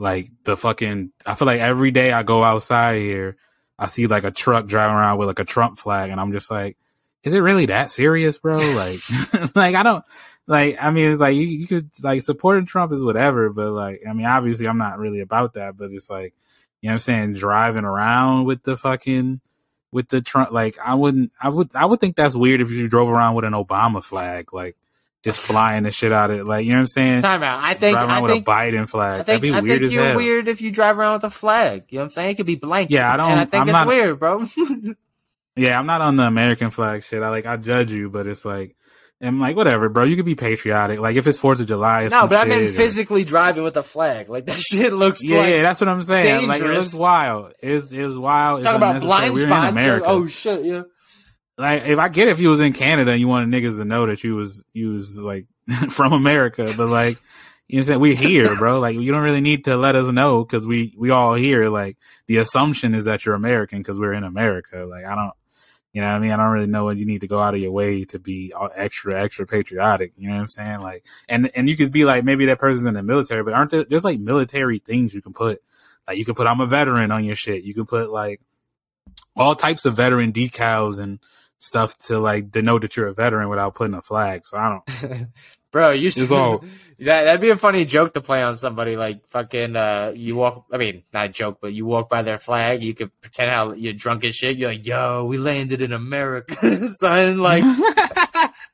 Like 0.00 0.30
the 0.44 0.56
fucking. 0.56 1.12
I 1.26 1.34
feel 1.34 1.44
like 1.44 1.60
every 1.60 1.90
day 1.90 2.10
I 2.10 2.22
go 2.22 2.42
outside 2.42 3.02
here, 3.02 3.36
I 3.78 3.86
see 3.86 4.06
like 4.06 4.24
a 4.24 4.30
truck 4.30 4.66
driving 4.66 4.96
around 4.96 5.18
with 5.18 5.28
like 5.28 5.40
a 5.40 5.44
Trump 5.44 5.78
flag, 5.78 6.08
and 6.08 6.18
I'm 6.18 6.32
just 6.32 6.50
like, 6.50 6.78
is 7.22 7.34
it 7.34 7.40
really 7.40 7.66
that 7.66 7.90
serious, 7.90 8.38
bro? 8.38 8.56
Like, 8.56 9.00
like 9.54 9.74
I 9.74 9.82
don't 9.82 10.02
like. 10.46 10.82
I 10.82 10.90
mean, 10.90 11.12
it's 11.12 11.20
like 11.20 11.36
you, 11.36 11.42
you 11.42 11.66
could 11.66 11.90
like 12.02 12.22
supporting 12.22 12.64
Trump 12.64 12.94
is 12.94 13.02
whatever, 13.02 13.50
but 13.50 13.72
like, 13.72 14.00
I 14.08 14.14
mean, 14.14 14.24
obviously, 14.24 14.66
I'm 14.66 14.78
not 14.78 14.98
really 14.98 15.20
about 15.20 15.52
that. 15.54 15.76
But 15.76 15.90
it's 15.90 16.08
like, 16.08 16.32
you 16.80 16.88
know, 16.88 16.92
what 16.92 16.94
I'm 16.94 16.98
saying 17.00 17.32
driving 17.34 17.84
around 17.84 18.46
with 18.46 18.62
the 18.62 18.78
fucking 18.78 19.42
with 19.92 20.08
the 20.08 20.22
Trump. 20.22 20.50
Like, 20.50 20.78
I 20.82 20.94
wouldn't. 20.94 21.32
I 21.42 21.50
would. 21.50 21.76
I 21.76 21.84
would 21.84 22.00
think 22.00 22.16
that's 22.16 22.34
weird 22.34 22.62
if 22.62 22.70
you 22.70 22.88
drove 22.88 23.10
around 23.10 23.34
with 23.34 23.44
an 23.44 23.52
Obama 23.52 24.02
flag, 24.02 24.54
like 24.54 24.78
just 25.22 25.38
flying 25.40 25.82
the 25.82 25.90
shit 25.90 26.12
out 26.12 26.30
of 26.30 26.38
it. 26.40 26.44
Like, 26.46 26.64
you 26.64 26.70
know 26.70 26.76
what 26.78 26.80
I'm 26.82 26.86
saying? 26.88 27.22
Time 27.22 27.42
out. 27.42 27.58
I 27.62 27.74
think. 27.74 27.96
I 27.98 28.20
with 28.20 28.30
think. 28.32 28.48
a 28.48 28.50
Biden 28.50 28.88
flag. 28.88 29.20
I 29.20 29.22
That'd 29.22 29.26
think, 29.26 29.42
be 29.42 29.52
I 29.52 29.60
weird 29.60 29.80
think 29.80 29.92
you're 29.92 30.04
hell. 30.04 30.16
weird 30.16 30.48
if 30.48 30.62
you 30.62 30.70
drive 30.70 30.98
around 30.98 31.14
with 31.14 31.24
a 31.24 31.30
flag. 31.30 31.84
You 31.90 31.98
know 31.98 32.02
what 32.02 32.04
I'm 32.04 32.10
saying? 32.10 32.30
It 32.30 32.34
could 32.36 32.46
be 32.46 32.56
blank. 32.56 32.90
Yeah, 32.90 33.12
I 33.12 33.16
don't- 33.16 33.30
And 33.32 33.40
I 33.40 33.44
think 33.44 33.60
I'm 33.62 33.68
it's 33.68 33.72
not- 33.72 33.86
weird, 33.86 34.18
bro. 34.18 34.46
Yeah, 35.56 35.78
I'm 35.78 35.86
not 35.86 36.00
on 36.00 36.16
the 36.16 36.22
American 36.22 36.70
flag 36.70 37.04
shit. 37.04 37.22
I 37.22 37.28
like 37.28 37.44
I 37.44 37.56
judge 37.56 37.92
you, 37.92 38.08
but 38.08 38.26
it's 38.26 38.44
like 38.44 38.76
I'm 39.20 39.40
like 39.40 39.56
whatever, 39.56 39.88
bro. 39.90 40.04
You 40.04 40.16
could 40.16 40.24
be 40.24 40.36
patriotic. 40.36 41.00
Like 41.00 41.16
if 41.16 41.26
it's 41.26 41.36
Fourth 41.36 41.60
of 41.60 41.66
July, 41.66 42.08
no, 42.08 42.26
but 42.28 42.38
I 42.38 42.48
meant 42.48 42.62
shit, 42.62 42.70
or- 42.72 42.76
physically 42.76 43.24
driving 43.24 43.64
with 43.64 43.76
a 43.76 43.82
flag. 43.82 44.30
Like 44.30 44.46
that 44.46 44.58
shit 44.60 44.92
looks 44.92 45.22
Yeah, 45.22 45.38
like. 45.38 45.48
yeah, 45.48 45.62
that's 45.62 45.80
what 45.80 45.88
I'm 45.88 46.02
saying. 46.02 46.46
Like 46.48 46.60
it 46.60 46.62
dangerous. 46.62 46.92
was 46.92 46.94
wild. 46.94 47.52
It's 47.62 47.92
it 47.92 48.06
was 48.06 48.16
wild. 48.16 48.60
It's 48.60 48.66
Talk 48.66 48.76
about 48.76 49.02
blind 49.02 49.36
spots. 49.36 49.76
Oh 50.06 50.26
shit! 50.26 50.64
Yeah. 50.64 50.82
Like 51.60 51.84
if 51.84 51.98
I 51.98 52.08
get 52.08 52.28
if 52.28 52.40
you 52.40 52.48
was 52.48 52.60
in 52.60 52.72
Canada 52.72 53.10
and 53.10 53.20
you 53.20 53.28
wanted 53.28 53.48
niggas 53.48 53.76
to 53.76 53.84
know 53.84 54.06
that 54.06 54.24
you 54.24 54.34
was 54.34 54.64
you 54.72 54.92
was 54.92 55.18
like 55.18 55.46
from 55.90 56.14
America, 56.14 56.66
but 56.76 56.88
like 56.88 57.18
you 57.68 57.76
know 57.76 57.80
what 57.80 57.82
I'm 57.82 57.84
saying, 57.84 58.00
we're 58.00 58.16
here, 58.16 58.56
bro. 58.56 58.80
Like 58.80 58.96
you 58.96 59.12
don't 59.12 59.22
really 59.22 59.42
need 59.42 59.66
to 59.66 59.76
let 59.76 59.94
us 59.94 60.10
know 60.10 60.42
because 60.42 60.66
we 60.66 60.94
we 60.96 61.10
all 61.10 61.34
here. 61.34 61.68
Like 61.68 61.98
the 62.26 62.38
assumption 62.38 62.94
is 62.94 63.04
that 63.04 63.26
you're 63.26 63.34
American 63.34 63.78
because 63.78 63.98
we're 63.98 64.14
in 64.14 64.24
America. 64.24 64.86
Like 64.88 65.04
I 65.04 65.14
don't. 65.14 65.32
You 65.92 66.00
know 66.00 66.06
what 66.06 66.14
I 66.14 66.18
mean? 66.20 66.30
I 66.30 66.36
don't 66.36 66.52
really 66.52 66.66
know 66.68 66.84
what 66.84 66.98
you 66.98 67.04
need 67.04 67.22
to 67.22 67.26
go 67.26 67.40
out 67.40 67.54
of 67.54 67.60
your 67.60 67.72
way 67.72 68.04
to 68.04 68.20
be 68.20 68.54
extra, 68.76 69.20
extra 69.20 69.44
patriotic. 69.44 70.12
You 70.16 70.28
know 70.28 70.36
what 70.36 70.42
I'm 70.42 70.48
saying? 70.48 70.80
Like, 70.82 71.04
and, 71.28 71.50
and 71.52 71.68
you 71.68 71.76
could 71.76 71.90
be 71.90 72.04
like, 72.04 72.22
maybe 72.22 72.46
that 72.46 72.60
person's 72.60 72.86
in 72.86 72.94
the 72.94 73.02
military, 73.02 73.42
but 73.42 73.54
aren't 73.54 73.72
there, 73.72 73.84
there's 73.84 74.04
like 74.04 74.20
military 74.20 74.78
things 74.78 75.12
you 75.12 75.20
can 75.20 75.32
put. 75.32 75.60
Like 76.06 76.16
you 76.16 76.24
can 76.24 76.36
put, 76.36 76.46
I'm 76.46 76.60
a 76.60 76.66
veteran 76.68 77.10
on 77.10 77.24
your 77.24 77.34
shit. 77.34 77.64
You 77.64 77.74
can 77.74 77.86
put 77.86 78.12
like 78.12 78.40
all 79.34 79.56
types 79.56 79.84
of 79.84 79.96
veteran 79.96 80.32
decals 80.32 81.00
and 81.00 81.18
stuff 81.60 81.96
to 81.98 82.18
like 82.18 82.50
denote 82.50 82.80
that 82.82 82.96
you're 82.96 83.06
a 83.06 83.14
veteran 83.14 83.48
without 83.48 83.74
putting 83.74 83.94
a 83.94 84.00
flag. 84.02 84.46
So 84.46 84.56
I 84.56 84.80
don't, 85.02 85.28
Bro, 85.72 85.90
you 85.92 86.10
all- 86.32 86.58
that 86.98 87.24
that'd 87.24 87.40
be 87.40 87.50
a 87.50 87.56
funny 87.56 87.84
joke 87.84 88.14
to 88.14 88.20
play 88.20 88.42
on 88.42 88.56
somebody. 88.56 88.96
Like 88.96 89.28
fucking, 89.28 89.76
uh, 89.76 90.12
you 90.16 90.34
walk. 90.34 90.64
I 90.72 90.78
mean, 90.78 91.04
not 91.12 91.26
a 91.26 91.28
joke, 91.28 91.58
but 91.62 91.72
you 91.72 91.86
walk 91.86 92.10
by 92.10 92.22
their 92.22 92.38
flag. 92.38 92.82
You 92.82 92.92
could 92.92 93.12
pretend 93.20 93.52
how 93.52 93.72
you're 93.74 93.92
drunk 93.92 94.24
as 94.24 94.34
shit. 94.34 94.56
You're 94.56 94.70
like, 94.70 94.84
"Yo, 94.84 95.24
we 95.26 95.38
landed 95.38 95.80
in 95.80 95.92
America, 95.92 96.88
son." 96.88 97.38
Like, 97.38 97.62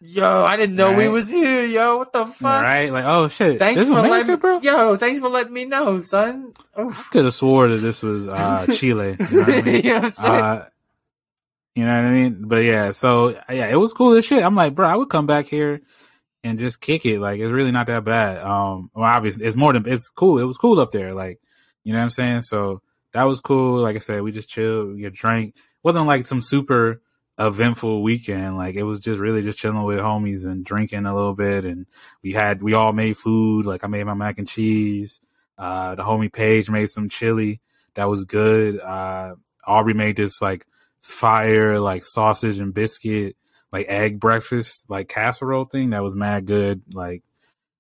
yo, 0.01 0.45
I 0.45 0.57
didn't 0.57 0.77
know 0.77 0.97
we 0.97 1.09
was 1.09 1.29
here. 1.29 1.65
Yo, 1.67 1.99
what 1.99 2.15
the 2.15 2.25
fuck? 2.25 2.63
right? 2.63 2.91
Like, 2.91 3.05
oh 3.05 3.29
shit. 3.29 3.59
Thanks 3.59 3.85
this 3.85 3.93
for 3.93 4.01
letting, 4.01 4.37
bro. 4.37 4.61
yo, 4.61 4.97
thanks 4.97 5.21
for 5.21 5.29
letting 5.29 5.53
me 5.53 5.67
know, 5.67 6.01
son. 6.01 6.55
Could 7.11 7.25
have 7.25 7.35
swore 7.35 7.69
that 7.69 7.77
this 7.77 8.01
was, 8.01 8.27
uh, 8.27 8.67
Chile. 8.75 9.17
You 9.31 9.37
know 9.37 9.45
I 9.47 9.63
mean? 9.63 9.75
you 9.85 9.91
know 9.91 10.01
what 10.01 10.21
I'm? 10.21 10.61
Uh, 10.61 10.65
you 11.77 11.85
know 11.85 11.95
what 11.95 12.09
I 12.09 12.11
mean? 12.11 12.49
But 12.49 12.65
yeah, 12.65 12.93
so 12.93 13.39
yeah, 13.51 13.67
it 13.67 13.77
was 13.77 13.93
cool 13.93 14.15
as 14.15 14.25
shit. 14.25 14.43
I'm 14.43 14.55
like, 14.55 14.75
bro, 14.75 14.89
I 14.89 14.97
would 14.97 15.11
come 15.11 15.27
back 15.27 15.45
here 15.45 15.83
and 16.43 16.59
just 16.59 16.81
kick 16.81 17.05
it. 17.05 17.21
Like, 17.21 17.39
it's 17.39 17.53
really 17.53 17.71
not 17.71 17.87
that 17.89 18.03
bad. 18.03 18.39
Um, 18.39 18.91
well, 18.95 19.05
obviously, 19.05 19.45
it's 19.45 19.57
more 19.57 19.75
than 19.75 19.87
it's 19.87 20.09
cool. 20.09 20.39
It 20.39 20.45
was 20.45 20.57
cool 20.57 20.81
up 20.81 20.91
there. 20.91 21.13
Like, 21.13 21.39
you 21.85 21.93
know 21.93 21.99
what 21.99 22.05
I'm 22.05 22.11
saying? 22.11 22.43
So 22.43 22.81
that 23.13 23.25
was 23.25 23.41
cool. 23.41 23.83
Like 23.83 23.95
I 23.95 23.99
said, 23.99 24.23
we 24.23 24.33
just 24.33 24.49
chilled, 24.49 24.97
we 24.97 25.09
drank. 25.11 25.55
wasn't 25.83 26.07
like 26.07 26.25
some 26.25 26.41
super 26.41 27.03
eventful 27.39 28.03
weekend. 28.03 28.57
Like, 28.57 28.77
it 28.77 28.85
was 28.85 29.01
just 29.01 29.21
really 29.21 29.43
just 29.43 29.59
chilling 29.59 29.83
with 29.83 29.99
homies 29.99 30.47
and 30.47 30.65
drinking 30.65 31.05
a 31.05 31.15
little 31.15 31.35
bit. 31.35 31.67
And 31.67 31.85
we 32.23 32.33
had 32.33 32.63
we 32.63 32.73
all 32.73 32.95
made 32.95 33.19
food. 33.19 33.67
Like, 33.67 33.85
I 33.85 33.89
made 33.89 34.05
my 34.05 34.15
mac 34.15 34.39
and 34.39 34.49
cheese. 34.49 35.21
Uh, 35.59 35.95
the 35.95 36.05
homie 36.05 36.33
Paige 36.33 36.71
made 36.71 36.89
some 36.89 37.11
chili 37.11 37.61
that 37.97 38.07
was 38.07 38.25
good. 38.25 38.81
Uh, 38.81 39.35
Aubrey 39.67 39.95
made 39.95 40.17
this 40.17 40.41
like 40.41 40.65
fire 41.07 41.79
like 41.79 42.05
sausage 42.05 42.59
and 42.59 42.75
biscuit 42.75 43.37
like 43.73 43.87
egg 43.89 44.19
breakfast 44.19 44.85
like 44.89 45.09
casserole 45.09 45.65
thing 45.65 45.91
that 45.91 46.03
was 46.03 46.17
mad 46.17 46.47
good 46.47 46.83
like 46.93 47.23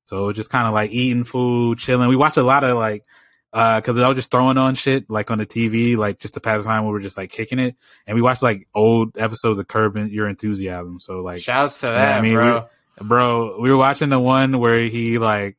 so 0.06 0.32
just 0.32 0.50
kind 0.50 0.68
of 0.68 0.72
like 0.72 0.92
eating 0.92 1.24
food 1.24 1.78
chilling. 1.78 2.08
We 2.08 2.16
watched 2.16 2.36
a 2.36 2.42
lot 2.42 2.64
of 2.64 2.76
like 2.78 3.04
uh 3.52 3.80
because 3.80 3.98
I 3.98 4.08
was 4.08 4.16
just 4.16 4.30
throwing 4.30 4.56
on 4.56 4.76
shit 4.76 5.10
like 5.10 5.30
on 5.32 5.38
the 5.38 5.46
TV 5.46 5.96
like 5.96 6.20
just 6.20 6.34
to 6.34 6.40
pass 6.40 6.62
the 6.62 6.68
time 6.68 6.86
we 6.86 6.92
were 6.92 7.00
just 7.00 7.16
like 7.16 7.30
kicking 7.30 7.58
it. 7.58 7.76
And 8.06 8.14
we 8.14 8.22
watched 8.22 8.42
like 8.42 8.68
old 8.72 9.18
episodes 9.18 9.58
of 9.58 9.66
Curb 9.66 9.96
Your 9.96 10.28
Enthusiasm 10.28 11.00
so 11.00 11.18
like 11.18 11.40
Shouts 11.40 11.78
to 11.78 11.86
that, 11.86 12.18
I 12.18 12.20
mean, 12.20 12.34
bro. 12.34 12.66
bro, 13.00 13.60
we 13.60 13.68
were 13.68 13.76
watching 13.76 14.08
the 14.08 14.20
one 14.20 14.60
where 14.60 14.78
he 14.84 15.18
like 15.18 15.58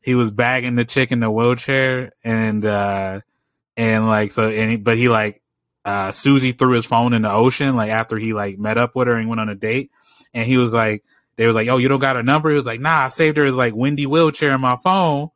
he 0.00 0.14
was 0.14 0.30
bagging 0.30 0.74
the 0.74 0.86
chick 0.86 1.12
in 1.12 1.20
the 1.20 1.30
wheelchair 1.30 2.12
and 2.24 2.64
uh 2.64 3.20
and 3.76 4.06
like 4.06 4.32
so 4.32 4.48
and 4.48 4.70
he, 4.70 4.76
but 4.78 4.96
he 4.96 5.10
like 5.10 5.41
uh 5.84 6.12
Susie 6.12 6.52
threw 6.52 6.72
his 6.72 6.86
phone 6.86 7.12
in 7.12 7.22
the 7.22 7.32
ocean 7.32 7.76
like 7.76 7.90
after 7.90 8.16
he 8.16 8.32
like 8.32 8.58
met 8.58 8.78
up 8.78 8.94
with 8.94 9.08
her 9.08 9.14
and 9.14 9.28
went 9.28 9.40
on 9.40 9.48
a 9.48 9.54
date. 9.54 9.90
And 10.34 10.46
he 10.46 10.56
was 10.56 10.72
like 10.72 11.04
they 11.36 11.46
was 11.46 11.54
like 11.54 11.68
oh 11.68 11.76
you 11.76 11.88
don't 11.88 12.00
got 12.00 12.16
her 12.16 12.22
number? 12.22 12.50
He 12.50 12.56
was 12.56 12.66
like 12.66 12.80
nah 12.80 13.04
I 13.04 13.08
saved 13.08 13.36
her 13.36 13.44
as 13.44 13.56
like 13.56 13.74
Wendy 13.74 14.06
wheelchair 14.06 14.54
in 14.54 14.60
my 14.60 14.76
phone. 14.76 15.30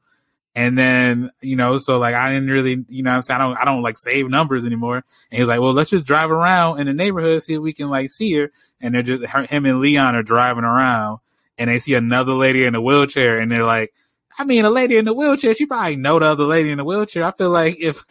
And 0.54 0.78
then 0.78 1.30
you 1.40 1.56
know 1.56 1.78
so 1.78 1.98
like 1.98 2.14
I 2.14 2.32
didn't 2.32 2.50
really 2.50 2.84
you 2.88 3.02
know 3.02 3.10
I'm 3.10 3.22
saying? 3.22 3.40
I 3.40 3.46
don't 3.46 3.56
I 3.58 3.64
don't 3.64 3.82
like 3.82 3.98
save 3.98 4.28
numbers 4.28 4.64
anymore. 4.64 4.96
And 4.96 5.04
he 5.30 5.40
was 5.40 5.48
like 5.48 5.60
well 5.60 5.72
let's 5.72 5.90
just 5.90 6.06
drive 6.06 6.30
around 6.30 6.80
in 6.80 6.86
the 6.86 6.94
neighborhood 6.94 7.42
see 7.42 7.54
if 7.54 7.60
we 7.60 7.72
can 7.72 7.90
like 7.90 8.10
see 8.10 8.34
her. 8.34 8.52
And 8.80 8.94
they're 8.94 9.02
just 9.02 9.24
her, 9.26 9.42
him 9.42 9.66
and 9.66 9.80
Leon 9.80 10.14
are 10.14 10.22
driving 10.22 10.64
around 10.64 11.18
and 11.58 11.70
they 11.70 11.78
see 11.78 11.94
another 11.94 12.34
lady 12.34 12.64
in 12.64 12.74
a 12.74 12.80
wheelchair 12.80 13.38
and 13.38 13.50
they're 13.50 13.64
like, 13.64 13.92
I 14.38 14.44
mean, 14.44 14.64
a 14.64 14.70
lady 14.70 14.96
in 14.96 15.04
the 15.04 15.14
wheelchair, 15.14 15.54
she 15.54 15.66
probably 15.66 15.96
know 15.96 16.18
the 16.18 16.26
other 16.26 16.44
lady 16.44 16.70
in 16.70 16.78
the 16.78 16.84
wheelchair. 16.84 17.24
I 17.24 17.32
feel 17.32 17.50
like 17.50 17.76
if, 17.78 18.04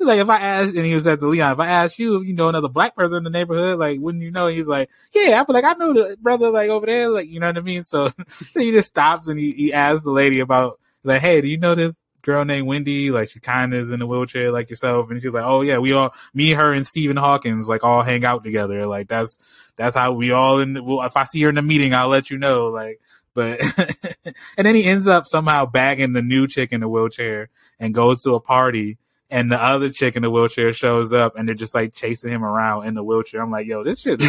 like 0.00 0.18
if 0.18 0.28
I 0.28 0.40
asked, 0.40 0.74
and 0.74 0.86
he 0.86 0.94
was 0.94 1.06
at 1.06 1.20
the 1.20 1.26
Leon, 1.26 1.52
if 1.52 1.60
I 1.60 1.68
asked 1.68 1.98
you 1.98 2.16
if 2.16 2.26
you 2.26 2.34
know 2.34 2.48
another 2.48 2.68
black 2.68 2.96
person 2.96 3.18
in 3.18 3.24
the 3.24 3.30
neighborhood, 3.30 3.78
like, 3.78 4.00
wouldn't 4.00 4.24
you 4.24 4.30
know? 4.30 4.46
He's 4.46 4.66
like, 4.66 4.90
yeah, 5.14 5.44
be 5.44 5.52
like, 5.52 5.64
I 5.64 5.74
know 5.74 5.92
the 5.92 6.16
brother 6.20 6.50
like 6.50 6.70
over 6.70 6.86
there, 6.86 7.08
like, 7.08 7.28
you 7.28 7.40
know 7.40 7.48
what 7.48 7.58
I 7.58 7.60
mean? 7.60 7.84
So 7.84 8.10
he 8.54 8.72
just 8.72 8.88
stops 8.88 9.28
and 9.28 9.38
he, 9.38 9.52
he 9.52 9.72
asks 9.72 10.02
the 10.02 10.10
lady 10.10 10.40
about, 10.40 10.80
like, 11.04 11.20
hey, 11.20 11.40
do 11.40 11.48
you 11.48 11.58
know 11.58 11.74
this 11.74 11.96
girl 12.22 12.44
named 12.44 12.66
Wendy? 12.66 13.10
Like, 13.10 13.30
she 13.30 13.40
kind 13.40 13.74
of 13.74 13.80
is 13.84 13.90
in 13.90 14.02
a 14.02 14.06
wheelchair 14.06 14.50
like 14.50 14.70
yourself. 14.70 15.10
And 15.10 15.20
she's 15.20 15.32
like, 15.32 15.44
oh 15.44 15.62
yeah, 15.62 15.78
we 15.78 15.92
all, 15.92 16.14
me, 16.34 16.52
her, 16.52 16.72
and 16.72 16.86
Stephen 16.86 17.16
Hawkins, 17.16 17.68
like, 17.68 17.84
all 17.84 18.02
hang 18.02 18.24
out 18.24 18.44
together. 18.44 18.86
Like, 18.86 19.08
that's, 19.08 19.38
that's 19.76 19.96
how 19.96 20.12
we 20.12 20.30
all 20.30 20.60
in, 20.60 20.74
The, 20.74 20.82
well, 20.82 21.02
if 21.02 21.16
I 21.16 21.24
see 21.24 21.42
her 21.42 21.48
in 21.48 21.54
the 21.54 21.62
meeting, 21.62 21.94
I'll 21.94 22.08
let 22.08 22.30
you 22.30 22.38
know. 22.38 22.68
Like, 22.68 23.00
but, 23.34 23.60
and 24.56 24.66
then 24.66 24.74
he 24.74 24.84
ends 24.84 25.06
up 25.06 25.26
somehow 25.26 25.66
bagging 25.66 26.12
the 26.12 26.22
new 26.22 26.46
chick 26.46 26.72
in 26.72 26.80
the 26.80 26.88
wheelchair 26.88 27.48
and 27.78 27.94
goes 27.94 28.22
to 28.22 28.34
a 28.34 28.40
party. 28.40 28.98
And 29.30 29.50
the 29.50 29.62
other 29.62 29.90
chick 29.90 30.16
in 30.16 30.22
the 30.22 30.30
wheelchair 30.30 30.72
shows 30.72 31.12
up 31.12 31.36
and 31.36 31.46
they're 31.48 31.54
just 31.54 31.72
like 31.74 31.94
chasing 31.94 32.30
him 32.30 32.44
around 32.44 32.86
in 32.86 32.94
the 32.94 33.02
wheelchair. 33.04 33.40
I'm 33.40 33.50
like, 33.50 33.66
yo, 33.66 33.84
this 33.84 34.00
shit 34.00 34.20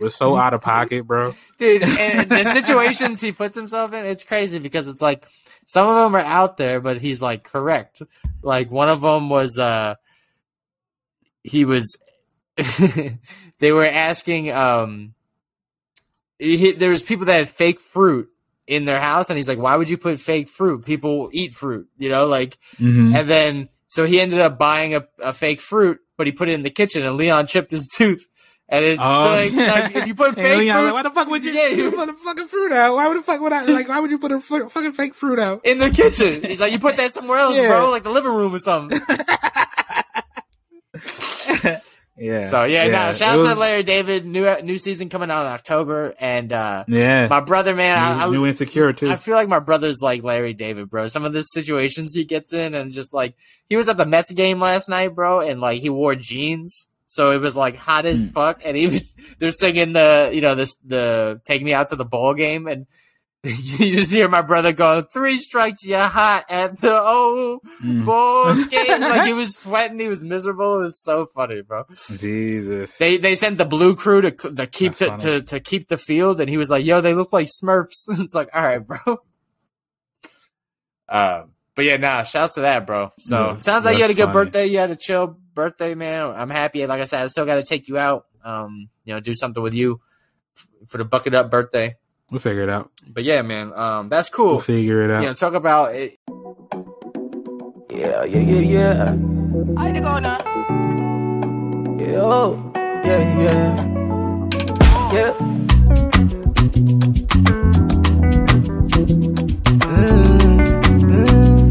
was 0.00 0.14
so 0.16 0.36
out 0.36 0.52
of 0.52 0.60
pocket, 0.62 1.06
bro. 1.06 1.32
dude. 1.58 1.82
And 1.84 2.28
the 2.28 2.44
situations 2.52 3.20
he 3.20 3.30
puts 3.32 3.54
himself 3.54 3.92
in, 3.92 4.04
it's 4.04 4.24
crazy 4.24 4.58
because 4.58 4.88
it's 4.88 5.00
like 5.00 5.24
some 5.66 5.86
of 5.88 5.94
them 5.94 6.16
are 6.16 6.18
out 6.24 6.56
there, 6.56 6.80
but 6.80 7.00
he's 7.00 7.22
like 7.22 7.44
correct. 7.44 8.02
Like 8.42 8.70
one 8.70 8.88
of 8.88 9.00
them 9.00 9.28
was, 9.30 9.56
uh, 9.58 9.94
he 11.44 11.64
was, 11.64 11.96
they 13.58 13.72
were 13.72 13.86
asking, 13.86 14.50
um, 14.50 15.14
he, 16.38 16.72
there 16.72 16.90
was 16.90 17.02
people 17.02 17.26
that 17.26 17.34
had 17.34 17.48
fake 17.48 17.80
fruit 17.80 18.28
in 18.66 18.84
their 18.84 19.00
house, 19.00 19.28
and 19.30 19.36
he's 19.36 19.48
like, 19.48 19.58
"Why 19.58 19.74
would 19.76 19.88
you 19.88 19.96
put 19.98 20.20
fake 20.20 20.48
fruit? 20.48 20.84
People 20.84 21.30
eat 21.32 21.52
fruit, 21.54 21.88
you 21.98 22.10
know." 22.10 22.26
Like, 22.26 22.58
Mm-hmm. 22.78 23.16
and 23.16 23.28
then 23.30 23.68
so 23.88 24.04
he 24.06 24.20
ended 24.20 24.38
up 24.40 24.58
buying 24.58 24.94
a, 24.94 25.04
a 25.18 25.32
fake 25.32 25.60
fruit, 25.60 25.98
but 26.16 26.26
he 26.26 26.32
put 26.32 26.48
it 26.48 26.52
in 26.52 26.62
the 26.62 26.70
kitchen, 26.70 27.04
and 27.04 27.16
Leon 27.16 27.46
chipped 27.46 27.70
his 27.70 27.88
tooth. 27.96 28.26
And 28.70 28.84
it's 28.84 29.00
Oh. 29.00 29.04
like, 29.24 29.52
like 29.54 29.96
if 29.96 30.06
you 30.06 30.14
put 30.14 30.34
fake 30.34 30.58
Leon, 30.58 30.76
fruit, 30.76 30.84
like, 30.84 30.92
why 30.94 31.02
the 31.02 31.10
fuck 31.10 31.28
would 31.28 31.42
you, 31.42 31.52
Yeah. 31.58 31.68
you 31.68 31.90
put 31.90 32.08
a 32.08 32.12
fucking 32.12 32.48
fruit 32.48 32.70
out? 32.72 32.94
Why 32.96 33.08
would 33.08 33.16
the 33.16 33.22
fuck 33.22 33.40
would 33.40 33.52
I 33.52 33.64
like? 33.64 33.88
Why 33.88 33.98
would 33.98 34.10
you 34.10 34.18
put 34.18 34.30
a 34.30 34.40
fu- 34.40 34.68
fucking 34.68 34.92
fake 34.92 35.14
fruit 35.14 35.38
out? 35.38 35.64
in 35.64 35.78
the 35.78 35.88
kitchen. 35.90 36.42
He's 36.44 36.60
like, 36.60 36.72
you 36.72 36.78
put 36.78 36.96
that 36.98 37.14
somewhere 37.14 37.38
else, 37.38 37.56
Yeah. 37.56 37.68
bro, 37.68 37.90
like 37.90 38.02
the 38.02 38.10
living 38.10 38.34
room 38.34 38.54
or 38.54 38.58
something. 38.58 39.00
Yeah. 42.18 42.48
So 42.50 42.64
yeah, 42.64 42.86
no, 42.88 43.12
shout 43.12 43.20
it 43.20 43.22
out 43.22 43.38
was- 43.38 43.48
to 43.50 43.54
Larry 43.60 43.82
David. 43.82 44.26
New 44.26 44.48
new 44.62 44.78
season 44.78 45.08
coming 45.08 45.30
out 45.30 45.46
in 45.46 45.52
October, 45.52 46.14
and 46.18 46.52
uh 46.52 46.84
Yeah. 46.88 47.28
my 47.28 47.40
brother, 47.40 47.74
man, 47.74 47.96
I, 47.98 48.24
I, 48.24 48.26
new, 48.26 48.32
new 48.38 48.46
insecure 48.46 48.92
too. 48.92 49.10
I 49.10 49.16
feel 49.16 49.34
like 49.34 49.48
my 49.48 49.60
brother's 49.60 50.00
like 50.02 50.22
Larry 50.22 50.54
David, 50.54 50.90
bro. 50.90 51.06
Some 51.08 51.24
of 51.24 51.32
the 51.32 51.42
situations 51.42 52.14
he 52.14 52.24
gets 52.24 52.52
in, 52.52 52.74
and 52.74 52.90
just 52.92 53.14
like 53.14 53.34
he 53.68 53.76
was 53.76 53.88
at 53.88 53.96
the 53.96 54.06
Mets 54.06 54.32
game 54.32 54.60
last 54.60 54.88
night, 54.88 55.14
bro, 55.14 55.40
and 55.40 55.60
like 55.60 55.80
he 55.80 55.90
wore 55.90 56.14
jeans, 56.14 56.88
so 57.06 57.30
it 57.30 57.40
was 57.40 57.56
like 57.56 57.76
hot 57.76 58.04
as 58.06 58.24
Hmm. 58.24 58.30
fuck. 58.32 58.60
And 58.64 58.76
even 58.76 59.00
they're 59.38 59.52
singing 59.52 59.92
the 59.92 60.30
you 60.32 60.40
know 60.40 60.54
this 60.54 60.74
the 60.84 61.40
take 61.44 61.62
me 61.62 61.72
out 61.72 61.88
to 61.88 61.96
the 61.96 62.04
ball 62.04 62.34
game, 62.34 62.66
and 62.66 62.86
you 63.44 63.94
just 63.96 64.10
hear 64.12 64.28
my 64.28 64.42
brother 64.42 64.72
go, 64.72 65.00
three 65.02 65.38
strikes, 65.38 65.86
you're 65.86 66.00
hot 66.00 66.44
at 66.48 66.80
the 66.80 67.00
old 67.00 67.60
Mm. 67.82 68.04
boy 68.04 68.54
game. 68.70 69.00
like 69.00 69.22
he 69.22 69.32
was 69.32 69.56
sweating, 69.56 70.00
he 70.00 70.08
was 70.08 70.24
miserable. 70.24 70.80
It 70.80 70.84
was 70.84 71.00
so 71.00 71.26
funny, 71.26 71.62
bro. 71.62 71.84
Jesus. 72.18 72.96
They 72.98 73.16
they 73.18 73.36
sent 73.36 73.56
the 73.58 73.64
blue 73.64 73.94
crew 73.94 74.22
to 74.22 74.30
to 74.32 74.66
keep 74.66 74.94
the, 74.94 75.16
to 75.18 75.42
to 75.42 75.60
keep 75.60 75.88
the 75.88 75.96
field, 75.98 76.40
and 76.40 76.50
he 76.50 76.58
was 76.58 76.70
like, 76.70 76.84
"Yo, 76.84 77.00
they 77.00 77.14
look 77.14 77.32
like 77.32 77.46
Smurfs." 77.46 78.06
it's 78.08 78.34
like, 78.34 78.48
all 78.52 78.62
right, 78.62 78.84
bro. 78.84 78.98
Um, 81.08 81.52
but 81.74 81.84
yeah, 81.84 81.96
nah, 81.96 82.22
shouts 82.24 82.54
to 82.54 82.62
that, 82.62 82.86
bro. 82.86 83.12
So 83.18 83.50
Yeah, 83.50 83.54
sounds 83.54 83.84
like 83.84 83.96
you 83.96 84.02
had 84.02 84.10
a 84.10 84.14
good 84.14 84.24
funny. 84.24 84.32
birthday. 84.46 84.66
You 84.66 84.78
had 84.78 84.90
a 84.90 84.96
chill 84.96 85.38
birthday, 85.54 85.94
man. 85.94 86.26
I'm 86.30 86.50
happy. 86.50 86.84
Like 86.86 87.00
I 87.00 87.04
said, 87.04 87.22
I 87.22 87.28
still 87.28 87.46
got 87.46 87.56
to 87.56 87.62
take 87.62 87.88
you 87.88 87.98
out. 87.98 88.26
Um, 88.44 88.88
you 89.04 89.14
know, 89.14 89.20
do 89.20 89.34
something 89.34 89.62
with 89.62 89.74
you 89.74 90.00
f- 90.56 90.68
for 90.88 90.98
the 90.98 91.04
bucket 91.04 91.34
up 91.34 91.50
birthday. 91.50 91.94
We'll 92.30 92.40
figure 92.40 92.62
it 92.62 92.68
out. 92.68 92.90
But 93.08 93.24
yeah, 93.24 93.40
man, 93.42 93.72
um, 93.74 94.10
that's 94.10 94.28
cool. 94.28 94.56
We'll 94.56 94.60
figure 94.60 95.02
it 95.02 95.10
out. 95.10 95.22
You 95.22 95.28
know, 95.28 95.34
talk 95.34 95.54
about 95.54 95.94
it. 95.94 96.18
Yeah, 97.90 98.24
yeah, 98.24 98.40
yeah, 98.40 98.60
yeah. 98.60 99.16
I 99.76 99.92
to 99.92 100.00
go 100.00 100.18
now. 100.18 100.38
Yeah, 101.98 102.20
oh, 102.20 102.72
yeah, 103.02 103.40
yeah. 103.40 103.76
Yeah. 105.10 105.32
Mm, 109.88 110.60
mm, 111.08 111.70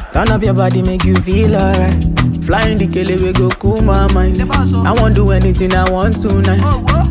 mm. 0.00 0.12
Turn 0.12 0.28
up 0.30 0.42
your 0.42 0.54
body, 0.54 0.80
make 0.80 1.04
you 1.04 1.16
feel 1.16 1.54
alright. 1.54 2.25
Flying 2.46 2.78
the 2.78 2.86
kele, 2.86 3.16
we 3.20 3.32
go 3.32 3.48
cool 3.58 3.82
my 3.82 4.06
mind. 4.12 4.40
I 4.40 4.92
won't 4.92 5.14
do 5.16 5.30
anything 5.32 5.74
I 5.74 5.90
want 5.90 6.20
tonight. 6.20 6.62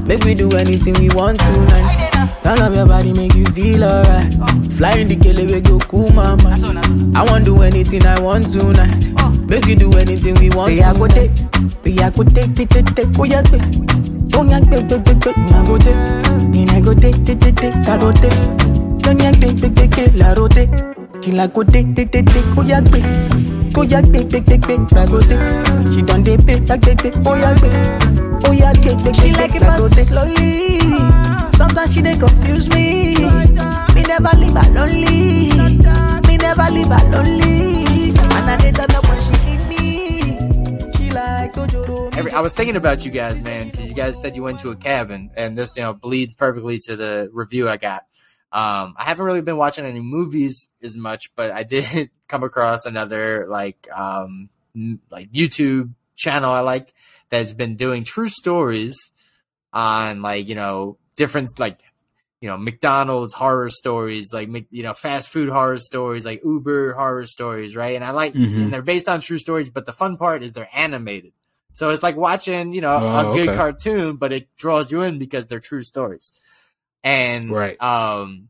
Make 0.07 0.23
we 0.23 0.33
do 0.33 0.55
anything 0.55 0.93
we 0.95 1.09
want 1.09 1.39
tonight. 1.39 2.39
Turn 2.43 2.59
up 2.61 2.73
your 2.73 2.85
body, 2.85 3.11
make 3.11 3.33
you 3.35 3.45
feel 3.47 3.83
alright. 3.83 4.31
Flying 4.71 5.09
the 5.09 5.17
kele, 5.19 5.45
we 5.45 5.59
go 5.59 5.77
cool 5.91 6.09
my 6.11 6.35
mind. 6.41 6.63
I 7.17 7.23
won't 7.25 7.43
do 7.43 7.61
anything 7.63 8.05
I 8.05 8.19
want 8.21 8.47
tonight. 8.53 9.11
Make 9.49 9.65
we 9.65 9.75
do 9.75 9.91
anything 9.97 10.35
we 10.39 10.49
want. 10.55 10.71
Say 10.71 10.81
I 10.81 10.93
go 10.93 11.07
take, 11.07 11.31
we 11.83 11.99
I 11.99 12.09
go 12.11 12.23
take, 12.23 12.55
take, 12.55 12.69
take, 12.69 12.95
take, 12.95 13.19
oh 13.19 13.25
yeah, 13.25 13.41
take. 13.43 13.61
Oh 14.35 14.43
yeah, 14.47 14.59
take, 14.63 14.87
take, 14.87 15.03
take, 15.03 15.19
take, 15.19 15.37
I 15.51 15.65
go 15.67 15.77
take. 15.77 15.99
And 16.55 16.69
I 16.71 16.79
go 16.79 16.93
take, 16.93 17.19
take, 17.27 17.39
take, 17.43 17.55
take, 17.59 17.75
I 17.75 17.97
go 17.99 18.11
take. 18.13 18.31
Don't 19.03 19.19
yeah, 19.19 19.31
take, 19.35 19.59
take, 19.59 19.75
take, 19.75 19.91
take, 19.91 20.15
la 20.15 20.31
rote. 20.33 20.63
She 21.23 21.31
like 21.33 21.53
go 21.53 21.63
take, 21.63 21.93
take, 21.93 22.11
take, 22.11 22.25
take, 22.25 22.57
oh 22.57 22.63
yeah, 22.63 22.79
take. 22.79 23.03
Oh 23.77 23.81
yeah, 23.83 24.01
take, 24.01 24.29
take, 24.29 24.45
take, 24.45 24.61
take, 24.61 24.79
I. 24.93 25.05
She 25.93 26.01
done 26.01 26.23
dey 26.23 26.37
pay, 26.37 26.59
take, 26.65 26.81
take, 26.81 26.97
take, 26.97 27.13
oh 27.25 27.35
yeah, 27.35 27.53
take. 27.55 28.47
Oh 28.47 28.51
yeah, 28.51 28.73
take, 28.73 28.99
take, 28.99 29.15
She 29.15 29.33
like 29.33 29.53
it 29.55 29.59
fast 29.59 30.07
slowly. 30.07 30.79
Sometimes 31.57 31.93
she 31.93 32.01
dey 32.01 32.17
confuse 32.17 32.69
me. 32.69 33.15
Me 33.95 34.01
never 34.03 34.35
leave 34.37 34.53
her 34.53 34.71
lonely. 34.73 35.51
Me 36.27 36.37
never 36.37 36.71
leave 36.71 36.87
her 36.87 37.09
lonely. 37.11 38.09
And 38.09 38.49
I 38.49 38.57
dey 38.61 38.71
turn 38.71 38.91
up 38.95 39.03
when 39.03 39.19
she 39.23 39.57
need 39.57 39.67
me. 39.69 40.91
She 40.97 41.09
like 41.11 41.53
Ojoro. 41.53 42.15
Every, 42.17 42.31
I 42.31 42.39
was 42.39 42.55
thinking 42.55 42.77
about 42.77 43.03
you 43.05 43.11
guys, 43.11 43.43
man, 43.43 43.69
because 43.71 43.89
you 43.89 43.93
guys 43.95 44.19
said 44.21 44.35
you 44.35 44.43
went 44.43 44.59
to 44.59 44.69
a 44.69 44.75
cabin, 44.75 45.31
and 45.35 45.57
this, 45.57 45.75
you 45.75 45.83
know, 45.83 45.93
bleeds 45.93 46.33
perfectly 46.33 46.79
to 46.79 46.95
the 46.95 47.29
review 47.33 47.67
I 47.69 47.75
got. 47.77 48.05
Um, 48.51 48.93
I 48.97 49.03
haven't 49.05 49.25
really 49.25 49.41
been 49.41 49.57
watching 49.57 49.85
any 49.85 49.99
movies 49.99 50.69
as 50.81 50.95
much, 50.97 51.31
but 51.35 51.51
I 51.51 51.63
did 51.63 52.09
come 52.27 52.43
across 52.43 52.85
another 52.85 53.47
like 53.49 53.87
um 53.95 54.49
like 55.09 55.31
YouTube 55.31 55.91
channel 56.15 56.51
I 56.51 56.61
like 56.61 56.93
that's 57.29 57.53
been 57.53 57.75
doing 57.75 58.03
true 58.03 58.29
stories 58.29 59.11
on 59.73 60.21
like 60.21 60.47
you 60.47 60.55
know 60.55 60.97
different 61.15 61.49
like 61.59 61.79
you 62.41 62.47
know 62.49 62.57
McDonald's 62.57 63.33
horror 63.33 63.69
stories, 63.69 64.31
like 64.31 64.49
you 64.71 64.83
know 64.83 64.93
fast 64.93 65.29
food 65.29 65.49
horror 65.49 65.77
stories, 65.77 66.25
like 66.25 66.41
Uber 66.43 66.93
horror 66.93 67.25
stories, 67.25 67.75
right? 67.75 67.95
And 67.95 68.03
I 68.05 68.11
like 68.11 68.33
Mhm. 68.33 68.63
and 68.63 68.73
they're 68.73 68.81
based 68.81 69.09
on 69.09 69.21
true 69.21 69.39
stories, 69.39 69.69
but 69.69 69.85
the 69.85 69.93
fun 69.93 70.17
part 70.17 70.43
is 70.43 70.53
they're 70.53 70.69
animated. 70.73 71.33
So 71.73 71.89
it's 71.89 72.03
like 72.03 72.15
watching, 72.15 72.71
you 72.71 72.79
know, 72.79 72.93
Oh, 73.01 73.31
a 73.31 73.33
good 73.35 73.49
okay. 73.49 73.57
cartoon, 73.57 74.15
but 74.15 74.31
it 74.31 74.47
draws 74.55 74.91
you 74.91 75.01
in 75.01 75.19
because 75.19 75.47
they're 75.47 75.59
true 75.59 75.83
stories. 75.83 76.31
And 77.05 77.51
Right. 77.51 77.81
um, 77.81 78.49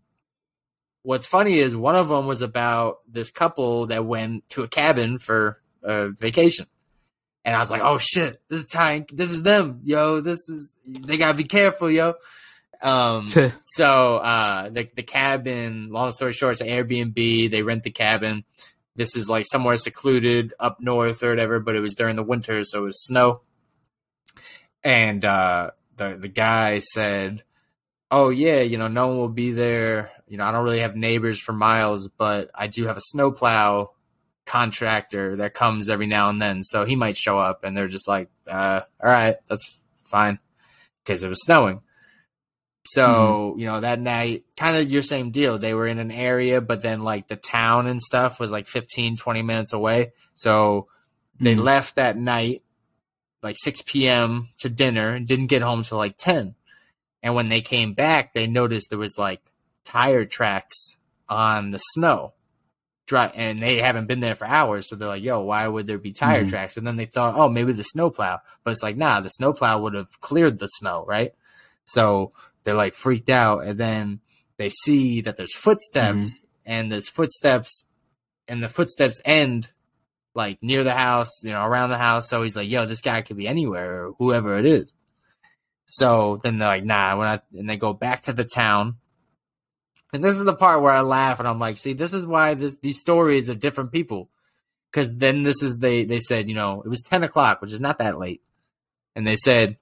what's 1.04 1.28
funny 1.28 1.60
is 1.60 1.76
one 1.76 1.96
of 1.96 2.10
them 2.10 2.26
was 2.26 2.42
about 2.42 3.00
this 3.08 3.30
couple 3.30 3.88
that 3.88 4.06
went 4.06 4.50
to 4.52 4.64
a 4.64 4.68
cabin 4.68 5.20
for 5.20 5.62
a 5.84 6.10
vacation. 6.10 6.66
And 7.44 7.56
I 7.56 7.60
was 7.60 7.70
like, 7.70 7.84
oh 7.84 8.00
shit, 8.00 8.42
this 8.50 8.62
is 8.62 8.66
time. 8.66 9.06
This 9.14 9.30
is 9.30 9.44
them, 9.44 9.82
yo. 9.84 10.22
This 10.22 10.50
is, 10.50 10.78
they 10.86 11.18
gotta 11.18 11.38
be 11.38 11.44
careful, 11.44 11.92
yo. 11.92 12.16
Um, 12.82 13.26
so, 13.62 14.18
uh, 14.18 14.70
the, 14.70 14.90
the 14.96 15.04
cabin, 15.04 15.90
long 15.92 16.12
story 16.12 16.34
short, 16.34 16.54
it's 16.54 16.62
an 16.62 16.70
Airbnb. 16.70 17.52
They 17.52 17.62
rent 17.62 17.84
the 17.84 17.92
cabin. 17.92 18.46
This 18.96 19.16
is 19.16 19.30
like 19.30 19.46
somewhere 19.46 19.78
secluded 19.78 20.54
up 20.60 20.80
north 20.80 21.22
or 21.22 21.30
whatever, 21.30 21.60
but 21.60 21.76
it 21.76 21.82
was 21.82 21.94
during 21.96 22.16
the 22.16 22.24
winter, 22.24 22.64
so 22.64 22.80
it 22.80 22.86
was 22.86 23.04
snow. 23.06 23.42
And, 24.84 25.24
uh, 25.26 25.72
the, 25.98 26.18
the 26.20 26.28
guy 26.30 26.80
said, 26.80 27.44
oh 28.16 28.30
yeah, 28.30 28.62
you 28.62 28.78
know, 28.78 28.88
no 28.88 29.08
one 29.08 29.18
will 29.18 29.28
be 29.28 29.52
there. 29.52 30.10
You 30.30 30.38
know, 30.38 30.46
I 30.46 30.54
don't 30.54 30.64
really 30.64 30.80
have 30.80 30.96
neighbors 30.96 31.38
for 31.38 31.52
miles, 31.52 32.08
but 32.08 32.50
I 32.56 32.68
do 32.68 32.88
have 32.88 32.96
a 32.96 33.02
snowplow 33.02 33.92
contractor 34.46 35.36
that 35.36 35.54
comes 35.54 35.90
every 35.90 36.08
now 36.08 36.30
and 36.30 36.42
then, 36.42 36.64
so 36.64 36.86
he 36.86 36.96
might 36.96 37.18
show 37.18 37.38
up. 37.38 37.66
And 37.66 37.76
they're 37.76 37.90
just 37.90 38.08
like, 38.08 38.30
uh, 38.48 38.82
all 39.04 39.10
right, 39.10 39.36
that's 39.50 39.82
fine, 40.06 40.40
because 41.04 41.24
it 41.26 41.28
was 41.28 41.44
snowing. 41.44 41.82
So 42.88 43.56
you 43.58 43.66
know 43.66 43.82
that 43.82 44.00
night, 44.00 44.46
kind 44.56 44.78
of 44.78 44.90
your 44.90 45.02
same 45.02 45.32
deal. 45.32 45.58
They 45.58 45.74
were 45.74 45.88
in 45.88 46.00
an 46.00 46.12
area, 46.12 46.62
but 46.62 46.82
then 46.82 47.04
like 47.04 47.28
the 47.28 47.36
town 47.36 47.86
and 47.86 48.02
stuff 48.02 48.40
was 48.40 48.50
like 48.50 48.68
15, 48.68 49.18
20 49.18 49.42
minutes 49.42 49.74
away. 49.74 50.14
So 50.36 50.88
they 51.40 51.56
Mhm. 51.56 51.64
left 51.64 51.96
that 51.96 52.16
night, 52.16 52.64
like 53.44 53.58
6 53.58 53.82
p.m. 53.82 54.50
to 54.60 54.70
dinner, 54.70 55.10
and 55.16 55.28
didn't 55.28 55.48
get 55.48 55.64
home 55.64 55.84
till 55.84 55.98
like 55.98 56.16
10. 56.18 56.56
And 57.26 57.34
when 57.34 57.50
they 57.50 57.62
came 57.62 57.94
back, 57.94 58.34
they 58.36 58.46
noticed 58.46 58.92
there 58.92 59.00
was 59.00 59.18
like 59.18 59.42
tire 59.84 60.26
tracks 60.26 61.00
on 61.28 61.72
the 61.72 61.80
snow. 61.80 62.34
Dry, 63.08 63.32
and 63.34 63.62
they 63.62 63.80
haven't 63.80 64.06
been 64.06 64.20
there 64.20 64.36
for 64.36 64.46
hours, 64.46 64.88
so 64.88 64.96
they're 64.96 65.08
like, 65.08 65.24
"Yo, 65.24 65.42
why 65.42 65.68
would 65.68 65.88
there 65.88 65.98
be 65.98 66.12
tire 66.12 66.44
Mhm. 66.44 66.50
tracks?" 66.50 66.78
And 66.78 66.86
then 66.86 66.98
they 66.98 67.06
thought, 67.06 67.36
"Oh, 67.36 67.50
maybe 67.50 67.72
the 67.72 67.84
snowplow," 67.84 68.40
but 68.64 68.72
it's 68.72 68.84
like, 68.84 68.96
"Nah, 68.96 69.22
the 69.22 69.30
snowplow 69.30 69.80
would 69.80 69.96
have 69.96 70.20
cleared 70.22 70.60
the 70.60 70.68
snow, 70.68 71.04
right?" 71.08 71.34
So 71.84 72.32
they're 72.64 72.76
like 72.76 72.94
freaked 72.94 73.30
out, 73.30 73.64
and 73.64 73.80
then 73.80 74.22
they 74.58 74.70
see 74.70 75.22
that 75.22 75.36
there's 75.36 75.56
footsteps, 75.56 76.46
and 76.64 76.92
there's 76.92 77.10
footsteps, 77.10 77.86
and 78.48 78.62
the 78.62 78.70
footsteps 78.70 79.20
end 79.26 79.70
like 80.36 80.62
near 80.62 80.84
the 80.84 80.94
house, 80.94 81.44
you 81.44 81.52
know, 81.52 81.64
around 81.66 81.90
the 81.90 81.98
house. 81.98 82.30
So 82.30 82.44
he's 82.44 82.56
like, 82.56 82.70
"Yo, 82.70 82.86
this 82.86 83.02
guy 83.02 83.22
could 83.24 83.38
be 83.38 83.48
anywhere, 83.48 84.06
or 84.06 84.14
whoever 84.20 84.58
it 84.60 84.66
is." 84.68 84.94
So 85.86 86.40
then 86.44 86.58
they're 86.58 86.68
like, 86.68 86.84
"Nah," 86.86 87.18
we're 87.18 87.26
not, 87.26 87.44
and 87.56 87.70
they 87.70 87.78
go 87.78 87.94
back 87.94 88.24
to 88.24 88.34
the 88.34 88.44
town. 88.44 88.96
And 90.14 90.24
this 90.24 90.36
is 90.38 90.46
the 90.46 90.56
part 90.56 90.82
where 90.82 90.94
I 90.94 91.02
laugh, 91.02 91.40
and 91.40 91.48
I'm 91.48 91.60
like, 91.60 91.78
"See, 91.78 91.94
this 91.94 92.14
is 92.14 92.26
why 92.26 92.54
this 92.54 92.78
these 92.78 93.00
stories 93.00 93.50
are 93.50 93.56
different 93.56 93.92
people." 93.92 94.30
Because 94.92 95.16
then 95.16 95.44
this 95.44 95.62
is 95.62 95.78
they 95.78 96.06
they 96.06 96.20
said, 96.20 96.48
you 96.50 96.56
know, 96.56 96.82
it 96.82 96.88
was 96.88 97.02
ten 97.02 97.24
o'clock, 97.24 97.62
which 97.62 97.74
is 97.74 97.82
not 97.82 97.98
that 98.00 98.18
late, 98.18 98.42
and 99.16 99.28
they 99.28 99.36
said, 99.36 99.78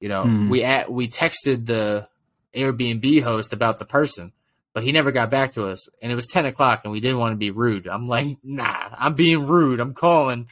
you 0.00 0.08
know, 0.08 0.24
Hmm. 0.24 0.48
we 0.48 0.64
at, 0.64 0.90
we 0.90 1.06
texted 1.08 1.66
the 1.66 2.08
Airbnb 2.54 3.22
host 3.22 3.52
about 3.52 3.78
the 3.78 3.84
person, 3.84 4.32
but 4.74 4.82
he 4.82 4.90
never 4.90 5.12
got 5.12 5.30
back 5.30 5.52
to 5.52 5.68
us, 5.68 5.88
and 6.02 6.10
it 6.10 6.16
was 6.16 6.26
ten 6.26 6.44
o'clock, 6.44 6.80
and 6.82 6.92
we 6.92 7.00
didn't 7.00 7.18
want 7.18 7.32
to 7.32 7.36
be 7.36 7.52
rude. 7.52 7.86
I'm 7.86 8.08
like, 8.08 8.38
nah, 8.42 8.88
I'm 8.98 9.14
being 9.14 9.46
rude. 9.46 9.78
I'm 9.80 9.94
calling, 9.94 10.48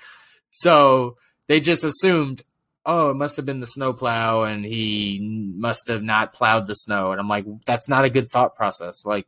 so 0.51 1.16
they 1.49 1.59
just 1.59 1.83
assumed, 1.83 2.43
oh, 2.87 3.11
it 3.11 3.14
must 3.16 3.37
have 3.37 3.47
been 3.47 3.61
the 3.61 3.66
snowplow, 3.66 4.43
and 4.43 4.64
he 4.64 5.19
must 5.57 5.88
have 5.88 6.03
not 6.03 6.33
plowed 6.33 6.66
the 6.66 6.75
snow, 6.75 7.12
and 7.12 7.21
I'm 7.21 7.29
like, 7.29 7.45
that's 7.66 7.88
not 7.88 8.05
a 8.05 8.11
good 8.11 8.29
thought 8.31 8.57
process. 8.57 9.05
Like, 9.05 9.27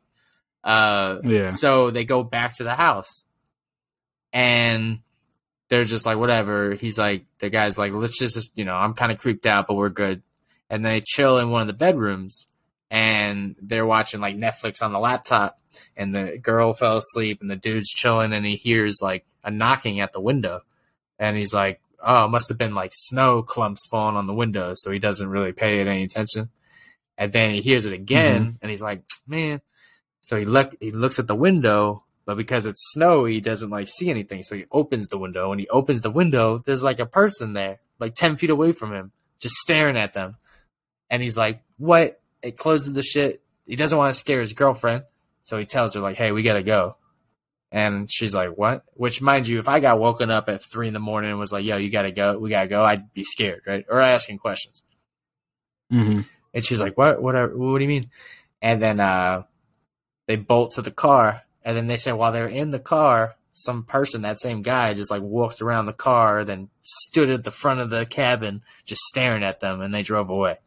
uh, 0.63 1.17
Yeah. 1.23 1.49
so 1.49 1.91
they 1.91 2.03
go 2.05 2.23
back 2.23 2.57
to 2.57 2.63
the 2.63 2.75
house, 2.75 3.25
and 4.31 4.99
they're 5.69 5.85
just 5.85 6.05
like, 6.05 6.17
whatever. 6.17 6.73
He's 6.73 6.97
like, 6.97 7.25
the 7.39 7.49
guy's 7.49 7.77
like, 7.77 7.93
let's 7.93 8.17
just, 8.17 8.35
just 8.35 8.51
you 8.57 8.65
know, 8.65 8.75
I'm 8.75 8.93
kind 8.93 9.11
of 9.11 9.17
creeped 9.19 9.45
out, 9.45 9.67
but 9.67 9.75
we're 9.75 9.89
good. 9.89 10.21
And 10.69 10.85
they 10.85 11.01
chill 11.05 11.37
in 11.37 11.49
one 11.49 11.61
of 11.61 11.67
the 11.67 11.73
bedrooms, 11.73 12.47
and 12.89 13.55
they're 13.61 13.85
watching 13.85 14.19
like 14.19 14.35
Netflix 14.37 14.81
on 14.81 14.91
the 14.91 14.99
laptop. 14.99 15.59
And 15.97 16.13
the 16.13 16.37
girl 16.37 16.73
fell 16.73 16.97
asleep, 16.97 17.41
and 17.41 17.49
the 17.49 17.55
dude's 17.55 17.89
chilling, 17.89 18.33
and 18.33 18.45
he 18.45 18.55
hears 18.55 18.99
like 19.01 19.25
a 19.43 19.49
knocking 19.51 19.99
at 19.99 20.13
the 20.13 20.21
window, 20.21 20.61
and 21.17 21.35
he's 21.35 21.53
like, 21.53 21.81
"Oh, 22.03 22.25
it 22.25 22.29
must 22.29 22.49
have 22.49 22.57
been 22.57 22.75
like 22.75 22.91
snow 22.93 23.41
clumps 23.41 23.87
falling 23.87 24.15
on 24.15 24.27
the 24.27 24.33
window." 24.33 24.73
So 24.75 24.91
he 24.91 24.99
doesn't 24.99 25.27
really 25.27 25.53
pay 25.53 25.79
it 25.79 25.87
any 25.87 26.03
attention. 26.03 26.49
And 27.17 27.31
then 27.31 27.51
he 27.51 27.61
hears 27.61 27.85
it 27.85 27.93
again, 27.93 28.41
mm-hmm. 28.41 28.57
and 28.61 28.69
he's 28.69 28.81
like, 28.81 29.03
"Man." 29.27 29.61
So 30.21 30.37
he 30.37 30.45
look 30.45 30.75
he 30.79 30.91
looks 30.91 31.19
at 31.19 31.27
the 31.27 31.35
window, 31.35 32.03
but 32.25 32.37
because 32.37 32.65
it's 32.65 32.91
snow, 32.93 33.25
he 33.25 33.41
doesn't 33.41 33.69
like 33.69 33.89
see 33.89 34.09
anything. 34.09 34.43
So 34.43 34.55
he 34.55 34.65
opens 34.71 35.07
the 35.07 35.17
window. 35.17 35.49
When 35.49 35.59
he 35.59 35.67
opens 35.69 36.01
the 36.01 36.09
window, 36.09 36.59
there's 36.59 36.83
like 36.83 36.99
a 36.99 37.05
person 37.05 37.53
there, 37.53 37.79
like 37.99 38.15
ten 38.15 38.37
feet 38.37 38.49
away 38.49 38.71
from 38.71 38.93
him, 38.93 39.11
just 39.39 39.55
staring 39.55 39.97
at 39.97 40.13
them. 40.13 40.37
And 41.09 41.21
he's 41.21 41.37
like, 41.37 41.61
"What?" 41.77 42.19
It 42.41 42.57
closes 42.57 42.93
the 42.93 43.03
shit. 43.03 43.41
He 43.65 43.75
doesn't 43.75 43.97
want 43.97 44.13
to 44.13 44.19
scare 44.19 44.41
his 44.41 44.53
girlfriend, 44.53 45.03
so 45.43 45.57
he 45.57 45.65
tells 45.65 45.93
her 45.93 46.01
like, 46.01 46.17
"Hey, 46.17 46.31
we 46.31 46.43
gotta 46.43 46.63
go." 46.63 46.97
And 47.75 48.07
she's 48.09 48.35
like, 48.35 48.51
"What?" 48.55 48.83
Which, 48.93 49.19
mind 49.19 49.47
you, 49.47 49.57
if 49.57 49.67
I 49.67 49.79
got 49.79 49.99
woken 49.99 50.29
up 50.29 50.47
at 50.47 50.63
three 50.63 50.87
in 50.87 50.93
the 50.93 50.99
morning 50.99 51.31
and 51.31 51.39
was 51.39 51.51
like, 51.51 51.65
"Yo, 51.65 51.77
you 51.77 51.89
gotta 51.89 52.11
go, 52.11 52.37
we 52.37 52.51
gotta 52.51 52.67
go," 52.67 52.83
I'd 52.83 53.11
be 53.15 53.23
scared, 53.23 53.63
right? 53.65 53.83
Or 53.89 53.99
asking 53.99 54.37
questions. 54.37 54.83
hmm 55.89 56.21
And 56.53 56.63
she's 56.63 56.79
like, 56.79 56.95
"What? 56.99 57.19
What? 57.21 57.35
Are, 57.35 57.47
what 57.47 57.79
do 57.79 57.83
you 57.83 57.89
mean?" 57.89 58.11
And 58.61 58.79
then 58.79 58.99
uh, 58.99 59.43
they 60.27 60.35
bolt 60.35 60.73
to 60.73 60.83
the 60.83 60.91
car, 60.91 61.41
and 61.65 61.75
then 61.75 61.87
they 61.87 61.97
say 61.97 62.11
while 62.11 62.31
they're 62.31 62.47
in 62.47 62.69
the 62.69 62.77
car, 62.79 63.33
some 63.53 63.83
person, 63.85 64.21
that 64.21 64.39
same 64.39 64.61
guy, 64.61 64.93
just 64.93 65.09
like 65.09 65.23
walked 65.23 65.59
around 65.59 65.87
the 65.87 65.93
car, 65.93 66.43
then 66.43 66.69
stood 66.83 67.31
at 67.31 67.43
the 67.43 67.49
front 67.51 67.79
of 67.79 67.89
the 67.89 68.05
cabin, 68.05 68.61
just 68.85 69.01
staring 69.01 69.43
at 69.43 69.61
them, 69.61 69.81
and 69.81 69.93
they 69.95 70.03
drove 70.03 70.29
away. 70.29 70.57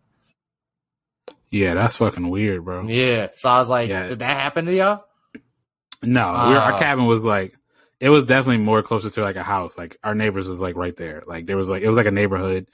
Yeah, 1.52 1.74
that's 1.74 1.98
fucking 1.98 2.28
weird, 2.28 2.64
bro. 2.64 2.84
Yeah. 2.88 3.28
So 3.36 3.48
I 3.48 3.58
was 3.60 3.70
like, 3.70 3.88
Yeah. 3.88 4.08
"Did 4.08 4.18
that 4.18 4.40
happen 4.40 4.64
to 4.66 4.74
y'all?" 4.74 5.04
No, 6.06 6.30
we 6.48 6.54
were, 6.54 6.60
our 6.60 6.72
Oh. 6.74 6.78
cabin 6.78 7.06
was 7.06 7.24
like, 7.24 7.54
it 8.00 8.08
was 8.10 8.24
definitely 8.24 8.62
more 8.62 8.82
closer 8.82 9.10
to 9.10 9.22
like 9.22 9.36
a 9.36 9.42
house. 9.42 9.76
Like 9.78 9.96
our 10.04 10.14
neighbors 10.14 10.48
was 10.48 10.60
like 10.60 10.76
right 10.76 10.96
there. 10.96 11.22
Like 11.26 11.46
there 11.46 11.56
was 11.56 11.68
like, 11.68 11.82
it 11.82 11.88
was 11.88 11.96
like 11.96 12.06
a 12.06 12.10
neighborhood, 12.10 12.66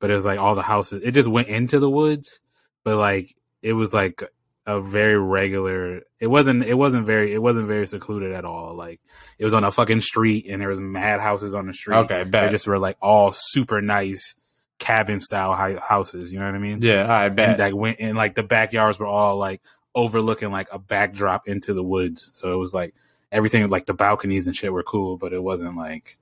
but 0.00 0.10
it 0.10 0.14
was 0.14 0.24
like 0.24 0.38
all 0.38 0.54
the 0.54 0.62
houses. 0.62 1.02
It 1.04 1.12
just 1.12 1.28
went 1.28 1.48
into 1.48 1.78
the 1.80 1.90
woods, 1.90 2.40
but 2.84 2.96
like 2.96 3.34
it 3.62 3.72
was 3.72 3.92
like 3.92 4.22
a 4.66 4.80
very 4.80 5.18
regular. 5.18 6.02
It 6.20 6.26
wasn't. 6.28 6.62
It 6.64 6.74
wasn't 6.74 7.06
very. 7.06 7.32
It 7.32 7.40
wasn't 7.42 7.66
very 7.66 7.86
secluded 7.86 8.32
at 8.32 8.44
all. 8.44 8.74
Like 8.74 9.00
it 9.38 9.44
was 9.44 9.54
on 9.54 9.64
a 9.64 9.70
fucking 9.72 10.02
street, 10.02 10.46
and 10.48 10.60
there 10.60 10.68
was 10.68 10.78
mad 10.78 11.20
houses 11.20 11.54
on 11.54 11.66
the 11.66 11.72
street. 11.72 11.96
Okay, 11.96 12.22
They 12.24 12.30
bet. 12.30 12.50
just 12.50 12.66
were 12.66 12.78
like 12.78 12.96
all 13.00 13.30
super 13.32 13.80
nice 13.80 14.34
cabin 14.78 15.20
style 15.20 15.54
houses. 15.54 16.30
You 16.32 16.38
know 16.38 16.46
what 16.46 16.54
I 16.54 16.58
mean? 16.58 16.82
Yeah, 16.82 17.10
I 17.12 17.30
bet. 17.30 17.48
and 17.50 17.58
like 17.58 17.74
went 17.74 17.96
and 18.00 18.16
like 18.16 18.34
the 18.34 18.42
backyards 18.42 18.98
were 18.98 19.06
all 19.06 19.36
like 19.38 19.60
overlooking 19.98 20.52
like 20.52 20.68
a 20.70 20.78
backdrop 20.78 21.48
into 21.48 21.74
the 21.74 21.82
woods. 21.82 22.30
So 22.34 22.52
it 22.52 22.56
was 22.56 22.72
like 22.72 22.94
everything 23.32 23.66
like 23.68 23.86
the 23.86 23.94
balconies 23.94 24.46
and 24.46 24.54
shit 24.54 24.72
were 24.72 24.84
cool, 24.84 25.16
but 25.16 25.32
it 25.32 25.42
wasn't 25.42 25.76
like 25.76 26.18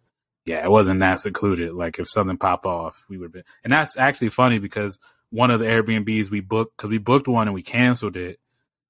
yeah, 0.47 0.65
it 0.65 0.71
wasn't 0.71 1.01
that 1.01 1.21
secluded. 1.21 1.75
Like 1.75 1.99
if 1.99 2.09
something 2.09 2.39
popped 2.39 2.67
off, 2.67 3.05
we 3.09 3.19
would 3.19 3.33
be 3.33 3.43
and 3.63 3.73
that's 3.73 3.99
actually 3.99 4.31
funny 4.31 4.59
because 4.59 4.99
one 5.31 5.51
of 5.51 5.61
the 5.61 5.67
Airbnbs 5.67 6.31
we 6.31 6.41
booked 6.41 6.77
because 6.77 6.89
we 6.89 6.99
booked 6.99 7.29
one 7.29 7.49
and 7.49 7.55
we 7.55 7.63
canceled 7.63 8.17
it 8.17 8.41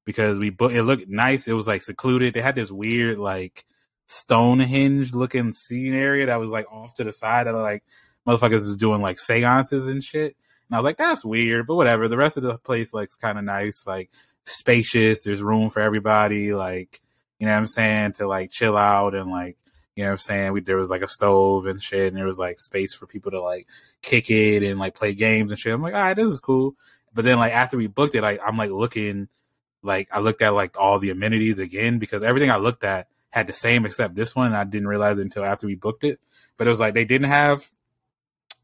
because 0.05 0.39
we 0.39 0.51
booked 0.51 0.75
it 0.75 0.85
looked 0.85 1.09
nice. 1.09 1.49
It 1.49 1.55
was 1.55 1.67
like 1.67 1.83
secluded. 1.83 2.35
They 2.35 2.41
had 2.41 2.55
this 2.55 2.71
weird 2.71 3.19
like 3.19 3.65
Stonehenge 4.07 5.15
looking 5.15 5.53
scene 5.53 5.95
area 5.95 6.27
that 6.27 6.39
was 6.39 6.51
like 6.51 6.71
off 6.71 6.95
to 6.95 7.05
the 7.05 7.13
side 7.13 7.49
of 7.49 7.57
like 7.57 7.83
motherfuckers 8.25 8.69
was 8.69 8.77
doing 8.77 9.03
like 9.03 9.19
seances 9.19 9.89
and 9.89 10.05
shit. 10.05 10.37
And 10.69 10.77
I 10.77 10.81
was 10.81 10.85
like, 10.85 10.99
that's 10.99 11.25
weird, 11.25 11.67
but 11.67 11.77
whatever. 11.77 12.09
The 12.09 12.17
rest 12.17 12.37
of 12.37 12.45
the 12.45 12.59
place 12.59 12.93
looks 12.95 13.17
kind 13.17 13.39
of 13.39 13.45
nice, 13.45 13.85
like 13.85 14.11
spacious. 14.47 15.25
There's 15.25 15.43
room 15.43 15.69
for 15.69 15.81
everybody, 15.81 16.55
like, 16.55 17.01
you 17.39 17.47
know 17.47 17.53
what 17.53 17.59
I'm 17.59 17.69
saying, 17.69 18.13
to 18.15 18.27
like 18.27 18.51
chill 18.51 18.77
out 18.77 19.15
and 19.15 19.31
like, 19.31 19.57
you 19.95 20.05
know 20.05 20.11
what 20.11 20.13
I'm 20.13 20.19
saying? 20.19 20.53
We, 20.53 20.61
there 20.61 20.77
was 20.77 20.91
like 20.91 21.03
a 21.03 21.09
stove 21.09 21.67
and 21.67 21.83
shit, 21.83 22.09
and 22.09 22.17
there 22.17 22.27
was 22.27 22.39
like 22.39 22.59
space 22.59 22.95
for 22.95 23.07
people 23.07 23.31
to 23.33 23.41
like 23.41 23.67
kick 24.03 24.31
it 24.31 24.63
and 24.63 24.79
like 24.79 24.95
play 24.95 25.15
games 25.15 25.51
and 25.51 25.59
shit. 25.59 25.73
I'm 25.73 25.83
like, 25.83 25.95
all 25.95 26.01
right, 26.01 26.15
this 26.15 26.27
is 26.27 26.41
cool. 26.41 26.75
But 27.15 27.25
then 27.25 27.39
like 27.39 27.55
after 27.55 27.77
we 27.77 27.87
booked 27.87 28.15
it, 28.15 28.23
I'm 28.23 28.57
like 28.59 28.71
looking, 28.71 29.29
like 29.83 30.09
I 30.13 30.21
looked 30.21 30.43
at 30.43 30.55
like 30.55 30.79
all 30.79 30.99
the 30.99 31.11
amenities 31.11 31.59
again 31.59 31.99
because 31.99 32.23
everything 32.23 32.51
I 32.51 32.57
looked 32.57 32.85
at 32.85 33.09
had 33.31 33.47
the 33.47 33.53
same 33.55 33.87
except 33.87 34.15
this 34.15 34.37
one. 34.37 34.55
I 34.55 34.65
didn't 34.65 34.89
realize 34.89 35.19
until 35.19 35.45
after 35.45 35.67
we 35.67 35.77
booked 35.77 36.05
it. 36.05 36.21
But 36.59 36.67
it 36.67 36.71
was 36.71 36.81
like 36.81 36.95
they 36.95 37.05
didn't 37.05 37.29
have, 37.29 37.71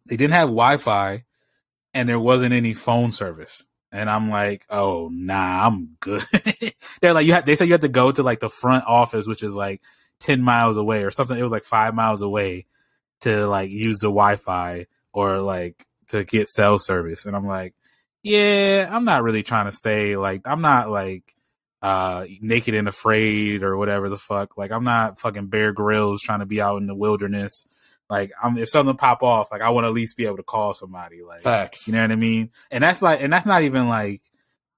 they 0.06 0.16
didn't 0.16 0.34
have 0.34 0.48
Wi-Fi, 0.48 1.24
and 1.94 2.08
there 2.08 2.20
wasn't 2.20 2.52
any 2.52 2.74
phone 2.74 3.12
service. 3.12 3.64
And 3.92 4.08
I'm 4.08 4.30
like, 4.30 4.64
oh 4.70 5.10
nah, 5.12 5.66
I'm 5.66 5.96
good. 6.00 6.24
They're 7.00 7.12
like, 7.12 7.26
you 7.26 7.34
had. 7.34 7.44
They 7.44 7.56
said 7.56 7.68
you 7.68 7.74
had 7.74 7.82
to 7.82 7.88
go 7.88 8.10
to 8.10 8.22
like 8.22 8.40
the 8.40 8.48
front 8.48 8.84
office, 8.86 9.26
which 9.26 9.42
is 9.42 9.52
like 9.52 9.82
ten 10.18 10.40
miles 10.40 10.78
away 10.78 11.04
or 11.04 11.10
something. 11.10 11.38
It 11.38 11.42
was 11.42 11.52
like 11.52 11.64
five 11.64 11.94
miles 11.94 12.22
away 12.22 12.66
to 13.20 13.46
like 13.46 13.70
use 13.70 13.98
the 13.98 14.06
Wi-Fi 14.06 14.86
or 15.12 15.40
like 15.40 15.84
to 16.08 16.24
get 16.24 16.48
cell 16.48 16.78
service. 16.78 17.26
And 17.26 17.36
I'm 17.36 17.46
like, 17.46 17.74
yeah, 18.22 18.88
I'm 18.90 19.04
not 19.04 19.22
really 19.22 19.42
trying 19.42 19.66
to 19.66 19.72
stay. 19.72 20.16
Like, 20.16 20.42
I'm 20.44 20.60
not 20.60 20.90
like 20.90 21.34
uh 21.82 22.26
naked 22.40 22.74
and 22.74 22.86
afraid 22.88 23.62
or 23.62 23.76
whatever 23.76 24.08
the 24.08 24.18
fuck. 24.18 24.56
Like, 24.56 24.70
I'm 24.70 24.84
not 24.84 25.18
fucking 25.18 25.48
Bear 25.48 25.72
Grylls 25.72 26.22
trying 26.22 26.40
to 26.40 26.46
be 26.46 26.60
out 26.60 26.80
in 26.80 26.86
the 26.86 26.94
wilderness. 26.94 27.66
Like, 28.10 28.32
I'm 28.42 28.58
if 28.58 28.68
something 28.68 28.96
pop 28.96 29.22
off, 29.22 29.50
like 29.50 29.62
I 29.62 29.70
want 29.70 29.84
to 29.84 29.88
at 29.88 29.94
least 29.94 30.16
be 30.16 30.26
able 30.26 30.36
to 30.36 30.42
call 30.42 30.74
somebody. 30.74 31.22
Like, 31.22 31.40
Facts. 31.40 31.86
you 31.86 31.94
know 31.94 32.02
what 32.02 32.12
I 32.12 32.16
mean? 32.16 32.50
And 32.70 32.84
that's 32.84 33.00
like, 33.00 33.22
and 33.22 33.32
that's 33.32 33.46
not 33.46 33.62
even 33.62 33.88
like, 33.88 34.22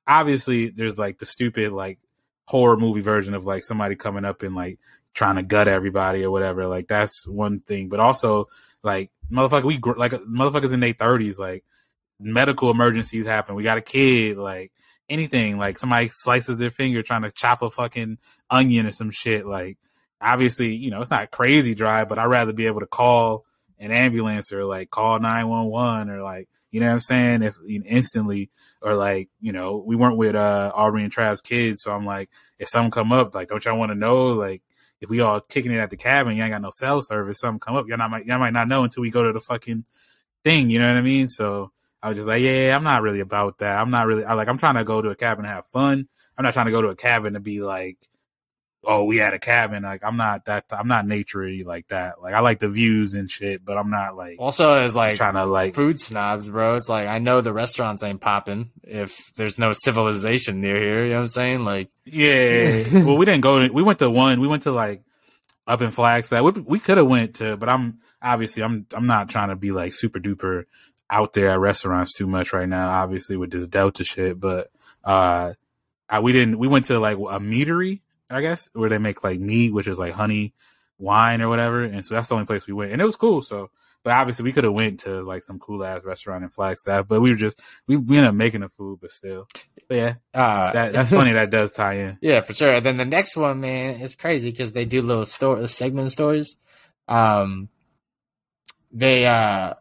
obviously 0.06 0.68
there's 0.68 0.98
like 0.98 1.18
the 1.18 1.26
stupid 1.26 1.72
like 1.72 1.98
horror 2.46 2.76
movie 2.76 3.00
version 3.00 3.34
of 3.34 3.46
like 3.46 3.62
somebody 3.62 3.96
coming 3.96 4.24
up 4.24 4.42
and 4.42 4.54
like 4.54 4.78
trying 5.14 5.37
to 5.37 5.42
gut 5.42 5.68
everybody 5.68 6.24
or 6.24 6.30
whatever. 6.30 6.66
Like 6.66 6.88
that's 6.88 7.26
one 7.26 7.60
thing, 7.60 7.88
but 7.88 8.00
also 8.00 8.48
like 8.82 9.10
motherfucker, 9.30 9.64
we 9.64 9.78
gr- 9.78 9.98
like 9.98 10.12
motherfuckers 10.12 10.72
in 10.72 10.80
their 10.80 10.92
thirties, 10.92 11.38
like 11.38 11.64
medical 12.20 12.70
emergencies 12.70 13.26
happen. 13.26 13.54
We 13.54 13.62
got 13.62 13.78
a 13.78 13.82
kid, 13.82 14.37
like 14.37 14.72
anything, 15.08 15.58
like 15.58 15.78
somebody 15.78 16.08
slices 16.08 16.56
their 16.56 16.70
finger 16.70 17.02
trying 17.02 17.22
to 17.22 17.30
chop 17.30 17.62
a 17.62 17.70
fucking 17.70 18.18
onion 18.50 18.87
or 18.87 18.92
some 18.92 19.10
shit. 19.10 19.46
Like 19.46 19.78
obviously, 20.24 20.74
you 20.74 20.90
know, 20.90 21.02
it's 21.02 21.10
not 21.10 21.30
crazy 21.30 21.74
drive, 21.74 22.08
but 22.08 22.18
I'd 22.18 22.26
rather 22.26 22.52
be 22.52 22.66
able 22.66 22.80
to 22.80 22.87
call 22.87 23.44
an 23.78 23.90
ambulance 23.90 24.52
or 24.52 24.64
like 24.64 24.90
call 24.90 25.18
911 25.18 26.10
or 26.10 26.22
like, 26.22 26.48
you 26.70 26.80
know 26.80 26.87
what 26.87 26.94
I'm 26.94 27.00
saying? 27.00 27.42
If 27.42 27.58
you 27.64 27.80
know, 27.80 27.87
instantly 27.87 28.50
or 28.80 28.94
like, 28.94 29.28
you 29.40 29.52
know, 29.52 29.82
we 29.84 29.96
weren't 29.96 30.16
with, 30.16 30.34
uh, 30.34 30.72
Aubrey 30.74 31.04
and 31.04 31.12
Trav's 31.12 31.40
kids. 31.40 31.82
So 31.82 31.92
I'm 31.92 32.06
like, 32.06 32.30
if 32.58 32.68
something 32.68 32.90
come 32.90 33.12
up, 33.12 33.34
like, 33.34 33.48
don't 33.48 33.64
y'all 33.64 33.78
want 33.78 33.90
to 33.92 33.96
know? 33.96 34.28
Like, 34.28 34.62
if 35.00 35.10
we 35.10 35.20
all 35.20 35.40
kicking 35.40 35.72
it 35.72 35.78
at 35.78 35.90
the 35.90 35.96
cabin, 35.96 36.37
you 36.37 36.42
ain't 36.42 36.52
got 36.52 36.62
no 36.62 36.70
cell 36.70 37.02
service, 37.02 37.40
something 37.40 37.60
come 37.60 37.76
up, 37.76 37.87
y'all 37.87 37.98
not 37.98 38.10
might, 38.10 38.26
y'all 38.26 38.38
might 38.38 38.52
not 38.52 38.68
know 38.68 38.84
until 38.84 39.02
we 39.02 39.10
go 39.10 39.22
to 39.22 39.32
the 39.32 39.40
fucking 39.40 39.84
thing. 40.42 40.70
You 40.70 40.78
know 40.78 40.88
what 40.88 40.96
I 40.96 41.02
mean? 41.02 41.28
So 41.28 41.72
I 42.02 42.08
was 42.08 42.16
just 42.16 42.28
like, 42.28 42.42
yeah, 42.42 42.74
I'm 42.74 42.84
not 42.84 43.02
really 43.02 43.20
about 43.20 43.58
that. 43.58 43.78
I'm 43.78 43.90
not 43.90 44.06
really, 44.06 44.24
I 44.24 44.34
like, 44.34 44.48
I'm 44.48 44.58
trying 44.58 44.76
to 44.76 44.84
go 44.84 45.02
to 45.02 45.10
a 45.10 45.16
cabin 45.16 45.44
and 45.44 45.54
have 45.54 45.66
fun. 45.66 46.08
I'm 46.37 46.44
not 46.44 46.54
trying 46.54 46.66
to 46.66 46.72
go 46.72 46.82
to 46.82 46.88
a 46.88 46.96
cabin 46.96 47.34
to 47.34 47.40
be 47.40 47.60
like, 47.60 47.98
oh, 48.87 49.05
we 49.05 49.16
had 49.18 49.35
a 49.35 49.38
cabin. 49.38 49.83
Like, 49.83 50.03
I'm 50.05 50.16
not 50.16 50.47
that, 50.47 50.64
I'm 50.70 50.88
not 50.88 51.07
naturey 51.07 51.64
like 51.64 51.88
that. 51.88 52.20
Like, 52.23 52.35
I 52.35 52.40
like 52.40 52.59
the 52.59 52.68
views 52.68 53.14
and 53.14 53.31
shit, 53.31 53.64
but 53.64 53.77
I'm 53.77 53.90
not 53.90 54.16
like 54.16 54.37
Also, 54.38 54.73
as 54.73 54.94
like 54.94 55.16
trying 55.16 55.35
to 55.35 55.44
like, 55.44 55.75
food 55.75 55.99
snobs, 55.99 56.49
bro. 56.49 56.77
It's 56.77 56.88
like 56.88 57.09
I 57.09 57.18
know 57.18 57.40
the 57.40 57.53
restaurants 57.53 58.03
ain't 58.03 58.20
popping 58.20 58.70
if 58.83 59.33
there's 59.35 59.59
no 59.59 59.73
civilization 59.73 60.61
near 60.61 60.81
here. 60.81 61.05
You 61.05 61.11
know 61.11 61.16
what 61.16 61.23
I'm 61.23 61.29
saying? 61.29 61.64
Like, 61.64 61.90
Yeah. 62.05 62.85
well, 63.05 63.16
we 63.16 63.27
didn't 63.27 63.42
go. 63.42 63.66
To, 63.66 63.73
we 63.73 63.83
went 63.83 63.99
to 64.01 64.11
one. 64.11 64.40
We 64.40 64.49
went 64.49 64.64
to 64.64 64.73
like 64.73 65.03
up 65.66 65.83
in 65.83 65.90
Flagstaff. 65.90 66.42
We, 66.42 66.62
we 66.62 66.79
could 66.79 66.99
have 66.99 67.07
went 67.07 67.37
to, 67.37 67.57
but 67.57 67.68
I'm 67.68 68.01
obviously 68.20 68.62
I'm 68.62 68.87
I'm 68.92 69.07
not 69.07 69.29
trying 69.29 69.49
to 69.51 69.57
be 69.57 69.73
like 69.73 69.92
super 69.92 70.20
duper 70.20 70.64
out 71.11 71.33
there 71.33 71.51
at 71.51 71.61
restaurants 71.61 72.12
too 72.14 72.27
much 72.27 72.53
right 72.53 72.68
now. 72.68 72.90
Obviously 73.03 73.37
with 73.37 73.51
this 73.51 73.66
Delta 73.66 74.05
shit, 74.05 74.40
but 74.40 74.70
uh, 75.05 75.53
I, 76.09 76.20
we 76.20 76.33
didn't. 76.33 76.59
We 76.59 76.68
went 76.68 76.87
to 76.87 76.99
like 76.99 77.16
a 77.16 77.40
meadery, 77.40 78.01
I 78.30 78.40
guess, 78.40 78.68
where 78.72 78.88
they 78.90 78.98
make 78.98 79.24
like 79.24 79.40
mead, 79.40 79.72
which 79.72 79.88
is 79.88 79.98
like 79.98 80.14
honey 80.14 80.54
wine 80.98 81.42
or 81.42 81.48
whatever. 81.48 81.82
And 81.82 82.04
so 82.04 82.14
that's 82.14 82.28
the 82.28 82.34
only 82.34 82.46
place 82.46 82.66
we 82.66 82.72
went, 82.72 82.92
and 82.92 83.00
it 83.00 83.04
was 83.04 83.16
cool. 83.16 83.42
So. 83.42 83.70
But 84.02 84.12
obviously, 84.12 84.42
we 84.42 84.52
could 84.52 84.64
have 84.64 84.74
went 84.74 85.00
to 85.00 85.22
like 85.22 85.42
some 85.42 85.58
cool 85.58 85.82
ass 85.82 86.04
restaurant 86.04 86.44
in 86.44 86.50
Flagstaff, 86.50 87.08
but 87.08 87.22
we 87.22 87.30
were 87.30 87.37
just 87.37 87.62
we, 87.87 87.96
we 87.96 88.18
ended 88.18 88.28
up 88.28 88.34
making 88.34 88.60
the 88.60 88.68
food, 88.68 88.98
but 89.00 89.10
still, 89.10 89.48
but 89.88 89.96
yeah, 89.96 90.14
uh, 90.34 90.72
that, 90.72 90.92
that's 90.92 91.10
funny. 91.18 91.32
that 91.32 91.50
does 91.50 91.72
tie 91.72 91.94
in. 91.94 92.18
Yeah, 92.20 92.42
for 92.42 92.52
sure. 92.52 92.74
And 92.74 92.84
then 92.84 92.98
the 92.98 93.06
next 93.06 93.34
one, 93.34 93.60
man, 93.60 94.00
is 94.00 94.14
crazy 94.14 94.50
because 94.50 94.72
they 94.72 94.84
do 94.84 95.00
little 95.00 95.24
store 95.24 95.66
segment 95.68 96.12
stories. 96.12 96.56
Um, 97.08 97.68
they 98.92 99.26
uh, 99.26 99.74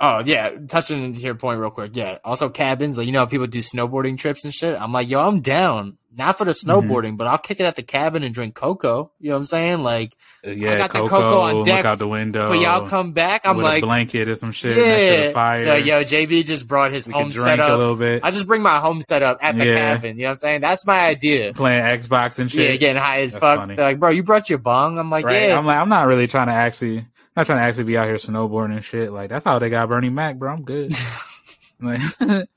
oh 0.00 0.22
yeah, 0.24 0.50
touching 0.68 1.14
to 1.14 1.20
your 1.20 1.34
point 1.34 1.60
real 1.60 1.70
quick. 1.70 1.92
Yeah, 1.94 2.18
also 2.24 2.48
cabins. 2.48 2.98
Like 2.98 3.06
you 3.06 3.12
know, 3.12 3.20
how 3.20 3.26
people 3.26 3.46
do 3.46 3.60
snowboarding 3.60 4.18
trips 4.18 4.44
and 4.44 4.54
shit. 4.54 4.80
I'm 4.80 4.92
like, 4.92 5.08
yo, 5.08 5.26
I'm 5.26 5.40
down. 5.40 5.96
Not 6.16 6.38
for 6.38 6.44
the 6.44 6.50
Mm-hmm. 6.50 6.70
snowboarding, 6.70 7.16
but 7.16 7.28
I'll 7.28 7.38
kick 7.38 7.60
it 7.60 7.64
at 7.64 7.76
the 7.76 7.82
cabin 7.84 8.24
and 8.24 8.34
drink 8.34 8.54
cocoa. 8.56 9.12
You 9.20 9.28
know 9.30 9.36
what 9.36 9.38
I'm 9.40 9.44
saying? 9.46 9.78
Like 9.84 10.16
Yeah, 10.42 10.72
I 10.72 10.78
got 10.78 10.92
the 10.92 10.98
cocoa, 11.00 11.08
cocoa 11.20 11.40
on 11.42 11.54
look 11.54 11.66
deck 11.66 11.84
out 11.84 11.98
the 11.98 12.08
window. 12.08 12.48
for 12.48 12.56
y'all 12.56 12.84
come 12.86 13.12
back, 13.12 13.42
I'm 13.44 13.58
like, 13.58 13.80
a 13.82 13.86
blanket 13.86 14.28
or 14.28 14.34
some 14.34 14.50
shit 14.50 14.76
yeah, 14.76 15.26
the 15.28 15.30
fire. 15.32 15.64
Like, 15.64 15.86
yo, 15.86 16.02
JB 16.02 16.44
just 16.46 16.66
brought 16.66 16.90
his 16.92 17.06
we 17.06 17.12
home 17.12 17.30
setup. 17.30 17.70
a 17.70 17.76
little 17.76 17.94
bit, 17.96 18.24
I 18.24 18.32
just 18.32 18.48
bring 18.48 18.60
my 18.60 18.78
home 18.78 19.02
setup 19.02 19.38
at 19.40 19.56
the 19.56 19.64
Yeah. 19.66 19.74
cabin. 19.94 20.16
You 20.16 20.22
know 20.24 20.28
what 20.30 20.32
I'm 20.32 20.36
saying? 20.38 20.60
That's 20.62 20.84
my 20.84 20.98
idea. 21.06 21.52
playing 21.54 21.84
Xbox 21.84 22.38
and 22.40 22.50
shit. 22.50 22.70
Yeah, 22.70 22.76
getting 22.76 23.00
high 23.00 23.20
as 23.20 23.30
That's 23.32 23.40
fuck. 23.40 23.58
funny. 23.60 23.76
They're 23.76 23.84
like, 23.86 24.00
bro, 24.00 24.10
you 24.10 24.24
brought 24.24 24.50
your 24.50 24.58
bong. 24.58 24.98
I'm 24.98 25.10
like, 25.10 25.24
right? 25.24 25.48
yeah. 25.50 25.56
I'm 25.58 25.64
like, 25.64 25.76
I'm 25.78 25.88
not 25.88 26.06
really 26.08 26.26
trying 26.26 26.48
to 26.48 26.52
actually, 26.54 27.06
not 27.36 27.46
trying 27.46 27.58
to 27.58 27.62
actually 27.62 27.84
be 27.84 27.96
out 27.96 28.06
here 28.08 28.16
snowboarding 28.16 28.72
and 28.74 28.84
shit. 28.84 29.12
Like 29.12 29.28
that's 29.30 29.44
how 29.44 29.60
they 29.60 29.70
got 29.70 29.88
Bernie 29.88 30.10
Mac, 30.10 30.36
bro. 30.38 30.52
I'm 30.52 30.64
good. 30.64 30.92
like, 31.80 32.00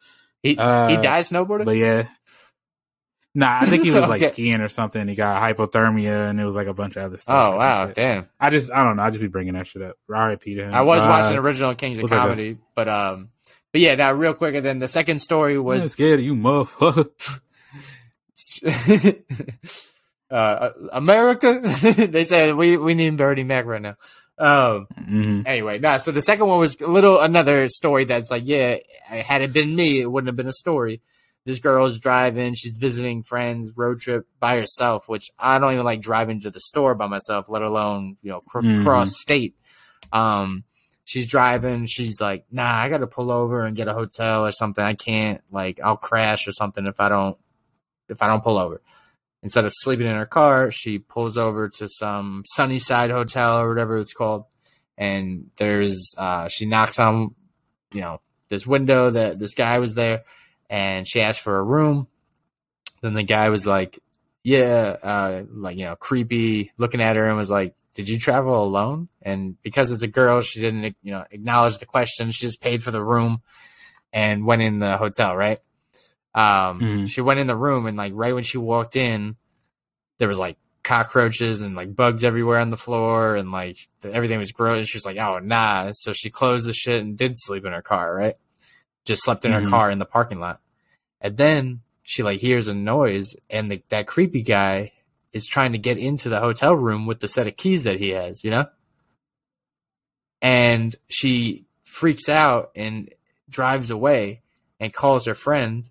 he 0.42 0.58
uh, 0.58 0.88
he 0.88 0.96
died 0.98 1.24
snowboarding. 1.26 1.66
but 1.66 1.78
yeah. 1.78 2.08
Nah, 3.36 3.60
I 3.62 3.66
think 3.66 3.84
he 3.84 3.92
was 3.92 4.02
like 4.08 4.22
Okay. 4.22 4.32
skiing 4.32 4.62
or 4.62 4.70
something. 4.70 5.08
He 5.08 5.16
got 5.16 5.42
hypothermia 5.42 6.30
and 6.30 6.40
it 6.40 6.46
was 6.46 6.56
like 6.56 6.68
a 6.68 6.74
bunch 6.74 6.96
of 6.98 7.04
other 7.04 7.18
stuff. 7.18 7.54
oh 7.54 7.58
wow, 7.58 7.88
damn. 7.88 8.30
I 8.40 8.50
just, 8.52 8.72
I 8.72 8.84
don't 8.84 8.96
know. 8.98 9.04
I 9.04 9.10
just 9.10 9.22
be 9.22 9.28
bringing 9.28 9.54
that 9.56 9.66
shit 9.68 9.82
up. 9.82 9.96
R.I.P. 10.14 10.56
to 10.56 10.64
him. 10.66 10.74
I 10.74 10.82
was 10.82 11.04
Uh, 11.04 11.08
watching 11.10 11.38
original 11.38 11.74
Kings 11.76 11.98
of 12.00 12.10
Comedy, 12.10 12.58
but 12.76 12.88
um, 12.88 13.30
but 13.72 13.82
yeah, 13.82 13.96
now 13.96 14.14
real 14.14 14.34
quick, 14.36 14.54
and 14.56 14.66
then 14.66 14.78
the 14.80 14.88
second 14.88 15.20
story 15.20 15.56
I'm 15.56 15.64
was 15.64 15.92
scared 15.94 16.20
of 16.20 16.26
you, 16.26 16.36
motherfucker. 16.36 17.40
uh, 20.32 20.70
America. 20.92 21.60
they 22.10 22.26
said 22.26 22.56
we 22.56 22.78
we 22.78 22.94
need 22.94 23.18
Bernie 23.18 23.44
Mac 23.44 23.66
right 23.66 23.82
now. 23.82 23.96
Um. 24.38 24.88
hmm 24.96 25.42
Anyway, 25.46 25.80
nah. 25.80 25.98
So 25.98 26.12
the 26.12 26.22
second 26.22 26.48
one 26.48 26.60
was 26.60 26.80
a 26.82 26.88
little 26.88 27.20
another 27.20 27.68
story 27.70 28.06
that's 28.06 28.32
like, 28.32 28.44
yeah, 28.46 28.78
had 29.08 29.42
it 29.42 29.54
been 29.54 29.76
me, 29.76 30.00
it 30.02 30.10
wouldn't 30.12 30.28
have 30.28 30.36
been 30.36 30.48
a 30.48 30.52
story. 30.54 31.02
This 31.46 31.60
girl's 31.60 32.00
driving, 32.00 32.54
she's 32.54 32.78
visiting 32.78 33.22
friends, 33.24 33.72
road 33.76 34.00
trip 34.00 34.26
by 34.40 34.58
herself, 34.58 35.10
which 35.10 35.30
I 35.38 35.60
don't 35.60 35.74
even 35.74 35.84
like 35.86 36.02
driving 36.02 36.40
to 36.42 36.50
the 36.50 36.60
store 36.62 36.96
by 36.96 37.08
myself, 37.08 37.50
let 37.50 37.62
alone 37.62 38.18
you 38.22 38.32
know 38.32 38.42
cr- 38.42 38.62
Mhm. 38.62 38.84
cross 38.84 39.20
state. 39.20 39.56
Um, 40.14 40.64
she's 41.04 41.28
driving, 41.30 41.86
she's 41.86 42.22
like, 42.22 42.46
nah, 42.50 42.72
I 42.72 42.88
got 42.90 43.00
to 43.00 43.08
pull 43.08 43.30
over 43.30 43.66
and 43.66 43.76
get 43.76 43.90
a 43.90 43.94
hotel 43.94 44.46
or 44.46 44.52
something. 44.54 44.84
I 44.84 44.94
can't, 44.94 45.42
like, 45.52 45.80
I'll 45.84 45.98
crash 45.98 46.48
or 46.48 46.54
something 46.54 46.86
if 46.88 47.00
I 47.00 47.10
don't 47.10 47.38
if 48.10 48.22
I 48.22 48.28
don't 48.28 48.44
pull 48.44 48.58
over. 48.58 48.82
Instead 49.42 49.66
of 49.66 49.74
sleeping 49.76 50.08
in 50.08 50.16
her 50.16 50.26
car, 50.26 50.72
she 50.72 51.00
pulls 51.00 51.38
over 51.38 51.68
to 51.68 51.90
some 51.90 52.44
Sunnyside 52.46 53.12
hotel 53.12 53.60
or 53.60 53.68
whatever 53.70 53.98
it's 53.98 54.14
called 54.14 54.46
and 54.98 55.50
there's 55.58 56.14
uh 56.20 56.48
she 56.48 56.68
knocks 56.68 57.00
on 57.00 57.34
you 57.94 58.02
know 58.02 58.22
this 58.50 58.68
window 58.68 59.10
that 59.10 59.40
this 59.40 59.56
guy 59.56 59.80
was 59.80 59.96
there 59.96 60.22
and 60.74 61.08
she 61.08 61.22
asked 61.22 61.42
for 61.42 61.58
a 61.58 61.64
room 61.64 62.08
then 63.02 63.14
the 63.14 63.24
guy 63.24 63.50
was 63.50 63.68
like 63.68 64.00
yeah 64.44 64.96
uh 65.04 65.44
like 65.52 65.78
you 65.78 65.86
know 65.86 65.96
creepy 65.96 66.72
looking 66.78 67.02
at 67.02 67.16
her 67.16 67.28
and 67.28 67.38
was 67.38 67.52
like 67.52 67.76
did 67.94 68.10
you 68.10 68.18
travel 68.18 68.64
alone 68.64 69.08
and 69.22 69.62
because 69.62 69.92
it's 69.92 70.02
a 70.04 70.08
girl 70.08 70.42
she 70.42 70.60
didn't 70.62 70.96
you 71.04 71.12
know 71.12 71.24
acknowledge 71.32 71.78
the 71.78 71.86
question 71.86 72.32
she 72.32 72.48
just 72.48 72.60
paid 72.62 72.84
for 72.84 72.92
the 72.92 73.04
room 73.04 73.42
and 74.12 74.46
went 74.46 74.62
in 74.62 74.80
the 74.80 74.98
hotel 74.98 75.36
right 75.36 75.60
um 76.34 76.80
Mhm. 76.82 77.10
she 77.10 77.22
went 77.22 77.40
in 77.40 77.48
the 77.48 77.56
room 77.56 77.86
and 77.86 77.96
like 77.96 78.14
right 78.16 78.34
when 78.34 78.44
she 78.44 78.58
walked 78.58 78.96
in 78.96 79.36
there 80.18 80.28
was 80.28 80.40
like 80.40 80.58
cockroaches 80.84 81.62
and 81.62 81.76
like 81.76 81.96
bugs 81.96 82.24
everywhere 82.24 82.60
on 82.60 82.70
the 82.72 82.78
floor 82.78 83.36
and 83.36 83.52
like 83.52 83.78
everything 84.04 84.38
was 84.40 84.52
gross. 84.52 84.80
And 84.80 84.88
she 84.88 84.98
was 84.98 85.06
like, 85.06 85.18
oh, 85.18 85.40
nah. 85.40 85.92
So 85.94 86.12
she 86.12 86.30
closed 86.30 86.68
the 86.68 86.74
shit 86.74 87.00
and 87.00 87.18
did 87.18 87.36
sleep 87.40 87.64
in 87.66 87.72
her 87.72 87.82
car, 87.82 88.14
right? 88.14 88.36
Just 89.06 89.24
slept 89.24 89.46
in 89.46 89.54
her 89.54 89.62
Mhm. 89.62 89.70
car 89.70 89.90
in 89.90 89.98
the 89.98 90.06
parking 90.06 90.42
lot. 90.42 90.60
And 91.24 91.38
then 91.38 91.82
she 92.04 92.22
like 92.22 92.40
hears 92.40 92.68
a 92.68 92.76
noise 92.76 93.36
and 93.50 93.72
the, 93.72 93.82
that 93.90 94.06
creepy 94.06 94.44
guy 94.44 94.92
is 95.32 95.48
trying 95.48 95.72
to 95.72 95.80
get 95.80 95.98
into 95.98 96.30
the 96.30 96.40
hotel 96.40 96.76
room 96.76 97.08
with 97.08 97.20
the 97.20 97.28
set 97.28 97.48
of 97.48 97.58
keys 97.58 97.86
that 97.86 98.00
he 98.00 98.10
has, 98.10 98.44
you 98.44 98.52
know? 98.52 98.68
And 100.42 100.96
she 101.08 101.66
freaks 101.86 102.30
out 102.30 102.72
and 102.76 103.10
drives 103.50 103.90
away 103.90 104.42
and 104.80 104.94
calls 104.94 105.26
her 105.26 105.34
friend 105.34 105.86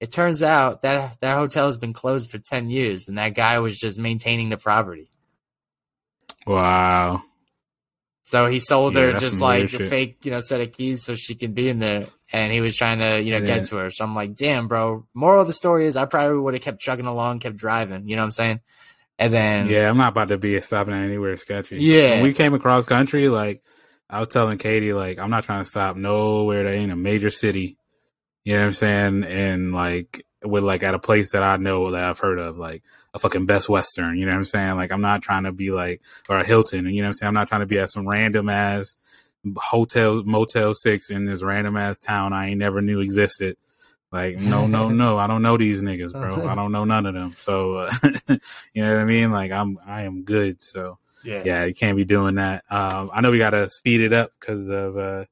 it 0.00 0.12
turns 0.12 0.42
out 0.42 0.82
that 0.82 1.20
that 1.20 1.36
hotel 1.36 1.66
has 1.66 1.76
been 1.76 1.92
closed 1.92 2.30
for 2.30 2.38
10 2.38 2.70
years 2.70 3.08
and 3.08 3.18
that 3.18 3.34
guy 3.34 3.58
was 3.58 3.78
just 3.78 3.98
maintaining 3.98 4.48
the 4.48 4.56
property 4.56 5.10
Wow. 6.46 7.24
So 8.30 8.46
he 8.46 8.60
sold 8.60 8.94
Yeah, 8.94 9.00
her 9.02 9.12
just 9.14 9.40
like 9.40 9.64
a 9.64 9.68
shit. 9.68 9.90
fake 9.90 10.18
you 10.24 10.30
know 10.30 10.40
set 10.40 10.60
of 10.60 10.72
keys 10.72 11.04
so 11.04 11.14
she 11.14 11.34
can 11.34 11.52
be 11.52 11.68
in 11.68 11.78
there 11.78 12.06
and 12.32 12.52
he 12.52 12.60
was 12.60 12.76
trying 12.76 12.98
to 12.98 13.22
you 13.22 13.30
know 13.32 13.38
Yeah. 13.38 13.58
get 13.58 13.64
to 13.66 13.76
her 13.76 13.90
so 13.90 14.04
i'm 14.04 14.14
like 14.14 14.34
damn 14.34 14.68
bro 14.68 15.06
moral 15.14 15.40
of 15.42 15.46
the 15.46 15.52
story 15.54 15.86
is 15.86 15.96
i 15.96 16.04
probably 16.04 16.38
would 16.38 16.54
have 16.54 16.62
kept 16.62 16.80
chugging 16.80 17.06
along 17.06 17.38
kept 17.40 17.56
driving 17.56 18.08
you 18.08 18.16
know 18.16 18.22
what 18.22 18.26
i'm 18.26 18.32
saying 18.32 18.60
and 19.18 19.34
then 19.34 19.66
Yeah, 19.66 19.90
I'm 19.90 19.96
not 19.96 20.12
about 20.12 20.28
to 20.28 20.38
be 20.38 20.60
stopping 20.60 20.94
at 20.94 21.02
anywhere 21.02 21.36
sketchy. 21.36 21.82
Yeah. 21.82 22.14
When 22.14 22.22
we 22.22 22.34
came 22.34 22.54
across 22.54 22.84
country, 22.84 23.28
like 23.28 23.62
I 24.08 24.20
was 24.20 24.28
telling 24.28 24.58
Katie, 24.58 24.92
like 24.92 25.18
I'm 25.18 25.30
not 25.30 25.42
trying 25.42 25.64
to 25.64 25.68
stop 25.68 25.96
nowhere 25.96 26.62
that 26.62 26.72
ain't 26.72 26.92
a 26.92 26.96
major 26.96 27.28
city. 27.28 27.76
You 28.44 28.54
know 28.54 28.60
what 28.60 28.66
I'm 28.66 28.72
saying? 28.74 29.24
And 29.24 29.74
like 29.74 30.24
with 30.44 30.62
like 30.62 30.82
at 30.82 30.94
a 30.94 30.98
place 30.98 31.32
that 31.32 31.42
I 31.42 31.56
know 31.56 31.90
that 31.90 32.04
I've 32.04 32.18
heard 32.18 32.38
of, 32.38 32.58
like 32.58 32.82
a 33.14 33.18
fucking 33.18 33.46
Best 33.46 33.68
Western. 33.68 34.16
You 34.16 34.26
know 34.26 34.32
what 34.32 34.38
I'm 34.38 34.44
saying? 34.44 34.76
Like 34.76 34.92
I'm 34.92 35.00
not 35.00 35.22
trying 35.22 35.44
to 35.44 35.52
be 35.52 35.70
like 35.70 36.00
or 36.28 36.38
a 36.38 36.46
Hilton. 36.46 36.86
You 36.86 37.02
know 37.02 37.08
what 37.08 37.08
I'm 37.08 37.14
saying? 37.14 37.28
I'm 37.28 37.34
not 37.34 37.48
trying 37.48 37.60
to 37.60 37.66
be 37.66 37.78
at 37.78 37.90
some 37.90 38.08
random 38.08 38.48
ass 38.48 38.96
hotel 39.56 40.22
Motel 40.24 40.74
Six 40.74 41.10
in 41.10 41.24
this 41.24 41.42
random 41.42 41.76
ass 41.76 41.98
town 41.98 42.32
I 42.32 42.48
ain't 42.48 42.58
never 42.58 42.80
knew 42.80 43.00
existed. 43.00 43.56
Like 44.12 44.38
no, 44.38 44.66
no, 44.66 44.88
no. 44.90 45.18
I 45.18 45.26
don't 45.26 45.42
know 45.42 45.56
these 45.56 45.82
niggas, 45.82 46.12
bro. 46.12 46.48
I 46.48 46.54
don't 46.56 46.72
know 46.72 46.84
none 46.84 47.06
of 47.06 47.14
them. 47.14 47.34
So 47.38 47.76
uh, 47.76 47.94
you 48.72 48.82
know 48.82 48.94
what 48.94 49.00
I 49.00 49.04
mean? 49.04 49.32
Like 49.32 49.50
I'm, 49.50 49.78
I 49.86 50.02
am 50.02 50.22
good. 50.22 50.62
So 50.62 50.98
yeah 51.24 51.42
yeah, 51.44 51.64
you 51.64 51.74
can't 51.74 51.96
be 51.96 52.04
doing 52.04 52.36
that. 52.36 52.64
Um, 52.70 53.10
I 53.12 53.20
know 53.20 53.30
we 53.30 53.38
gotta 53.38 53.68
speed 53.68 54.00
it 54.00 54.12
up 54.12 54.30
because 54.38 54.68
of 54.68 54.96
uh, 54.96 55.24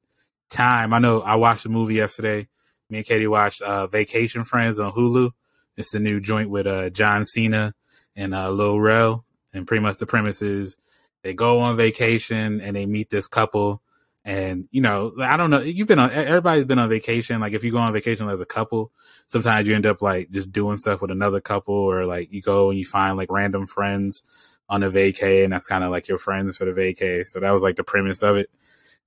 time. 0.49 0.93
I 0.93 0.99
know 0.99 1.21
I 1.21 1.35
watched 1.35 1.63
the 1.63 1.69
movie 1.69 1.95
yesterday. 1.95 2.47
Me 2.89 2.99
and 2.99 3.07
Katie 3.07 3.27
watched 3.27 3.61
uh, 3.61 3.87
Vacation 3.87 4.43
Friends 4.45 4.79
on 4.79 4.93
Hulu. 4.93 5.31
It's 5.75 5.91
the 5.91 5.99
new 5.99 6.19
joint 6.19 6.49
with 6.49 6.67
uh, 6.67 6.89
John 6.89 7.25
Cena 7.25 7.73
and 8.15 8.33
uh, 8.33 8.49
Lil 8.49 8.79
Rel. 8.79 9.25
And 9.53 9.67
pretty 9.67 9.81
much 9.81 9.97
the 9.97 10.05
premise 10.05 10.41
is 10.41 10.77
they 11.23 11.33
go 11.33 11.59
on 11.59 11.75
vacation 11.77 12.61
and 12.61 12.75
they 12.75 12.85
meet 12.85 13.09
this 13.09 13.27
couple. 13.27 13.81
And 14.23 14.67
you 14.71 14.81
know, 14.81 15.13
I 15.19 15.37
don't 15.37 15.49
know. 15.49 15.59
You've 15.59 15.87
been 15.87 15.99
on. 15.99 16.11
Everybody's 16.11 16.65
been 16.65 16.79
on 16.79 16.89
vacation. 16.89 17.39
Like 17.39 17.53
if 17.53 17.63
you 17.63 17.71
go 17.71 17.77
on 17.77 17.93
vacation 17.93 18.29
as 18.29 18.41
a 18.41 18.45
couple, 18.45 18.91
sometimes 19.29 19.67
you 19.67 19.75
end 19.75 19.85
up 19.85 20.01
like 20.01 20.31
just 20.31 20.51
doing 20.51 20.77
stuff 20.77 21.01
with 21.01 21.11
another 21.11 21.39
couple, 21.39 21.75
or 21.75 22.05
like 22.05 22.31
you 22.31 22.41
go 22.41 22.69
and 22.69 22.77
you 22.77 22.85
find 22.85 23.15
like 23.17 23.31
random 23.31 23.67
friends 23.67 24.23
on 24.67 24.83
a 24.83 24.89
vacay, 24.89 25.45
and 25.45 25.53
that's 25.53 25.67
kind 25.67 25.83
of 25.83 25.91
like 25.91 26.09
your 26.09 26.17
friends 26.17 26.57
for 26.57 26.65
the 26.65 26.71
vacay. 26.71 27.25
So 27.25 27.39
that 27.39 27.51
was 27.51 27.61
like 27.61 27.77
the 27.77 27.85
premise 27.85 28.21
of 28.21 28.35
it. 28.35 28.49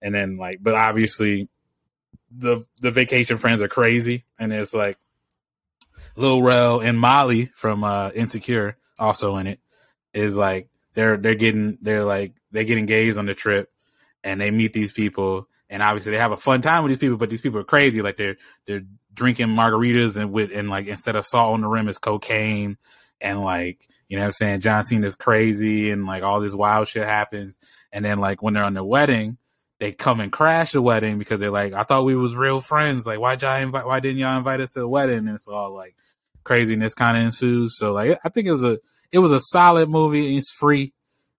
And 0.01 0.15
then 0.15 0.39
like, 0.39 0.59
but 0.63 0.75
obviously, 0.75 1.51
the 2.31 2.65
the 2.81 2.91
vacation 2.91 3.37
friends 3.37 3.63
are 3.63 3.69
crazy, 3.69 4.25
and 4.39 4.53
it's 4.53 4.75
like 4.75 4.99
Lil 6.17 6.43
Rel 6.43 6.81
and 6.81 6.99
Molly 6.99 7.51
from 7.55 7.85
uh 7.85 8.11
Insecure 8.15 8.77
also 8.99 9.37
in 9.37 9.47
it 9.47 9.61
is 10.13 10.37
like 10.37 10.69
they're 10.95 11.17
they're 11.17 11.35
getting 11.35 11.79
they're 11.81 12.05
like 12.05 12.35
they 12.53 12.65
get 12.65 12.79
engaged 12.79 13.17
on 13.19 13.27
the 13.27 13.35
trip 13.35 13.71
and 14.23 14.41
they 14.41 14.51
meet 14.51 14.73
these 14.73 14.93
people. 14.93 15.49
And 15.69 15.83
obviously 15.83 16.13
they 16.13 16.19
have 16.19 16.33
a 16.33 16.37
fun 16.37 16.63
time 16.63 16.83
with 16.83 16.91
these 16.91 16.99
people 16.99 17.17
but 17.17 17.31
these 17.31 17.41
people 17.41 17.61
are 17.61 17.65
crazy. 17.65 18.03
Like 18.03 18.17
they're 18.17 18.37
they're 18.67 18.83
drinking 19.15 19.49
margaritas 19.49 20.17
and 20.17 20.33
with 20.33 20.51
and 20.55 20.69
like 20.69 20.87
instead 20.87 21.17
of 21.17 21.27
salt 21.27 21.55
on 21.55 21.61
the 21.63 21.69
rim 21.69 21.89
is 21.89 21.99
cocaine. 21.99 22.77
And 23.21 23.41
like 23.43 23.87
you 24.09 24.17
know 24.17 24.23
what 24.23 24.29
I'm 24.29 24.33
saying? 24.33 24.61
John 24.61 24.85
Cena's 24.85 25.15
crazy 25.15 25.91
and 25.91 26.07
like 26.07 26.23
all 26.23 26.41
this 26.41 26.55
wild 26.55 26.89
shit 26.89 27.07
happens. 27.07 27.59
And 27.93 28.05
then 28.05 28.19
like 28.19 28.43
when 28.43 28.55
they're 28.55 28.65
on 28.65 28.75
their 28.75 28.85
wedding 28.85 29.39
they 29.81 29.93
come 29.93 30.21
and 30.21 30.31
crash 30.31 30.73
the 30.73 30.83
wedding 30.83 31.19
because 31.19 31.41
they're 31.41 31.51
like 31.51 31.73
I 31.73 31.83
thought 31.83 32.05
we 32.05 32.15
was 32.15 32.35
real 32.35 32.61
friends. 32.61 33.07
Like 33.07 33.19
why 33.19 33.35
y'all 33.35 33.57
invite 33.57 33.87
why 33.87 33.99
didn't 33.99 34.19
y'all 34.19 34.37
invite 34.37 34.61
us 34.61 34.75
to 34.75 34.81
the 34.81 34.89
wedding? 34.89 35.19
And 35.19 35.31
it's 35.31 35.49
all 35.49 35.75
like 35.75 35.97
craziness 36.45 36.95
kind 36.95 37.17
of 37.17 37.25
ensues. 37.25 37.77
So 37.77 37.93
like 37.93 38.19
I 38.23 38.29
think 38.29 38.47
it 38.47 38.53
was 38.53 38.63
a 38.63 38.79
it 39.11 39.19
was 39.19 39.33
a 39.33 39.41
solid 39.41 39.89
movie. 39.89 40.37
It's 40.37 40.53
free. 40.53 40.93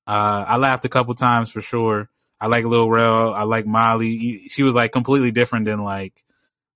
Uh 0.08 0.44
I 0.48 0.58
laughed 0.58 0.84
a 0.86 0.89
couple 0.89 1.14
times 1.14 1.52
for 1.52 1.62
sure. 1.62 2.10
I 2.39 2.48
like 2.48 2.66
Lil 2.66 2.89
Rel. 2.89 3.32
I 3.32 3.44
like 3.44 3.68
Molly. 3.68 4.48
She 4.50 4.64
was 4.64 4.74
like 4.74 4.92
completely 4.92 5.32
different 5.32 5.66
than 5.66 5.84
like 5.84 6.24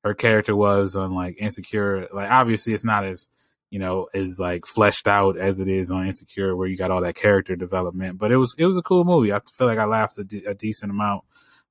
her 0.04 0.14
character 0.14 0.56
was 0.56 0.96
on 0.96 1.12
like 1.12 1.38
Insecure. 1.40 2.08
Like 2.14 2.30
obviously 2.30 2.74
it's 2.74 2.84
not 2.84 3.06
as 3.06 3.28
you 3.72 3.80
know, 3.80 4.08
as 4.14 4.40
like 4.40 4.68
fleshed 4.68 5.08
out 5.08 5.36
as 5.36 5.60
it 5.60 5.68
is 5.68 5.90
on 5.90 6.06
Insecure, 6.06 6.56
where 6.56 6.68
you 6.68 6.78
got 6.78 6.92
all 6.92 7.02
that 7.02 7.16
character 7.16 7.56
development. 7.56 8.20
But 8.20 8.32
it 8.32 8.38
was 8.38 8.54
it 8.58 8.66
was 8.68 8.78
a 8.78 8.84
cool 8.84 9.04
movie. 9.04 9.34
I 9.34 9.42
feel 9.54 9.66
like 9.66 9.80
I 9.80 9.86
laughed 9.86 10.20
a, 10.20 10.24
de- 10.24 10.46
a 10.46 10.54
decent 10.54 10.92
amount. 10.92 11.24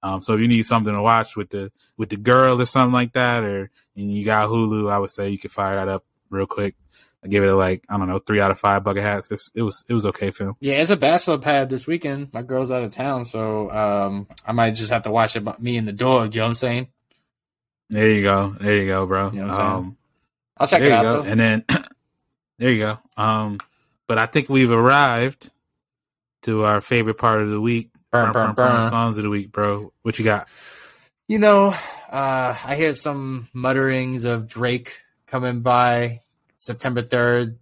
Um, 0.04 0.20
so 0.20 0.34
if 0.34 0.40
you 0.40 0.48
need 0.48 0.66
something 0.66 0.94
to 0.94 1.00
watch 1.00 1.34
with 1.34 1.48
the 1.48 1.72
with 1.96 2.10
the 2.10 2.16
girl 2.18 2.60
or 2.60 2.66
something 2.66 2.92
like 2.92 3.14
that, 3.14 3.42
or 3.42 3.70
and 3.96 4.12
you 4.12 4.22
got 4.22 4.50
Hulu, 4.50 4.92
I 4.92 4.98
would 4.98 5.08
say 5.08 5.30
you 5.30 5.38
could 5.38 5.50
fire 5.50 5.76
that 5.76 5.88
up 5.88 6.04
real 6.28 6.46
quick. 6.46 6.74
I 7.24 7.28
give 7.28 7.42
it 7.42 7.48
a 7.48 7.56
like 7.56 7.86
I 7.88 7.96
don't 7.96 8.06
know 8.08 8.18
three 8.18 8.38
out 8.38 8.50
of 8.50 8.60
five 8.60 8.84
bucket 8.84 9.02
hats. 9.02 9.30
It's, 9.30 9.50
it 9.54 9.62
was 9.62 9.82
it 9.88 9.94
was 9.94 10.04
okay 10.04 10.30
film. 10.30 10.56
Yeah, 10.60 10.74
it's 10.74 10.90
a 10.90 10.96
bachelor 10.96 11.38
pad 11.38 11.70
this 11.70 11.86
weekend. 11.86 12.34
My 12.34 12.42
girl's 12.42 12.70
out 12.70 12.84
of 12.84 12.92
town, 12.92 13.24
so 13.24 13.70
um, 13.70 14.26
I 14.46 14.52
might 14.52 14.72
just 14.74 14.90
have 14.90 15.04
to 15.04 15.10
watch 15.10 15.36
it. 15.36 15.60
Me 15.60 15.78
and 15.78 15.88
the 15.88 15.92
dog. 15.92 16.34
You 16.34 16.40
know 16.40 16.44
what 16.44 16.48
I'm 16.50 16.54
saying? 16.56 16.88
There 17.88 18.10
you 18.10 18.22
go, 18.22 18.50
there 18.60 18.76
you 18.76 18.86
go, 18.86 19.06
bro. 19.06 19.30
You 19.30 19.40
know 19.40 19.46
what 19.46 19.58
I'm 19.60 19.72
um, 19.76 19.96
I'll 20.58 20.66
check 20.66 20.80
there 20.80 20.88
it 20.88 20.92
you 20.92 20.96
out. 20.96 21.02
go. 21.02 21.22
Though. 21.22 21.30
And 21.30 21.40
then 21.40 21.64
there 22.58 22.72
you 22.72 22.80
go. 22.82 22.98
Um, 23.16 23.58
but 24.06 24.18
I 24.18 24.26
think 24.26 24.50
we've 24.50 24.70
arrived 24.70 25.50
to 26.42 26.64
our 26.64 26.82
favorite 26.82 27.16
part 27.16 27.40
of 27.40 27.48
the 27.48 27.60
week. 27.60 27.88
Burn, 28.14 28.32
burn, 28.32 28.54
burn. 28.54 28.90
Songs 28.90 29.18
of 29.18 29.24
the 29.24 29.30
week, 29.30 29.50
bro. 29.50 29.92
What 30.02 30.18
you 30.20 30.24
got? 30.24 30.48
You 31.26 31.40
know, 31.40 31.74
uh, 32.10 32.56
I 32.64 32.76
hear 32.76 32.92
some 32.92 33.48
mutterings 33.52 34.24
of 34.24 34.48
Drake 34.48 35.00
coming 35.26 35.62
by 35.62 36.20
September 36.60 37.02
3rd. 37.02 37.56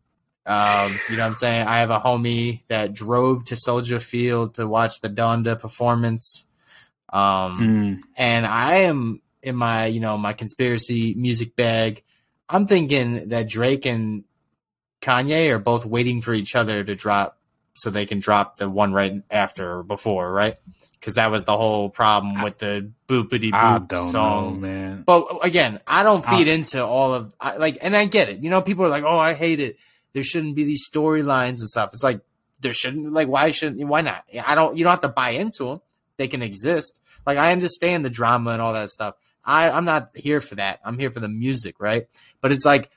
Um, 0.44 0.98
you 1.08 1.16
know 1.16 1.22
what 1.22 1.28
I'm 1.28 1.34
saying? 1.34 1.66
I 1.66 1.78
have 1.78 1.90
a 1.90 2.00
homie 2.00 2.62
that 2.68 2.92
drove 2.92 3.46
to 3.46 3.56
Soldier 3.56 3.98
Field 3.98 4.56
to 4.56 4.66
watch 4.66 5.00
the 5.00 5.08
Donda 5.08 5.58
performance. 5.58 6.44
Um, 7.10 7.56
Mm, 7.58 8.00
and 8.16 8.44
I 8.46 8.74
am 8.80 9.22
in 9.42 9.56
my, 9.56 9.86
you 9.86 10.00
know, 10.00 10.18
my 10.18 10.34
conspiracy 10.34 11.14
music 11.14 11.56
bag. 11.56 12.02
I'm 12.48 12.66
thinking 12.66 13.28
that 13.28 13.48
Drake 13.48 13.86
and 13.86 14.24
Kanye 15.00 15.50
are 15.50 15.58
both 15.58 15.86
waiting 15.86 16.20
for 16.20 16.34
each 16.34 16.54
other 16.54 16.84
to 16.84 16.94
drop 16.94 17.38
so 17.74 17.90
they 17.90 18.06
can 18.06 18.18
drop 18.18 18.56
the 18.56 18.68
one 18.68 18.92
right 18.92 19.22
after 19.30 19.78
or 19.78 19.82
before, 19.82 20.30
right? 20.30 20.56
Because 21.00 21.14
that 21.14 21.30
was 21.30 21.44
the 21.44 21.56
whole 21.56 21.88
problem 21.90 22.42
with 22.42 22.58
the 22.58 22.90
boopity 23.08 23.50
boop 23.50 24.10
song. 24.10 24.54
know, 24.54 24.60
man. 24.60 25.02
But 25.06 25.38
again, 25.42 25.80
I 25.86 26.02
don't 26.02 26.24
feed 26.24 26.48
I- 26.48 26.52
into 26.52 26.84
all 26.84 27.14
of 27.14 27.34
I, 27.40 27.56
like, 27.56 27.78
and 27.80 27.96
I 27.96 28.04
get 28.06 28.28
it. 28.28 28.38
You 28.42 28.50
know, 28.50 28.62
people 28.62 28.84
are 28.84 28.88
like, 28.90 29.04
"Oh, 29.04 29.18
I 29.18 29.34
hate 29.34 29.60
it." 29.60 29.78
There 30.12 30.22
shouldn't 30.22 30.54
be 30.54 30.64
these 30.64 30.88
storylines 30.88 31.60
and 31.60 31.68
stuff. 31.70 31.90
It's 31.94 32.04
like 32.04 32.20
there 32.60 32.72
shouldn't. 32.72 33.12
Like, 33.12 33.28
why 33.28 33.50
shouldn't? 33.50 33.82
Why 33.88 34.02
not? 34.02 34.24
I 34.46 34.54
don't. 34.54 34.76
You 34.76 34.84
don't 34.84 34.92
have 34.92 35.00
to 35.00 35.08
buy 35.08 35.30
into 35.30 35.64
them. 35.64 35.80
They 36.18 36.28
can 36.28 36.42
exist. 36.42 37.00
Like, 37.26 37.38
I 37.38 37.52
understand 37.52 38.04
the 38.04 38.10
drama 38.10 38.50
and 38.50 38.60
all 38.60 38.74
that 38.74 38.90
stuff. 38.90 39.14
I, 39.44 39.70
I'm 39.70 39.84
not 39.84 40.10
here 40.14 40.40
for 40.40 40.56
that. 40.56 40.80
I'm 40.84 40.98
here 40.98 41.10
for 41.10 41.20
the 41.20 41.28
music, 41.28 41.80
right? 41.80 42.06
But 42.40 42.52
it's 42.52 42.64
like, 42.64 42.90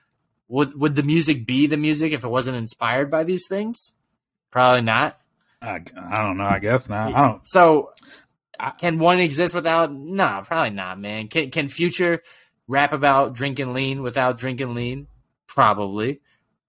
would 0.47 0.79
would 0.79 0.95
the 0.95 1.01
music 1.03 1.45
be 1.47 1.65
the 1.65 1.77
music 1.77 2.11
if 2.11 2.23
it 2.23 2.27
wasn't 2.27 2.57
inspired 2.57 3.09
by 3.09 3.23
these 3.23 3.47
things? 3.47 3.93
Probably 4.55 4.83
not. 4.83 5.19
I, 5.61 5.81
I 5.97 6.23
don't 6.23 6.37
know. 6.37 6.45
I 6.45 6.59
guess 6.59 6.87
not. 6.87 7.13
I 7.13 7.27
don't. 7.27 7.45
So, 7.45 7.91
can 8.77 8.99
one 8.99 9.19
exist 9.19 9.53
without? 9.53 9.91
Nah, 9.91 10.43
probably 10.43 10.69
not, 10.69 10.97
man. 10.97 11.27
Can 11.27 11.51
can 11.51 11.67
Future 11.67 12.23
rap 12.65 12.93
about 12.93 13.33
drinking 13.33 13.73
lean 13.73 14.01
without 14.01 14.37
drinking 14.37 14.73
lean? 14.73 15.07
Probably. 15.45 16.21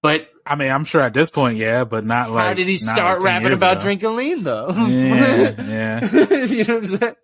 But 0.02 0.28
I 0.44 0.56
mean, 0.56 0.72
I'm 0.72 0.84
sure 0.84 1.00
at 1.00 1.14
this 1.14 1.30
point, 1.30 1.58
yeah, 1.58 1.84
but 1.84 2.04
not 2.04 2.28
like. 2.32 2.48
how 2.48 2.54
did 2.54 2.66
he 2.66 2.76
start 2.76 3.20
like 3.20 3.34
rapping 3.34 3.52
about 3.52 3.74
ago. 3.76 3.82
drinking 3.82 4.16
lean 4.16 4.42
though? 4.42 4.72
Yeah, 4.72 5.54
yeah. 5.62 6.10
you 6.44 6.64
know 6.64 6.74
what 6.74 6.90
I'm 6.90 6.98
saying? 6.98 7.14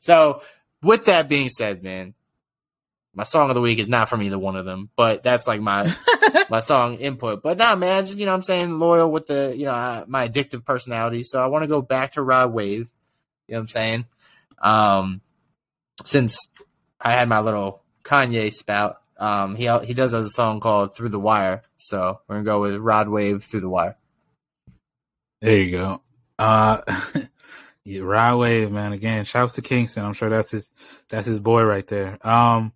So, 0.00 0.42
with 0.82 1.06
that 1.06 1.30
being 1.30 1.48
said, 1.48 1.82
man, 1.82 2.12
my 3.16 3.22
song 3.22 3.48
of 3.48 3.54
the 3.54 3.62
week 3.62 3.78
is 3.78 3.88
not 3.88 4.10
from 4.10 4.22
either 4.22 4.38
one 4.38 4.56
of 4.56 4.66
them, 4.66 4.90
but 4.94 5.22
that's 5.22 5.48
like 5.48 5.60
my 5.60 5.90
my 6.50 6.60
song 6.60 6.96
input. 6.96 7.42
But 7.42 7.56
nah, 7.56 7.74
man, 7.74 8.04
just 8.04 8.18
you 8.18 8.26
know, 8.26 8.32
what 8.32 8.36
I'm 8.36 8.42
saying 8.42 8.78
loyal 8.78 9.10
with 9.10 9.26
the 9.26 9.54
you 9.56 9.64
know 9.64 9.72
uh, 9.72 10.04
my 10.06 10.28
addictive 10.28 10.64
personality. 10.64 11.24
So 11.24 11.42
I 11.42 11.46
want 11.46 11.62
to 11.62 11.68
go 11.68 11.80
back 11.80 12.12
to 12.12 12.22
Rod 12.22 12.52
Wave. 12.52 12.92
You 13.48 13.54
know 13.54 13.58
what 13.58 13.60
I'm 13.60 13.68
saying? 13.68 14.04
Um, 14.58 15.20
since 16.04 16.50
I 17.00 17.12
had 17.12 17.28
my 17.28 17.40
little 17.40 17.82
Kanye 18.04 18.52
spout, 18.52 19.00
um, 19.16 19.56
he 19.56 19.66
he 19.84 19.94
does 19.94 20.12
have 20.12 20.26
a 20.26 20.28
song 20.28 20.60
called 20.60 20.94
"Through 20.94 21.08
the 21.08 21.18
Wire," 21.18 21.62
so 21.78 22.20
we're 22.28 22.36
gonna 22.36 22.44
go 22.44 22.60
with 22.60 22.76
Rod 22.76 23.08
Wave 23.08 23.44
"Through 23.44 23.60
the 23.60 23.70
Wire." 23.70 23.96
There 25.40 25.56
you 25.56 25.70
go. 25.70 26.02
Uh, 26.38 26.82
yeah, 27.84 28.00
Rod 28.02 28.36
Wave, 28.38 28.70
man. 28.70 28.92
Again, 28.92 29.24
shouts 29.24 29.54
to 29.54 29.62
Kingston. 29.62 30.04
I'm 30.04 30.12
sure 30.12 30.28
that's 30.28 30.50
his, 30.50 30.70
that's 31.08 31.26
his 31.26 31.40
boy 31.40 31.62
right 31.62 31.86
there. 31.86 32.18
Um, 32.26 32.72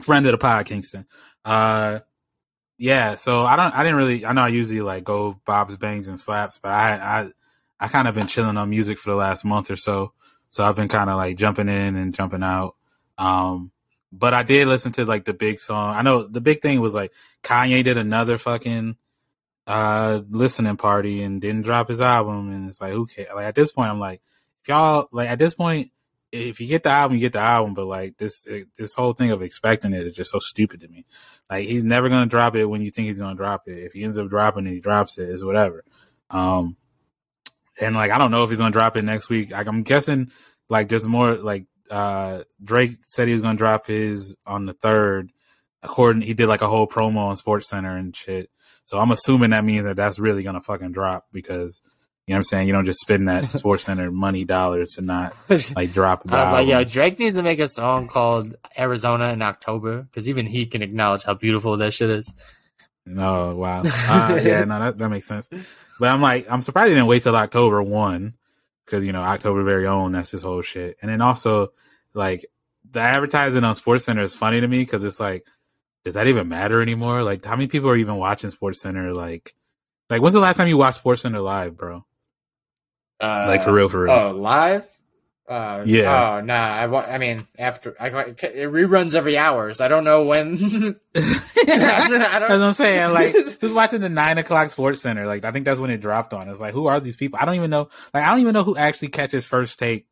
friend 0.00 0.26
of 0.26 0.32
the 0.32 0.38
pod, 0.38 0.66
Kingston. 0.66 1.06
Uh, 1.44 2.00
yeah. 2.76 3.16
So 3.16 3.40
I 3.40 3.56
don't, 3.56 3.74
I 3.74 3.82
didn't 3.82 3.98
really, 3.98 4.24
I 4.24 4.32
know 4.32 4.42
I 4.42 4.48
usually 4.48 4.80
like 4.80 5.04
go 5.04 5.40
Bob's 5.44 5.76
bangs 5.76 6.08
and 6.08 6.20
slaps, 6.20 6.58
but 6.62 6.70
I, 6.70 6.94
I, 6.94 7.30
I 7.80 7.88
kind 7.88 8.08
of 8.08 8.14
been 8.14 8.26
chilling 8.26 8.56
on 8.56 8.70
music 8.70 8.98
for 8.98 9.10
the 9.10 9.16
last 9.16 9.44
month 9.44 9.70
or 9.70 9.76
so. 9.76 10.12
So 10.50 10.64
I've 10.64 10.76
been 10.76 10.88
kind 10.88 11.10
of 11.10 11.16
like 11.16 11.36
jumping 11.36 11.68
in 11.68 11.96
and 11.96 12.14
jumping 12.14 12.42
out. 12.42 12.76
Um, 13.18 13.72
but 14.10 14.32
I 14.32 14.42
did 14.42 14.68
listen 14.68 14.92
to 14.92 15.04
like 15.04 15.24
the 15.24 15.34
big 15.34 15.60
song. 15.60 15.94
I 15.94 16.02
know 16.02 16.22
the 16.22 16.40
big 16.40 16.62
thing 16.62 16.80
was 16.80 16.94
like 16.94 17.12
Kanye 17.42 17.84
did 17.84 17.98
another 17.98 18.38
fucking 18.38 18.96
uh 19.68 20.22
listening 20.30 20.78
party 20.78 21.22
and 21.22 21.42
didn't 21.42 21.62
drop 21.62 21.90
his 21.90 22.00
album 22.00 22.50
and 22.52 22.70
it's 22.70 22.80
like 22.80 22.92
who 22.92 23.06
cares 23.06 23.28
like 23.34 23.44
at 23.44 23.54
this 23.54 23.70
point 23.70 23.90
i'm 23.90 24.00
like 24.00 24.22
if 24.62 24.68
y'all 24.68 25.06
like 25.12 25.28
at 25.28 25.38
this 25.38 25.52
point 25.52 25.90
if 26.30 26.60
you 26.60 26.66
get 26.66 26.82
the 26.82 26.90
album 26.90 27.16
you 27.16 27.20
get 27.20 27.32
the 27.32 27.38
album 27.38 27.74
but 27.74 27.86
like 27.86 28.16
this 28.18 28.46
this 28.76 28.92
whole 28.92 29.14
thing 29.14 29.30
of 29.30 29.42
expecting 29.42 29.94
it 29.94 30.06
is 30.06 30.14
just 30.14 30.30
so 30.30 30.38
stupid 30.38 30.80
to 30.80 30.88
me. 30.88 31.06
Like 31.48 31.66
he's 31.66 31.84
never 31.84 32.08
gonna 32.08 32.26
drop 32.26 32.54
it 32.54 32.66
when 32.66 32.82
you 32.82 32.90
think 32.90 33.08
he's 33.08 33.18
gonna 33.18 33.34
drop 33.34 33.66
it. 33.66 33.78
If 33.78 33.92
he 33.94 34.04
ends 34.04 34.18
up 34.18 34.28
dropping 34.28 34.66
it 34.66 34.74
he 34.74 34.80
drops 34.80 35.18
it 35.18 35.28
it's 35.28 35.44
whatever. 35.44 35.84
Um 36.30 36.76
and 37.80 37.94
like 37.94 38.10
i 38.10 38.18
don't 38.18 38.30
know 38.30 38.44
if 38.44 38.50
he's 38.50 38.58
gonna 38.58 38.72
drop 38.72 38.96
it 38.96 39.04
next 39.04 39.28
week. 39.28 39.50
Like 39.50 39.66
i'm 39.66 39.82
guessing 39.82 40.30
like 40.68 40.88
just 40.88 41.06
more 41.06 41.34
like 41.34 41.64
uh 41.90 42.42
drake 42.62 42.98
said 43.06 43.28
he 43.28 43.34
was 43.34 43.42
gonna 43.42 43.56
drop 43.56 43.86
his 43.86 44.36
on 44.44 44.66
the 44.66 44.74
third 44.74 45.32
according 45.82 46.22
he 46.22 46.34
did 46.34 46.48
like 46.48 46.60
a 46.60 46.68
whole 46.68 46.86
promo 46.86 47.18
on 47.18 47.36
sports 47.36 47.68
center 47.68 47.96
and 47.96 48.14
shit. 48.14 48.50
So 48.84 48.98
I'm 48.98 49.10
assuming 49.10 49.50
that 49.50 49.64
means 49.64 49.84
that 49.84 49.96
that's 49.96 50.18
really 50.18 50.42
gonna 50.42 50.60
fucking 50.60 50.92
drop 50.92 51.26
because 51.32 51.80
you 52.28 52.34
know 52.34 52.36
what 52.36 52.40
I'm 52.40 52.44
saying. 52.44 52.66
You 52.66 52.74
don't 52.74 52.84
just 52.84 53.00
spend 53.00 53.26
that 53.28 53.50
Sports 53.52 53.84
Center 53.84 54.10
money 54.10 54.44
dollars 54.44 54.92
to 54.96 55.00
not 55.00 55.34
like 55.74 55.92
drop. 55.94 56.30
I 56.30 56.44
was 56.44 56.52
like, 56.52 56.68
yo. 56.68 56.84
Drake 56.84 57.18
needs 57.18 57.34
to 57.36 57.42
make 57.42 57.58
a 57.58 57.68
song 57.68 58.06
called 58.06 58.54
Arizona 58.78 59.32
in 59.32 59.40
October 59.40 60.02
because 60.02 60.28
even 60.28 60.44
he 60.44 60.66
can 60.66 60.82
acknowledge 60.82 61.22
how 61.22 61.32
beautiful 61.32 61.78
that 61.78 61.94
shit 61.94 62.10
is. 62.10 62.34
No, 63.06 63.56
wow. 63.56 63.82
Uh, 64.08 64.38
yeah, 64.42 64.62
no, 64.64 64.78
that 64.78 64.98
that 64.98 65.08
makes 65.08 65.26
sense. 65.26 65.48
But 65.98 66.10
I'm 66.10 66.20
like, 66.20 66.46
I'm 66.50 66.60
surprised 66.60 66.88
he 66.88 66.96
didn't 66.96 67.06
wait 67.06 67.22
till 67.22 67.34
October 67.34 67.82
one 67.82 68.34
because 68.84 69.04
you 69.04 69.12
know 69.12 69.22
October 69.22 69.64
very 69.64 69.86
own. 69.86 70.12
That's 70.12 70.30
his 70.30 70.42
whole 70.42 70.60
shit. 70.60 70.98
And 71.00 71.10
then 71.10 71.22
also 71.22 71.72
like 72.12 72.44
the 72.90 73.00
advertising 73.00 73.64
on 73.64 73.74
Sports 73.74 74.04
Center 74.04 74.20
is 74.20 74.34
funny 74.34 74.60
to 74.60 74.68
me 74.68 74.80
because 74.80 75.02
it's 75.02 75.18
like, 75.18 75.46
does 76.04 76.12
that 76.12 76.26
even 76.26 76.50
matter 76.50 76.82
anymore? 76.82 77.22
Like, 77.22 77.42
how 77.42 77.56
many 77.56 77.68
people 77.68 77.88
are 77.88 77.96
even 77.96 78.16
watching 78.16 78.50
Sports 78.50 78.82
Center? 78.82 79.14
Like, 79.14 79.54
like 80.10 80.20
when's 80.20 80.34
the 80.34 80.40
last 80.40 80.58
time 80.58 80.68
you 80.68 80.76
watched 80.76 80.98
Sports 80.98 81.22
Center 81.22 81.40
live, 81.40 81.74
bro? 81.74 82.04
Uh, 83.20 83.44
Like 83.46 83.62
for 83.64 83.72
real, 83.72 83.88
for 83.88 84.02
real. 84.04 84.12
Oh, 84.12 84.30
live? 84.32 84.86
Uh, 85.48 85.82
Yeah. 85.86 86.36
Oh, 86.36 86.40
nah. 86.42 86.54
I, 86.54 86.86
wa- 86.86 87.06
I 87.08 87.18
mean, 87.18 87.46
after 87.58 87.96
I, 87.98 88.08
it 88.08 88.36
reruns 88.70 89.14
every 89.14 89.38
hour, 89.38 89.72
so 89.72 89.84
I 89.84 89.88
don't 89.88 90.04
know 90.04 90.24
when. 90.24 90.54
I 91.14 91.20
That's 91.20 92.10
what 92.10 92.48
don't, 92.48 92.62
I'm 92.62 92.72
saying. 92.74 93.12
Like, 93.12 93.34
who's 93.60 93.72
watching 93.72 94.00
the 94.00 94.08
nine 94.08 94.38
o'clock 94.38 94.70
Sports 94.70 95.00
Center? 95.02 95.26
Like, 95.26 95.44
I 95.44 95.52
think 95.52 95.64
that's 95.64 95.80
when 95.80 95.90
it 95.90 95.98
dropped 96.00 96.32
on. 96.32 96.48
It's 96.48 96.60
like, 96.60 96.74
who 96.74 96.86
are 96.86 97.00
these 97.00 97.16
people? 97.16 97.38
I 97.40 97.44
don't 97.44 97.54
even 97.54 97.70
know. 97.70 97.88
Like, 98.12 98.24
I 98.24 98.30
don't 98.30 98.40
even 98.40 98.52
know 98.54 98.62
who 98.64 98.76
actually 98.76 99.08
catches 99.08 99.46
first 99.46 99.78
take 99.78 100.06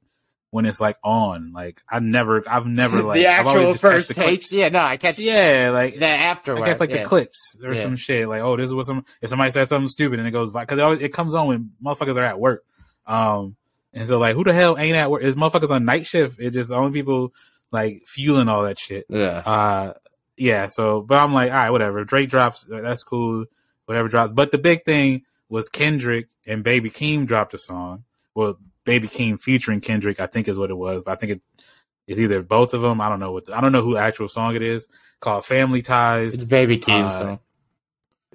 when 0.51 0.65
it's 0.65 0.81
like 0.81 0.97
on. 1.05 1.53
Like, 1.53 1.83
I 1.89 1.99
never, 1.99 2.43
I've 2.49 2.67
never 2.67 3.03
like 3.03 3.19
the 3.21 3.27
actual 3.27 3.75
first 3.75 4.09
the 4.09 4.15
clip- 4.15 4.27
takes. 4.27 4.53
Yeah, 4.53 4.71
no, 4.71 4.81
I 4.81 4.97
catch. 4.97 5.19
Yeah, 5.19 5.71
like 5.73 5.99
the 5.99 6.07
afterward. 6.07 6.63
I 6.63 6.67
guess 6.67 6.81
like 6.81 6.91
yeah. 6.91 7.03
the 7.03 7.09
clips 7.09 7.59
or 7.63 7.75
Yeah. 7.75 7.83
some 7.83 7.97
shit. 7.97 8.27
Like, 8.27 8.41
oh, 8.43 8.57
this 8.57 8.67
is 8.69 8.75
what 8.75 8.87
some 8.87 9.05
if 9.21 9.29
somebody 9.29 9.51
says 9.51 9.69
something 9.69 9.89
stupid 9.89 10.19
and 10.19 10.27
it 10.27 10.31
goes 10.33 10.51
because 10.51 10.79
it, 10.79 10.83
always- 10.83 11.01
it 11.03 11.13
comes 11.13 11.35
on 11.35 11.47
when 11.49 11.73
motherfuckers 11.85 12.17
are 12.17 12.25
at 12.25 12.41
work. 12.41 12.65
Um, 13.07 13.57
and 13.93 14.07
so 14.07 14.19
like, 14.19 14.35
who 14.35 14.45
the 14.45 14.53
hell 14.53 14.77
ain't 14.79 14.97
at 14.97 15.11
work? 15.11 15.23
Is 15.23 15.35
motherfuckers 15.35 15.71
on 15.71 15.85
night 15.85 16.07
shift? 16.07 16.39
It's 16.39 16.55
just 16.55 16.69
the 16.69 16.77
only 16.77 16.93
people 16.93 17.33
like 17.73 18.03
fueling 18.07 18.49
all 18.49 18.65
that 18.65 18.79
shit. 18.79 19.07
Yeah. 19.09 19.43
Uh, 19.45 19.95
yeah. 20.37 20.67
So, 20.67 21.01
but 21.01 21.19
I'm 21.19 21.33
like, 21.33 21.51
all 21.51 21.57
right, 21.57 21.71
whatever. 21.71 22.05
Drake 22.05 22.29
drops, 22.29 22.69
uh, 22.71 22.81
that's 22.81 23.03
cool. 23.03 23.47
Whatever 23.87 24.09
drops. 24.09 24.33
But 24.33 24.51
the 24.51 24.59
big 24.59 24.85
thing 24.85 25.23
was 25.49 25.69
Kendrick 25.69 26.29
and 26.47 26.65
Baby 26.65 26.91
Keem 26.91 27.27
dropped 27.27 27.55
a 27.55 27.59
song. 27.59 28.05
Well, 28.35 28.59
Baby 28.85 29.09
Keem 29.09 29.41
featuring 29.41 29.81
Kendrick, 29.81 30.21
I 30.21 30.27
think 30.27 30.49
is 30.49 30.59
what 30.59 30.71
it 30.71 30.77
was. 30.77 31.03
But 31.05 31.13
I 31.13 31.15
think 31.17 31.33
it 31.33 31.41
is 32.07 32.21
either 32.21 32.43
both 32.43 32.75
of 32.75 32.83
them. 32.83 33.01
I 33.01 33.09
don't 33.09 33.21
know 33.21 33.33
what. 33.33 33.47
The, 33.47 33.57
I 33.57 33.61
don't 33.61 33.73
know 33.73 33.83
who 33.83 33.97
actual 33.97 34.29
song 34.29 34.57
it 34.57 34.63
is. 34.63 34.89
Called 35.21 35.45
Family 35.45 35.83
Ties. 35.83 36.35
It's 36.35 36.45
Baby 36.45 36.79
Keem, 36.79 37.05
Uh, 37.05 37.11
so. 37.11 37.41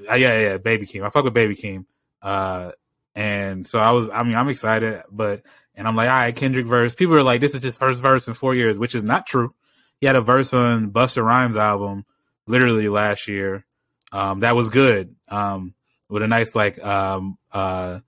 Uh, 0.10 0.16
yeah, 0.16 0.40
yeah, 0.40 0.58
Baby 0.58 0.88
Keem. 0.88 1.06
I 1.06 1.10
fuck 1.10 1.24
with 1.24 1.34
Baby 1.34 1.56
Keem. 1.56 1.86
Uh, 2.22 2.72
and 3.16 3.68
so 3.68 3.80
I 3.80 3.92
was, 3.92 4.10
I 4.10 4.24
mean, 4.24 4.36
I'm 4.36 4.50
excited, 4.50 5.04
but, 5.12 5.44
and 5.76 5.88
I'm 5.88 5.96
like, 5.96 6.10
all 6.10 6.16
right, 6.16 6.36
Kendrick 6.36 6.66
verse. 6.66 6.96
People 6.96 7.16
are 7.16 7.24
like, 7.24 7.42
this 7.42 7.56
is 7.56 7.62
his 7.62 7.76
first 7.76 8.00
verse 8.00 8.28
in 8.28 8.34
four 8.34 8.56
years, 8.56 8.78
which 8.78 8.96
is 8.96 9.04
not 9.04 9.28
true. 9.28 9.54
He 10.00 10.08
had 10.08 10.16
a 10.16 10.22
verse 10.22 10.54
on 10.54 10.92
Busta 10.92 11.24
Rhymes 11.24 11.58
album 11.58 12.06
literally 12.48 12.90
last 12.90 13.28
year. 13.28 13.66
Um, 14.12 14.42
that 14.42 14.56
was 14.56 14.70
good. 14.70 15.16
Um, 15.28 15.74
with 16.10 16.24
a 16.24 16.28
nice, 16.28 16.56
like, 16.56 16.84
um, 16.84 17.38
uh, 17.52 18.00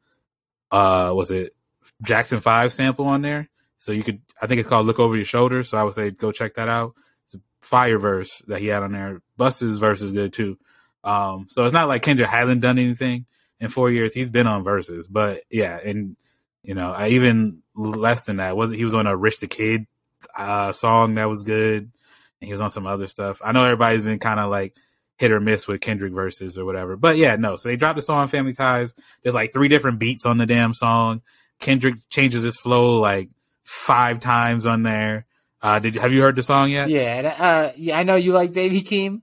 uh, 0.72 1.14
was 1.16 1.32
it 1.32 1.56
Jackson 2.01 2.39
5 2.39 2.74
sample 2.74 3.06
on 3.06 3.22
there? 3.22 3.49
So 3.80 3.91
you 3.91 4.04
could, 4.04 4.22
I 4.41 4.47
think 4.47 4.60
it's 4.60 4.70
called 4.70 4.88
Look 4.88 4.99
Over 4.99 5.16
Your 5.16 5.26
Shoulder. 5.26 5.64
So 5.64 5.78
I 5.78 5.84
would 5.84 5.93
say 5.93 6.12
go 6.12 6.32
check 6.32 6.56
that 6.56 6.70
out. 6.70 6.93
It's 7.26 7.36
a 7.36 7.39
fire 7.62 7.99
verse 7.99 8.41
that 8.47 8.60
he 8.60 8.68
had 8.68 8.84
on 8.84 8.93
there. 8.93 9.22
Busta's 9.38 9.78
verse 9.78 10.01
is 10.01 10.12
good 10.14 10.34
too. 10.34 10.58
Um, 11.04 11.47
so 11.49 11.66
it's 11.66 11.74
not 11.74 11.89
like 11.89 12.01
Kendrick 12.01 12.30
hasn't 12.30 12.62
done 12.62 12.80
anything 12.80 13.26
in 13.64 13.70
four 13.70 13.89
years. 13.89 14.14
He's 14.14 14.30
been 14.30 14.45
on 14.47 14.64
verses, 14.64 15.07
but 15.07 15.43
yeah, 15.49 15.80
and 15.84 16.18
you 16.64 16.76
know, 16.76 16.91
I 16.91 17.09
even 17.09 17.64
less 17.76 18.26
than 18.26 18.38
that 18.38 18.57
wasn't. 18.57 18.78
he 18.78 18.86
was 18.86 18.93
on 18.93 19.07
a 19.07 19.16
Rich 19.16 19.39
the 19.39 19.47
Kid 19.47 19.88
uh 20.36 20.72
song 20.72 21.16
that 21.16 21.30
was 21.30 21.43
good, 21.43 21.84
and 21.84 22.47
he 22.47 22.51
was 22.51 22.61
on 22.61 22.70
some 22.70 22.86
other 22.86 23.07
stuff. 23.07 23.41
I 23.43 23.53
know 23.53 23.64
everybody's 23.64 24.03
been 24.03 24.20
kind 24.20 24.39
of 24.39 24.49
like 24.51 24.76
hit 25.18 25.32
or 25.32 25.39
miss 25.39 25.68
with 25.68 25.82
Kendrick 25.82 26.14
verses 26.14 26.57
or 26.57 26.66
whatever, 26.66 26.97
but 26.97 27.18
yeah, 27.18 27.38
no. 27.38 27.55
So 27.55 27.70
they 27.70 27.78
dropped 27.78 27.95
the 27.95 28.01
song 28.01 28.28
Family 28.28 28.53
Ties. 28.53 28.93
There's 29.24 29.36
like 29.36 29.53
three 29.53 29.70
different 29.70 29.99
beats 29.99 30.26
on 30.26 30.38
the 30.38 30.45
damn 30.45 30.74
song. 30.74 31.22
Kendrick 31.59 31.95
changes 32.09 32.43
his 32.43 32.57
flow 32.57 32.99
like 32.99 33.30
five 33.64 34.20
times 34.20 34.66
on 34.66 34.84
there. 34.84 35.26
Uh, 35.61 35.80
did 35.80 35.95
have 35.95 36.11
you 36.11 36.22
heard 36.22 36.36
the 36.36 36.43
song 36.43 36.70
yet? 36.70 36.89
Yeah, 36.89 37.36
uh, 37.39 37.72
yeah, 37.78 37.97
I 37.97 38.03
know 38.03 38.16
you 38.16 38.34
like 38.34 38.51
Baby 38.51 38.82
Keem, 38.82 39.22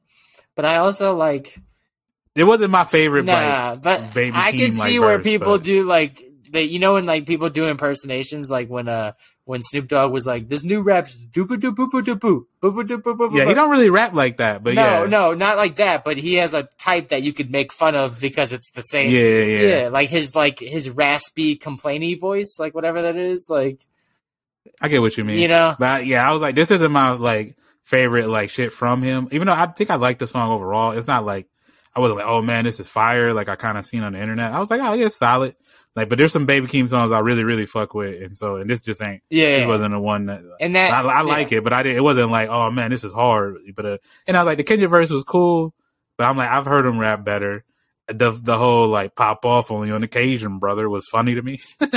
but 0.57 0.65
I 0.65 0.77
also 0.77 1.15
like 1.15 1.59
It 2.35 2.45
wasn't 2.45 2.71
my 2.71 2.85
favorite. 2.85 3.25
nah. 3.25 3.73
like, 3.73 3.83
but 3.83 4.15
Baby 4.15 4.37
I 4.37 4.53
can 4.53 4.61
Keem, 4.71 4.79
like, 4.79 4.89
see 4.89 4.99
where 4.99 5.17
verse, 5.19 5.25
people 5.25 5.59
but- 5.59 5.65
do 5.65 5.85
like 5.85 6.23
they, 6.51 6.65
you 6.65 6.79
know, 6.81 6.95
when 6.95 7.07
like 7.07 7.27
people 7.27 7.49
do 7.49 7.67
impersonations, 7.67 8.51
like 8.51 8.69
when 8.69 8.89
uh 8.89 9.13
when 9.45 9.63
Snoop 9.63 9.89
Dogg 9.89 10.13
was 10.13 10.27
like, 10.27 10.49
"This 10.49 10.63
new 10.65 10.81
rap's 10.81 11.15
doo 11.15 11.45
doo 11.47 11.59
boo 11.73 11.73
boo 11.73 11.89
boo 11.91 12.03
doo 12.03 12.99
boo 12.99 13.15
boo." 13.15 13.31
Yeah, 13.33 13.47
he 13.47 13.55
don't 13.55 13.71
really 13.71 13.91
rap 13.91 14.15
like 14.15 14.37
that, 14.37 14.63
but 14.63 14.75
no, 14.75 15.03
yeah, 15.03 15.07
no, 15.09 15.35
not 15.35 15.57
like 15.57 15.77
that. 15.77 16.05
But 16.05 16.17
he 16.19 16.35
has 16.35 16.55
a 16.55 16.69
type 16.79 17.09
that 17.09 17.23
you 17.23 17.33
could 17.33 17.51
make 17.51 17.73
fun 17.73 17.95
of 17.97 18.21
because 18.21 18.53
it's 18.53 18.71
the 18.73 18.83
same. 18.83 19.11
yeah, 19.13 19.21
yeah, 19.21 19.45
yeah. 19.45 19.79
yeah, 19.83 19.89
like 19.89 20.09
his 20.09 20.35
like 20.35 20.59
his 20.61 20.91
raspy, 20.91 21.57
complainy 21.57 22.19
voice, 22.19 22.57
like 22.59 22.75
whatever 22.75 23.03
that 23.03 23.17
is. 23.17 23.47
Like 23.49 23.85
I 24.81 24.89
get 24.89 25.01
what 25.01 25.17
you 25.17 25.25
mean. 25.25 25.39
you 25.39 25.49
know, 25.49 25.75
But 25.79 26.07
yeah, 26.07 26.29
I 26.29 26.33
was 26.33 26.43
like, 26.43 26.55
this 26.55 26.71
isn't 26.71 26.93
my 26.93 27.13
like 27.13 27.57
favorite 27.85 28.29
like 28.29 28.51
shit 28.51 28.73
from 28.73 29.03
him. 29.03 29.29
Even 29.33 29.47
though 29.47 29.53
I 29.55 29.67
think 29.67 29.91
I 29.91 29.97
like 29.97 30.19
the 30.19 30.27
song 30.27 30.51
overall, 30.53 30.93
it's 30.93 31.07
not 31.07 31.25
like 31.25 31.47
I 31.95 32.01
wasn't 32.01 32.19
like, 32.19 32.27
oh 32.29 32.41
man, 32.43 32.65
this 32.65 32.81
is 32.81 32.89
fire. 32.89 33.35
Like 33.35 33.49
I 33.49 33.57
kind 33.57 33.77
of 33.79 33.85
seen 33.85 34.03
on 34.03 34.13
the 34.13 34.21
internet. 34.21 34.53
I 34.53 34.61
was 34.61 34.71
like, 34.71 34.81
oh 34.81 34.93
yeah, 34.95 35.07
it's 35.07 35.17
solid. 35.17 35.57
Like, 35.97 36.09
but 36.09 36.19
there's 36.19 36.33
some 36.33 36.47
Baby 36.47 36.69
Keem 36.69 36.89
songs 36.89 37.11
I 37.11 37.19
really 37.19 37.43
really 37.43 37.67
fuck 37.67 37.95
with, 37.95 38.23
and 38.23 38.37
so 38.37 38.57
and 38.57 38.71
this 38.71 38.83
just 38.83 39.03
ain't. 39.03 39.23
yeah, 39.29 39.59
This 39.59 39.67
wasn't 39.67 39.93
the 39.93 39.99
one 40.01 40.27
that. 40.27 40.43
and 40.61 40.75
that 40.77 40.93
I, 40.93 41.01
I 41.03 41.21
like 41.23 41.51
it, 41.51 41.65
but 41.65 41.73
I 41.73 41.83
didn't. 41.83 41.99
It 41.99 42.03
wasn't 42.03 42.31
like, 42.31 42.49
oh 42.49 42.71
man, 42.71 42.91
this 42.93 43.03
is 43.03 43.13
hard. 43.13 43.57
But 43.75 43.87
uh, 43.87 43.99
and 44.27 44.37
I 44.37 44.43
was 44.43 44.47
like, 44.47 44.59
the 44.59 44.65
Kenya 44.65 44.87
verse 44.89 45.11
was 45.11 45.25
cool, 45.25 45.75
but 46.17 46.25
I'm 46.29 46.37
like, 46.37 46.49
I've 46.49 46.67
heard 46.67 46.87
him 46.87 46.99
rap 46.99 47.25
better. 47.25 47.65
The 48.07 48.31
the 48.31 48.57
whole 48.57 48.87
like 48.89 49.17
pop 49.17 49.45
off 49.45 49.71
only 49.73 49.91
on 49.91 50.05
occasion, 50.05 50.59
brother, 50.61 50.89
was 50.89 51.07
funny 51.07 51.35
to 51.35 51.43
me. 51.43 51.61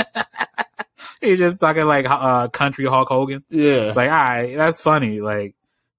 He 1.20 1.36
just 1.36 1.58
talking 1.58 1.86
like 1.86 2.04
uh, 2.08 2.48
country 2.48 2.84
Hulk 2.84 3.08
Hogan. 3.08 3.44
Yeah, 3.48 3.92
Like, 3.96 4.10
all 4.10 4.14
right, 4.16 4.54
that's 4.56 4.78
funny. 4.78 5.22
Like, 5.22 5.54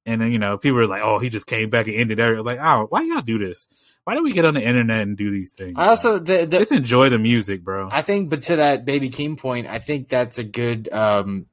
and 0.06 0.22
then 0.22 0.32
you 0.32 0.40
know, 0.40 0.58
people 0.58 0.78
were 0.78 0.88
like, 0.88 1.02
oh, 1.04 1.20
he 1.20 1.30
just 1.30 1.48
came 1.48 1.70
back 1.70 1.88
and 1.88 1.96
ended 1.96 2.20
everything. 2.20 2.46
Like, 2.46 2.60
oh, 2.62 2.88
why 2.90 3.02
y'all 3.04 3.22
do 3.22 3.38
this? 3.38 3.68
Why 4.04 4.16
do 4.16 4.22
we 4.24 4.32
get 4.34 4.46
on 4.46 4.54
the 4.54 4.62
internet 4.62 5.02
and 5.02 5.18
do 5.18 5.32
these 5.32 5.54
things? 5.54 5.74
I 5.78 5.88
also 5.88 6.20
the, 6.20 6.46
the 6.46 6.60
just 6.60 6.72
enjoy 6.72 7.10
the 7.10 7.18
music, 7.18 7.64
bro. 7.64 7.90
I 7.92 8.02
think, 8.04 8.30
but 8.30 8.44
to 8.44 8.58
that 8.58 8.86
Baby 8.86 9.10
Keem 9.10 9.38
point, 9.38 9.68
I 9.68 9.80
think 9.80 10.08
that's 10.08 10.38
a 10.38 10.44
good 10.44 10.90
um 10.92 11.48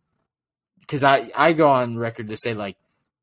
because 0.81 1.03
I 1.03 1.31
I 1.35 1.53
go 1.55 1.71
on 1.71 1.97
record 1.97 2.29
to 2.29 2.37
say 2.37 2.53
like 2.55 2.77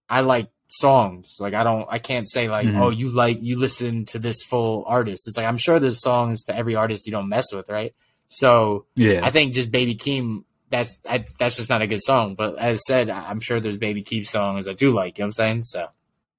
I 0.10 0.22
like 0.22 0.50
songs. 0.70 1.38
Like 1.40 1.54
I 1.54 1.64
don't 1.64 1.86
I 1.90 2.00
can't 2.00 2.28
say 2.28 2.48
like 2.48 2.68
Mhm. 2.68 2.80
oh 2.80 2.90
you 2.90 3.10
like 3.10 3.38
you 3.42 3.60
listen 3.60 4.06
to 4.06 4.20
this 4.20 4.44
full 4.44 4.84
artist. 4.88 5.28
It's 5.28 5.38
like 5.38 5.46
I'm 5.46 5.58
sure 5.58 5.80
there's 5.80 6.02
songs 6.02 6.44
to 6.46 6.56
every 6.56 6.76
artist 6.76 7.06
you 7.06 7.12
don't 7.12 7.30
mess 7.30 7.54
with, 7.54 7.70
right? 7.70 7.94
So 8.30 8.86
yeah, 8.96 9.22
I 9.24 9.30
think 9.30 9.54
just 9.54 9.72
Baby 9.72 9.96
Keem 9.96 10.44
that's 10.70 11.00
I, 11.08 11.26
that's 11.38 11.58
just 11.58 11.70
not 11.70 11.82
a 11.82 11.88
good 11.88 12.02
song. 12.02 12.36
But 12.36 12.58
as 12.58 12.82
said, 12.86 13.10
I'm 13.10 13.40
sure 13.40 13.60
there's 13.60 13.78
Baby 13.78 14.04
Keem 14.04 14.26
songs 14.26 14.68
I 14.68 14.74
do 14.74 14.94
like. 14.94 15.18
You 15.18 15.24
know 15.24 15.28
what 15.28 15.28
I'm 15.28 15.32
saying? 15.34 15.64
So 15.64 15.88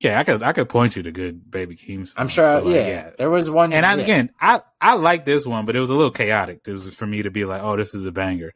yeah, 0.00 0.18
I 0.18 0.24
could 0.24 0.42
I 0.42 0.52
could 0.52 0.68
point 0.68 0.96
you 0.96 1.02
to 1.02 1.12
good 1.12 1.50
Baby 1.50 1.76
Keem. 1.76 2.06
songs, 2.06 2.14
I'm 2.16 2.28
sure. 2.28 2.60
like, 2.60 2.74
yeah, 2.74 3.10
there 3.18 3.30
was 3.30 3.50
one. 3.50 3.72
And 3.72 3.84
I, 3.84 3.96
yeah. 3.96 4.02
again, 4.02 4.30
I 4.40 4.62
I 4.80 4.94
like 4.94 5.24
this 5.24 5.44
one, 5.44 5.66
but 5.66 5.76
it 5.76 5.80
was 5.80 5.90
a 5.90 5.94
little 5.94 6.10
chaotic. 6.10 6.60
It 6.66 6.72
was 6.72 6.94
for 6.94 7.06
me 7.06 7.22
to 7.22 7.30
be 7.30 7.44
like, 7.44 7.62
oh, 7.62 7.76
this 7.76 7.94
is 7.94 8.06
a 8.06 8.12
banger. 8.12 8.52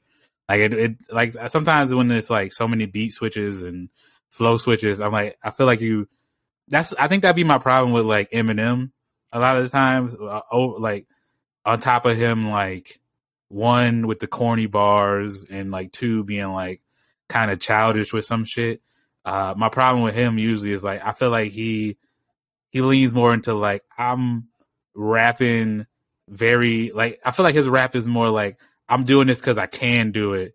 Like 0.48 0.60
it, 0.60 0.72
it 0.72 0.96
like 1.10 1.32
sometimes 1.48 1.94
when 1.94 2.10
it's 2.10 2.30
like 2.30 2.52
so 2.52 2.68
many 2.68 2.86
beat 2.86 3.12
switches 3.12 3.62
and 3.62 3.88
flow 4.30 4.56
switches, 4.56 5.00
I'm 5.00 5.12
like, 5.12 5.36
I 5.42 5.50
feel 5.50 5.66
like 5.66 5.80
you. 5.80 6.08
That's 6.68 6.94
I 6.94 7.08
think 7.08 7.22
that'd 7.22 7.36
be 7.36 7.44
my 7.44 7.58
problem 7.58 7.92
with 7.92 8.06
like 8.06 8.30
Eminem. 8.30 8.90
A 9.32 9.40
lot 9.40 9.56
of 9.56 9.64
the 9.64 9.70
times, 9.70 10.14
uh, 10.14 10.40
oh, 10.50 10.76
like 10.78 11.06
on 11.64 11.80
top 11.80 12.06
of 12.06 12.16
him, 12.16 12.48
like 12.50 13.00
one 13.48 14.06
with 14.06 14.20
the 14.20 14.26
corny 14.26 14.66
bars 14.66 15.44
and 15.50 15.70
like 15.70 15.92
two 15.92 16.24
being 16.24 16.52
like 16.52 16.80
kind 17.28 17.50
of 17.50 17.60
childish 17.60 18.12
with 18.12 18.24
some 18.24 18.44
shit. 18.44 18.80
Uh, 19.24 19.54
my 19.56 19.68
problem 19.68 20.02
with 20.02 20.14
him 20.14 20.38
usually 20.38 20.72
is 20.72 20.84
like 20.84 21.04
I 21.04 21.12
feel 21.12 21.30
like 21.30 21.52
he 21.52 21.96
he 22.70 22.80
leans 22.80 23.12
more 23.12 23.32
into 23.32 23.54
like 23.54 23.82
I'm 23.96 24.48
rapping 24.94 25.86
very 26.28 26.90
like 26.92 27.20
I 27.24 27.30
feel 27.30 27.44
like 27.44 27.54
his 27.54 27.68
rap 27.68 27.96
is 27.96 28.06
more 28.06 28.28
like 28.28 28.58
I'm 28.88 29.04
doing 29.04 29.26
this 29.26 29.38
because 29.38 29.58
I 29.58 29.66
can 29.66 30.12
do 30.12 30.34
it 30.34 30.54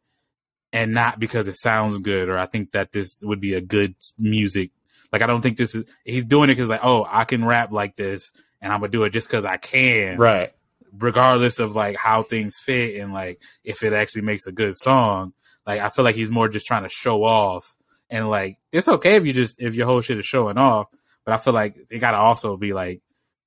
and 0.72 0.94
not 0.94 1.20
because 1.20 1.48
it 1.48 1.56
sounds 1.56 2.00
good 2.00 2.30
or 2.30 2.38
I 2.38 2.46
think 2.46 2.74
that 2.74 2.92
this 2.92 3.20
would 3.22 3.40
be 3.40 3.54
a 3.54 3.62
good 3.62 3.96
music. 4.18 4.72
Like 5.12 5.22
I 5.22 5.28
don't 5.28 5.42
think 5.42 5.58
this 5.58 5.74
is 5.74 5.92
he's 6.04 6.26
doing 6.26 6.50
it 6.50 6.56
because 6.56 6.70
like 6.70 6.84
oh 6.84 7.08
I 7.10 7.26
can 7.26 7.44
rap 7.44 7.72
like 7.72 7.96
this 7.96 8.32
and 8.62 8.72
I'm 8.72 8.82
gonna 8.82 8.92
do 8.92 9.04
it 9.04 9.12
just 9.12 9.28
because 9.28 9.46
I 9.46 9.58
can 9.58 10.18
right. 10.18 10.54
Regardless 10.98 11.60
of 11.60 11.76
like 11.76 11.96
how 11.96 12.24
things 12.24 12.56
fit 12.64 12.98
and 13.00 13.14
like 13.14 13.42
if 13.64 13.84
it 13.84 13.94
actually 13.94 14.24
makes 14.24 14.48
a 14.48 14.52
good 14.52 14.76
song. 14.78 15.34
Like 15.66 15.82
I 15.82 15.90
feel 15.90 16.06
like 16.06 16.16
he's 16.16 16.32
more 16.32 16.48
just 16.50 16.66
trying 16.66 16.84
to 16.84 16.90
show 16.90 17.24
off 17.24 17.76
and 18.10 18.30
like 18.30 18.58
it's 18.72 18.88
okay 18.88 19.16
if 19.18 19.26
you 19.26 19.34
just 19.34 19.62
if 19.62 19.76
your 19.76 19.86
whole 19.86 20.02
shit 20.02 20.18
is 20.18 20.26
showing 20.26 20.58
off, 20.58 20.88
but 21.26 21.34
I 21.34 21.38
feel 21.38 21.54
like 21.54 21.76
it 21.92 22.00
gotta 22.00 22.18
also 22.18 22.58
be 22.58 22.74
like 22.74 23.02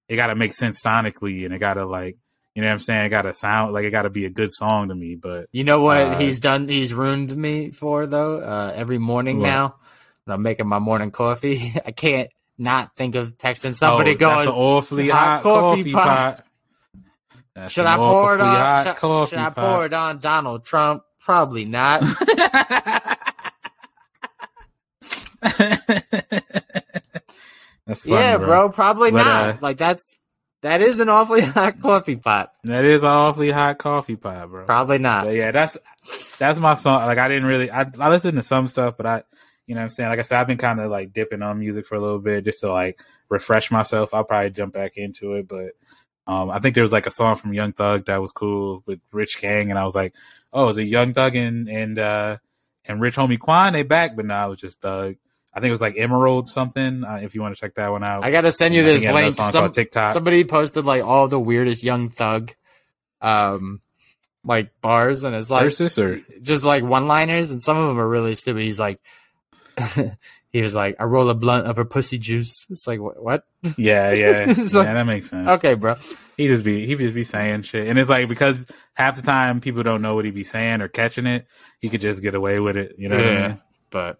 it 0.09 0.17
gotta 0.17 0.35
make 0.37 0.53
sense 0.55 0.81
sonically 0.83 1.45
and 1.45 1.55
it 1.55 1.59
gotta 1.59 1.85
like 1.85 2.17
you 2.55 2.61
know 2.61 2.69
what 2.69 2.75
I'm 2.75 2.79
saying? 2.81 3.07
It 3.07 3.09
gotta 3.09 3.33
sound 3.33 3.73
like 3.73 3.87
it 3.87 3.91
gotta 3.91 4.11
be 4.11 4.27
a 4.27 4.31
good 4.31 4.53
song 4.53 4.89
to 4.89 4.95
me. 4.95 5.15
But 5.17 5.47
You 5.53 5.65
know 5.65 5.81
what 5.81 6.01
Uh, 6.01 6.19
he's 6.19 6.39
done? 6.39 6.69
He's 6.69 6.93
ruined 6.93 7.35
me 7.35 7.71
for 7.71 8.07
though. 8.07 8.39
Uh, 8.41 8.73
every 8.77 8.99
morning 8.99 9.39
What? 9.39 9.47
now, 9.47 9.75
when 10.25 10.35
I'm 10.35 10.43
making 10.43 10.69
my 10.69 10.79
morning 10.79 11.11
coffee. 11.11 11.73
I 11.87 11.91
can't 11.93 12.29
not 12.59 12.95
think 12.95 13.15
of 13.15 13.37
texting 13.39 13.75
somebody 13.75 14.13
oh, 14.13 14.15
going. 14.17 14.37
that's 14.37 14.49
an 14.49 14.55
awfully 14.55 15.09
hot 15.09 15.19
hot, 15.19 15.43
coffee 15.43 15.77
coffee, 15.83 15.93
pot. 15.93 16.37
pot. 16.37 16.45
That's 17.55 17.73
Should 17.73 17.87
I 17.87 17.97
pour 17.97 18.35
it 18.35 18.41
on? 18.41 18.47
hot 18.47 18.87
Should, 18.87 18.97
coffee 18.97 19.31
should 19.31 19.39
I 19.39 19.51
pot. 19.51 19.75
pour 19.75 19.85
it 19.87 19.93
on 19.93 20.19
Donald 20.19 20.65
Trump? 20.65 21.03
Probably 21.21 21.65
not. 21.67 22.03
That's 27.87 28.03
funny, 28.03 28.15
yeah, 28.15 28.37
bro. 28.39 28.69
Probably 28.71 29.11
But, 29.11 29.25
not. 29.25 29.51
uh, 29.55 29.57
like 29.61 29.77
that's 29.77 30.17
that 30.63 30.81
is 30.81 31.01
an 31.01 31.09
awfully 31.09 31.41
hot 31.43 31.81
coffee 31.81 32.17
pot. 32.17 32.53
That 32.65 32.85
is 32.85 33.03
an 33.03 33.09
awfully 33.09 33.51
hot 33.51 33.79
coffee 33.79 34.17
pot, 34.17 34.49
bro. 34.49 34.65
Probably 34.67 34.99
not. 34.99 35.25
But 35.25 35.35
yeah, 35.35 35.51
that's 35.51 35.77
that's 36.39 36.59
my 36.59 36.75
song. 36.75 37.03
Like 37.07 37.19
I 37.19 37.29
didn't 37.29 37.47
really 37.47 37.71
I 37.71 37.87
I 37.99 38.09
listened 38.09 38.37
to 38.37 38.43
some 38.43 38.69
stuff, 38.69 38.97
but 38.97 39.07
I 39.07 39.23
you 39.67 39.75
know 39.75 39.81
what 39.81 39.85
I'm 39.85 39.91
saying? 39.91 40.09
Like 40.11 40.19
I 40.21 40.23
said, 40.23 40.39
I've 40.41 40.47
been 40.47 40.59
kind 40.59 40.81
of 40.81 40.91
like 40.91 41.13
dipping 41.13 41.43
on 41.43 41.59
music 41.59 41.87
for 41.87 41.97
a 41.97 42.01
little 42.01 42.19
bit 42.21 42.45
just 42.45 42.61
to 42.61 42.71
like 42.73 43.01
refresh 43.29 43.71
myself. 43.71 44.15
I'll 44.15 44.25
probably 44.25 44.51
jump 44.51 44.75
back 44.75 44.97
into 44.97 45.35
it, 45.35 45.49
but 45.49 45.71
um 46.27 46.51
I 46.51 46.59
think 46.61 46.75
there 46.75 46.85
was 46.85 46.93
like 46.93 47.07
a 47.07 47.11
song 47.11 47.37
from 47.37 47.53
Young 47.53 47.73
Thug 47.73 48.07
that 48.07 48.21
was 48.21 48.33
cool 48.33 48.83
with 48.87 49.01
Rich 49.13 49.41
Gang 49.41 49.71
and 49.71 49.79
I 49.79 49.85
was 49.85 49.95
like, 49.95 50.15
Oh, 50.53 50.69
is 50.69 50.79
it 50.79 50.85
Young 50.85 51.15
Thug 51.15 51.37
and 51.37 51.69
and 51.69 51.99
uh 51.99 52.37
and 52.85 53.01
Rich 53.01 53.17
Homie 53.17 53.39
Quan? 53.39 53.73
They 53.73 53.83
back, 53.83 54.17
but 54.17 54.27
no, 54.27 54.47
it 54.47 54.51
was 54.51 54.61
just 54.61 54.81
Thug. 54.81 55.17
I 55.55 55.61
think 55.61 55.69
it 55.69 55.73
was 55.73 55.81
like 55.81 55.97
Emerald 55.99 56.49
something. 56.49 57.05
Uh, 57.05 57.21
if 57.23 57.35
you 57.35 57.43
want 57.43 57.55
to 57.55 57.61
check 57.61 57.75
that 57.75 57.91
one 57.91 58.03
out, 58.03 58.25
I 58.25 58.31
gotta 58.31 58.53
send 58.53 58.75
you 58.75 58.81
I 58.81 58.85
this 58.85 59.03
he 59.03 59.07
had 59.07 59.15
another 59.17 59.37
link. 59.37 59.53
Some, 59.53 59.73
TikTok. 59.73 60.15
somebody 60.15 60.45
posted 60.45 60.87
like 60.87 61.05
all 61.05 61.29
the 61.29 61.39
weirdest 61.39 61.85
young 61.85 62.09
thug, 62.09 62.53
um, 63.21 63.83
like 64.45 64.71
bars, 64.81 65.25
and 65.25 65.37
it's 65.37 65.51
like 65.51 65.65
Versus 65.65 65.99
or 65.99 66.23
just 66.41 66.65
like 66.65 66.83
one 66.83 67.07
liners, 67.07 67.51
and 67.51 67.63
some 67.63 67.77
of 67.77 67.87
them 67.87 68.01
are 68.01 68.09
really 68.09 68.35
stupid. 68.35 68.63
He's 68.63 68.81
like, 68.81 68.99
he 70.53 70.63
was 70.63 70.75
like, 70.75 70.97
I 71.01 71.05
roll 71.05 71.29
a 71.31 71.35
blunt 71.35 71.67
of 71.67 71.77
her 71.77 71.85
pussy 71.85 72.19
juice. 72.19 72.67
It's 72.71 72.87
like, 72.87 73.01
what? 73.01 73.23
what? 73.23 73.45
yeah, 73.77 74.13
yeah, 74.13 74.31
yeah, 74.47 74.55
like- 74.57 74.71
that 74.71 75.07
makes 75.07 75.31
sense. 75.31 75.49
Okay, 75.49 75.75
bro. 75.75 75.97
he 76.37 76.49
just 76.49 76.65
be 76.65 76.87
he 76.87 76.95
just 76.95 77.15
be 77.15 77.25
saying 77.25 77.63
shit, 77.63 77.87
and 77.89 77.99
it's 77.99 78.11
like 78.11 78.29
because 78.29 78.67
half 78.95 79.17
the 79.17 79.23
time 79.23 79.61
people 79.61 79.83
don't 79.83 80.03
know 80.03 80.15
what 80.15 80.25
he 80.25 80.31
be 80.31 80.45
saying 80.45 80.83
or 80.83 80.89
catching 80.89 81.27
it, 81.27 81.47
he 81.81 81.89
could 81.89 82.01
just 82.01 82.23
get 82.23 82.35
away 82.35 82.61
with 82.61 82.77
it. 82.77 82.95
You 82.99 83.09
know 83.09 83.17
what 83.17 83.27
I 83.27 83.49
mean? 83.49 83.61
but 83.91 84.19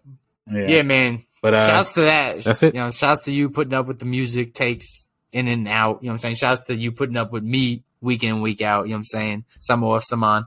Yeah. 0.51 0.65
yeah, 0.67 0.81
man. 0.83 1.23
But 1.41 1.53
uh, 1.55 1.67
shouts 1.67 1.91
to 1.93 2.01
that. 2.01 2.43
that's 2.43 2.63
it. 2.63 2.73
You 2.73 2.79
know, 2.81 2.91
shouts 2.91 3.25
to 3.25 3.31
you 3.33 3.49
putting 3.49 3.73
up 3.73 3.85
with 3.85 3.99
the 3.99 4.05
music 4.05 4.53
takes 4.53 5.09
in 5.33 5.47
and 5.47 5.67
out. 5.67 5.99
You 6.01 6.07
know 6.07 6.11
what 6.11 6.13
I'm 6.13 6.17
saying? 6.19 6.35
Shouts 6.35 6.63
to 6.65 6.75
you 6.75 6.91
putting 6.93 7.17
up 7.17 7.31
with 7.33 7.43
me 7.43 7.83
week 8.01 8.23
in, 8.23 8.39
week 8.41 8.61
out. 8.61 8.85
You 8.85 8.91
know 8.91 8.95
what 8.95 8.99
I'm 8.99 9.03
saying? 9.05 9.45
Some 9.59 9.83
off, 9.83 10.03
some 10.03 10.23
on. 10.23 10.45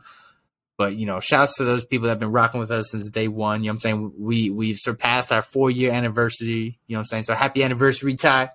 But 0.76 0.96
you 0.96 1.06
know, 1.06 1.20
shouts 1.20 1.56
to 1.56 1.64
those 1.64 1.84
people 1.84 2.06
that 2.06 2.12
have 2.12 2.18
been 2.18 2.32
rocking 2.32 2.60
with 2.60 2.70
us 2.70 2.90
since 2.90 3.08
day 3.10 3.28
one. 3.28 3.62
You 3.62 3.68
know 3.68 3.72
what 3.72 3.76
I'm 3.76 3.80
saying? 3.80 4.12
We 4.18 4.50
we've 4.50 4.78
surpassed 4.78 5.32
our 5.32 5.42
four 5.42 5.70
year 5.70 5.92
anniversary. 5.92 6.78
You 6.86 6.94
know 6.94 6.98
what 6.98 7.00
I'm 7.00 7.04
saying? 7.06 7.22
So 7.24 7.34
happy 7.34 7.62
anniversary, 7.62 8.14
Ty. 8.14 8.50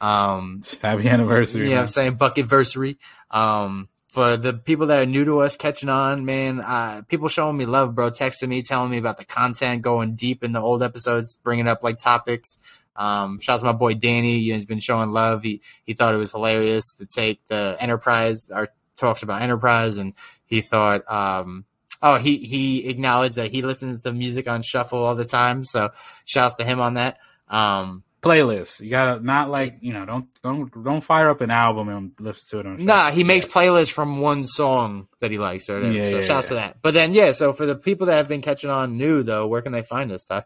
Um 0.00 0.62
happy 0.80 1.08
anniversary. 1.08 1.62
you 1.62 1.68
know 1.70 1.76
what 1.76 1.80
I'm 1.82 1.86
saying? 1.88 2.14
Bucket 2.14 2.44
anniversary. 2.44 2.98
Um, 3.30 3.88
for 4.12 4.36
the 4.36 4.52
people 4.52 4.88
that 4.88 4.98
are 4.98 5.06
new 5.06 5.24
to 5.24 5.40
us 5.40 5.56
catching 5.56 5.88
on, 5.88 6.26
man, 6.26 6.60
uh, 6.60 7.00
people 7.08 7.28
showing 7.28 7.56
me 7.56 7.64
love, 7.64 7.94
bro, 7.94 8.10
texting 8.10 8.48
me, 8.48 8.60
telling 8.60 8.90
me 8.90 8.98
about 8.98 9.16
the 9.16 9.24
content, 9.24 9.80
going 9.80 10.16
deep 10.16 10.44
in 10.44 10.52
the 10.52 10.60
old 10.60 10.82
episodes, 10.82 11.38
bringing 11.42 11.66
up 11.66 11.82
like 11.82 11.96
topics. 11.96 12.58
Um, 12.94 13.40
shouts 13.40 13.62
to 13.62 13.66
my 13.66 13.72
boy 13.72 13.94
Danny. 13.94 14.38
You 14.38 14.52
know, 14.52 14.56
he's 14.56 14.66
been 14.66 14.80
showing 14.80 15.12
love. 15.12 15.42
He, 15.42 15.62
he 15.84 15.94
thought 15.94 16.12
it 16.12 16.18
was 16.18 16.30
hilarious 16.30 16.92
to 16.98 17.06
take 17.06 17.40
the 17.46 17.74
enterprise, 17.80 18.50
our 18.50 18.68
talks 18.96 19.22
about 19.22 19.40
enterprise. 19.40 19.96
And 19.96 20.12
he 20.52 20.60
thought, 20.60 21.10
um, 21.10 21.64
oh, 22.02 22.16
he, 22.16 22.36
he 22.36 22.86
acknowledged 22.90 23.36
that 23.36 23.50
he 23.50 23.62
listens 23.62 24.02
to 24.02 24.12
music 24.12 24.46
on 24.46 24.60
shuffle 24.60 25.02
all 25.02 25.14
the 25.14 25.24
time. 25.24 25.64
So 25.64 25.92
shouts 26.26 26.56
to 26.56 26.64
him 26.64 26.78
on 26.78 26.94
that. 26.94 27.16
Um, 27.48 28.04
Playlist. 28.20 28.80
You 28.80 28.90
gotta 28.90 29.24
not 29.24 29.50
like 29.50 29.78
you 29.80 29.94
know 29.94 30.04
don't 30.04 30.28
don't 30.42 30.84
don't 30.84 31.00
fire 31.00 31.30
up 31.30 31.40
an 31.40 31.50
album 31.50 31.88
and 31.88 32.12
listen 32.20 32.50
to 32.50 32.60
it 32.60 32.66
on. 32.66 32.84
Nah, 32.84 33.10
he 33.10 33.24
makes 33.24 33.46
playlists 33.46 33.90
from 33.90 34.20
one 34.20 34.46
song 34.46 35.08
that 35.20 35.30
he 35.30 35.38
likes. 35.38 35.70
Or 35.70 35.76
whatever. 35.76 35.92
Yeah, 35.94 36.04
so 36.04 36.16
yeah, 36.16 36.20
shouts 36.20 36.46
yeah. 36.46 36.48
to 36.50 36.54
that. 36.54 36.76
But 36.82 36.92
then, 36.92 37.14
yeah, 37.14 37.32
so 37.32 37.54
for 37.54 37.64
the 37.64 37.74
people 37.74 38.08
that 38.08 38.16
have 38.16 38.28
been 38.28 38.42
catching 38.42 38.68
on 38.68 38.98
new, 38.98 39.22
though, 39.22 39.46
where 39.46 39.62
can 39.62 39.72
they 39.72 39.82
find 39.82 40.12
us, 40.12 40.22
Ty? 40.22 40.44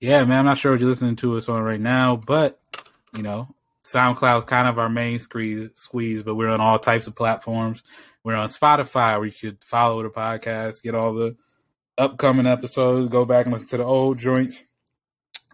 Yeah, 0.00 0.24
man. 0.24 0.38
I'm 0.40 0.44
not 0.46 0.56
sure 0.56 0.72
what 0.72 0.80
you're 0.80 0.88
listening 0.88 1.16
to 1.16 1.36
us 1.36 1.50
on 1.50 1.62
right 1.62 1.80
now, 1.80 2.16
but 2.16 2.58
you 3.14 3.22
know, 3.22 3.54
SoundCloud's 3.84 4.46
kind 4.46 4.66
of 4.66 4.78
our 4.78 4.88
main 4.88 5.18
squeeze, 5.18 5.70
squeeze, 5.74 6.22
but 6.22 6.34
we're 6.34 6.48
on 6.48 6.60
all 6.62 6.78
types 6.78 7.06
of 7.06 7.14
platforms. 7.14 7.82
We're 8.24 8.36
on 8.36 8.48
Spotify 8.48 9.16
where 9.16 9.26
you 9.26 9.32
should 9.32 9.62
follow 9.64 10.02
the 10.02 10.10
podcast, 10.10 10.82
get 10.82 10.94
all 10.94 11.14
the 11.14 11.36
upcoming 11.98 12.46
episodes. 12.46 13.08
Go 13.08 13.24
back 13.24 13.46
and 13.46 13.52
listen 13.52 13.68
to 13.70 13.76
the 13.78 13.84
old 13.84 14.18
joints. 14.18 14.64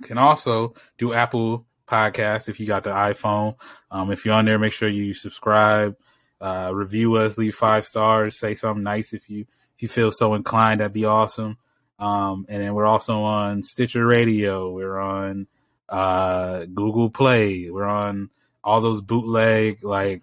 Can 0.03 0.19
also 0.19 0.75
do 0.97 1.12
Apple 1.12 1.66
Podcasts 1.87 2.49
if 2.49 2.61
you 2.61 2.66
got 2.66 2.85
the 2.85 2.91
iPhone. 2.91 3.57
Um, 3.91 4.12
if 4.12 4.25
you're 4.25 4.35
on 4.35 4.45
there, 4.45 4.59
make 4.59 4.73
sure 4.73 4.89
you 4.89 5.14
subscribe, 5.14 5.97
uh, 6.41 6.71
review 6.73 7.14
us, 7.14 7.39
leave 7.39 7.55
five 7.55 7.87
stars, 7.87 8.39
say 8.39 8.55
something 8.55 8.83
nice 8.83 9.12
if 9.12 9.29
you 9.31 9.47
if 9.75 9.83
you 9.83 9.89
feel 9.89 10.12
so 10.12 10.35
inclined. 10.35 10.81
That'd 10.81 10.93
be 10.93 11.07
awesome. 11.07 11.57
Um, 11.99 12.47
and 12.49 12.62
then 12.62 12.75
we're 12.75 12.87
also 12.87 13.23
on 13.23 13.62
Stitcher 13.62 14.07
Radio. 14.07 14.71
We're 14.71 14.99
on 14.99 15.49
uh, 15.89 16.66
Google 16.66 17.11
Play. 17.11 17.71
We're 17.71 17.85
on 17.85 18.31
all 18.62 18.81
those 18.81 19.01
bootleg 19.01 19.83
like 19.83 20.23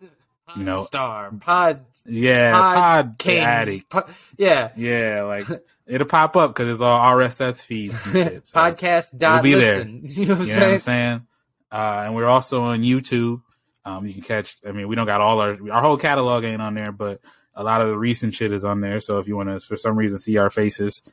you 0.56 0.64
know 0.64 0.84
Star 0.84 1.32
Pod 1.32 1.86
yeah 2.06 2.52
Pod 2.54 3.18
pod. 3.20 3.68
Po- 3.90 4.14
yeah. 4.38 4.72
Yeah, 4.76 5.24
like 5.24 5.46
it'll 5.88 6.08
pop 6.08 6.36
up 6.36 6.52
because 6.52 6.70
it's 6.72 6.82
all 6.82 7.00
RSS 7.16 7.62
feeds. 7.64 8.02
Shit, 8.12 8.48
so. 8.48 8.58
Podcast 8.60 9.18
dot 9.18 9.44
be 9.44 9.54
there. 9.54 9.86
You 9.88 9.88
know 9.88 10.00
what 10.00 10.02
I'm 10.02 10.08
You 10.12 10.26
know 10.26 10.36
what 10.36 10.40
I'm 10.42 10.46
saying? 10.48 10.80
saying? 10.80 11.28
Uh, 11.72 12.04
and 12.06 12.16
we're 12.16 12.28
also 12.28 12.62
on 12.62 12.82
YouTube. 12.82 13.42
Um, 13.84 14.06
you 14.08 14.14
can 14.14 14.22
catch. 14.24 14.58
I 14.68 14.72
mean, 14.72 14.88
we 14.88 14.96
don't 14.96 15.06
got 15.06 15.22
all 15.22 15.40
our 15.42 15.58
our 15.72 15.82
whole 15.82 15.98
catalog 15.98 16.44
ain't 16.44 16.62
on 16.62 16.74
there, 16.74 16.92
but 16.92 17.22
a 17.54 17.64
lot 17.64 17.82
of 17.82 17.90
the 17.90 17.98
recent 17.98 18.34
shit 18.34 18.52
is 18.52 18.64
on 18.64 18.82
there. 18.82 19.00
So 19.00 19.20
if 19.20 19.28
you 19.28 19.36
want 19.36 19.50
to, 19.50 19.60
for 19.60 19.78
some 19.78 19.96
reason, 19.98 20.20
see 20.20 20.38
our 20.38 20.50
faces, 20.50 21.04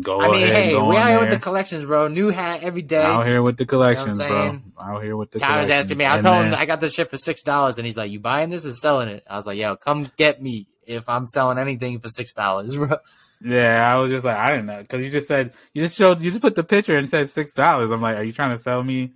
go 0.00 0.20
I 0.20 0.28
mean, 0.30 0.42
ahead. 0.44 0.64
hey, 0.64 0.70
go 0.72 0.88
we 0.88 0.96
on 0.96 1.02
out 1.02 1.08
here 1.10 1.20
with 1.20 1.30
the 1.30 1.38
collections, 1.38 1.84
bro. 1.84 2.08
New 2.08 2.28
hat 2.28 2.62
every 2.62 2.82
day. 2.82 3.02
Out 3.02 3.26
here 3.26 3.42
with 3.42 3.56
the 3.56 3.66
collections, 3.66 4.18
You 4.18 4.28
know 4.28 4.60
bro. 4.78 4.86
Out 4.96 5.02
here 5.02 5.16
with 5.16 5.30
the. 5.30 5.38
Ty 5.38 5.46
was 5.58 5.66
collections. 5.66 5.70
asking 5.86 5.98
me. 5.98 6.04
I 6.04 6.14
And 6.16 6.24
told 6.24 6.44
him 6.46 6.54
I 6.54 6.66
got 6.66 6.80
this 6.80 6.94
shit 6.94 7.10
for 7.10 7.18
six 7.18 7.42
dollars, 7.42 7.76
and 7.78 7.86
he's 7.86 7.96
like, 7.96 8.10
"You 8.10 8.20
buying 8.20 8.50
this 8.50 8.64
or 8.66 8.72
selling 8.72 9.08
it?" 9.08 9.24
I 9.28 9.36
was 9.36 9.46
like, 9.46 9.58
"Yo, 9.58 9.76
come 9.76 10.06
get 10.16 10.42
me 10.42 10.68
if 10.86 11.08
I'm 11.08 11.26
selling 11.26 11.58
anything 11.58 12.00
for 12.00 12.08
six 12.08 12.32
dollars, 12.32 12.76
bro." 12.76 12.96
Yeah, 13.44 13.92
I 13.92 13.96
was 13.96 14.10
just 14.12 14.24
like, 14.24 14.36
I 14.36 14.50
didn't 14.52 14.66
know 14.66 14.80
because 14.82 15.04
you 15.04 15.10
just 15.10 15.26
said 15.26 15.52
you 15.74 15.82
just 15.82 15.96
showed 15.96 16.20
you 16.20 16.30
just 16.30 16.42
put 16.42 16.54
the 16.54 16.62
picture 16.64 16.96
and 16.96 17.08
said 17.08 17.28
six 17.28 17.52
dollars. 17.52 17.90
I'm 17.90 18.00
like, 18.00 18.16
are 18.16 18.22
you 18.24 18.32
trying 18.32 18.56
to 18.56 18.58
sell 18.62 18.82
me 18.82 19.12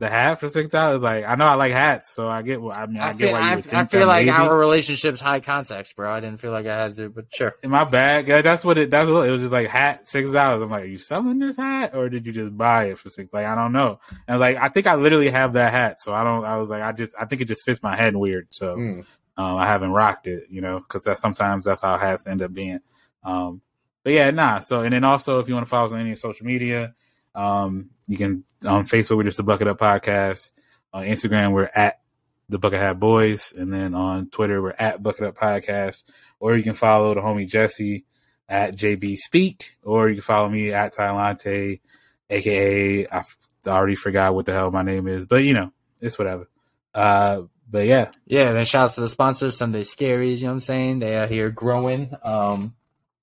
the 0.00 0.08
hat 0.08 0.40
for 0.40 0.48
six 0.48 0.70
dollars? 0.72 1.00
Like, 1.00 1.24
I 1.24 1.36
know 1.36 1.44
I 1.44 1.54
like 1.54 1.72
hats, 1.72 2.10
so 2.10 2.26
I 2.26 2.42
get. 2.42 2.60
what 2.60 2.76
I 2.76 2.86
mean, 2.86 2.96
I, 2.98 3.10
I 3.10 3.12
get 3.12 3.18
feel, 3.18 3.32
why 3.32 3.40
you 3.40 3.46
I, 3.46 3.54
would 3.54 3.64
think 3.64 3.74
I 3.76 3.84
feel 3.86 4.06
like 4.08 4.26
maybe. 4.26 4.36
our 4.36 4.58
relationship's 4.58 5.20
high 5.20 5.40
context, 5.40 5.94
bro. 5.94 6.10
I 6.10 6.18
didn't 6.20 6.40
feel 6.40 6.50
like 6.50 6.66
I 6.66 6.82
had 6.82 6.94
to, 6.96 7.08
but 7.10 7.26
sure. 7.32 7.54
in 7.62 7.70
my 7.70 7.84
bag. 7.84 8.26
Yeah, 8.26 8.42
that's 8.42 8.64
what 8.64 8.78
it. 8.78 8.90
That's 8.90 9.08
what 9.08 9.28
it 9.28 9.30
was. 9.30 9.42
Just 9.42 9.52
like 9.52 9.68
hat 9.68 10.08
six 10.08 10.30
dollars. 10.30 10.62
I'm 10.62 10.70
like, 10.70 10.82
are 10.82 10.86
you 10.86 10.98
selling 10.98 11.38
this 11.38 11.56
hat 11.56 11.94
or 11.94 12.08
did 12.08 12.26
you 12.26 12.32
just 12.32 12.56
buy 12.56 12.86
it 12.86 12.98
for 12.98 13.08
six? 13.10 13.32
Like, 13.32 13.46
I 13.46 13.54
don't 13.54 13.72
know. 13.72 14.00
And 14.26 14.40
like, 14.40 14.56
I 14.56 14.68
think 14.70 14.86
I 14.88 14.96
literally 14.96 15.30
have 15.30 15.52
that 15.52 15.72
hat, 15.72 16.00
so 16.00 16.12
I 16.12 16.24
don't. 16.24 16.44
I 16.44 16.56
was 16.56 16.70
like, 16.70 16.82
I 16.82 16.92
just, 16.92 17.14
I 17.20 17.26
think 17.26 17.42
it 17.42 17.48
just 17.48 17.62
fits 17.62 17.82
my 17.82 17.94
head 17.94 18.16
weird, 18.16 18.48
so 18.50 18.76
Mm. 18.76 19.04
um, 19.36 19.56
I 19.58 19.66
haven't 19.66 19.92
rocked 19.92 20.26
it, 20.26 20.44
you 20.50 20.60
know, 20.60 20.80
because 20.80 21.04
that 21.04 21.18
sometimes 21.18 21.66
that's 21.66 21.82
how 21.82 21.96
hats 21.98 22.26
end 22.26 22.42
up 22.42 22.52
being. 22.52 22.80
Um, 23.22 23.60
but 24.02 24.14
yeah, 24.14 24.30
nah. 24.30 24.60
So 24.60 24.80
and 24.82 24.94
then 24.94 25.04
also, 25.04 25.40
if 25.40 25.48
you 25.48 25.54
want 25.54 25.66
to 25.66 25.70
follow 25.70 25.86
us 25.86 25.92
on 25.92 26.00
any 26.00 26.16
social 26.16 26.46
media, 26.46 26.94
um, 27.34 27.90
you 28.10 28.16
can 28.18 28.42
on 28.66 28.86
Facebook 28.86 29.18
we're 29.18 29.22
just 29.22 29.36
the 29.36 29.44
Bucket 29.44 29.68
Up 29.68 29.78
Podcast. 29.78 30.50
On 30.92 31.04
Instagram 31.04 31.52
we're 31.52 31.70
at 31.72 32.00
the 32.48 32.58
Bucket 32.58 32.80
Hat 32.80 32.98
Boys, 32.98 33.52
and 33.56 33.72
then 33.72 33.94
on 33.94 34.28
Twitter 34.30 34.60
we're 34.60 34.74
at 34.76 35.00
Bucket 35.00 35.26
Up 35.26 35.36
Podcast. 35.36 36.02
Or 36.40 36.56
you 36.56 36.64
can 36.64 36.72
follow 36.72 37.14
the 37.14 37.20
homie 37.20 37.48
Jesse 37.48 38.04
at 38.48 38.74
JB 38.74 39.16
Speak, 39.16 39.76
or 39.84 40.08
you 40.08 40.16
can 40.16 40.22
follow 40.22 40.48
me 40.48 40.72
at 40.72 40.92
Tylante, 40.92 41.80
aka 42.28 43.06
I 43.06 43.22
already 43.68 43.94
forgot 43.94 44.34
what 44.34 44.44
the 44.44 44.54
hell 44.54 44.72
my 44.72 44.82
name 44.82 45.06
is, 45.06 45.24
but 45.24 45.44
you 45.44 45.54
know 45.54 45.72
it's 46.00 46.18
whatever. 46.18 46.48
Uh, 46.92 47.42
but 47.70 47.86
yeah, 47.86 48.10
Yeah, 48.26 48.50
then 48.50 48.64
shouts 48.64 48.96
to 48.96 49.02
the 49.02 49.08
sponsors, 49.08 49.56
Sunday 49.56 49.82
Scaries, 49.82 50.38
you 50.38 50.44
know 50.44 50.48
what 50.48 50.54
I'm 50.54 50.60
saying? 50.62 50.98
They 50.98 51.16
are 51.16 51.28
here 51.28 51.50
growing. 51.50 52.12
Um, 52.24 52.74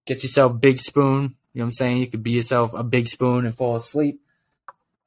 get 0.06 0.24
yourself 0.24 0.62
Big 0.62 0.80
Spoon, 0.80 1.36
you 1.52 1.60
know 1.60 1.66
what 1.66 1.66
I'm 1.66 1.72
saying? 1.74 1.98
You 1.98 2.08
could 2.08 2.24
be 2.24 2.32
yourself 2.32 2.74
a 2.74 2.84
big 2.84 3.10
spoon 3.10 3.46
and 3.46 3.54
fall 3.54 3.76
asleep 3.76 4.22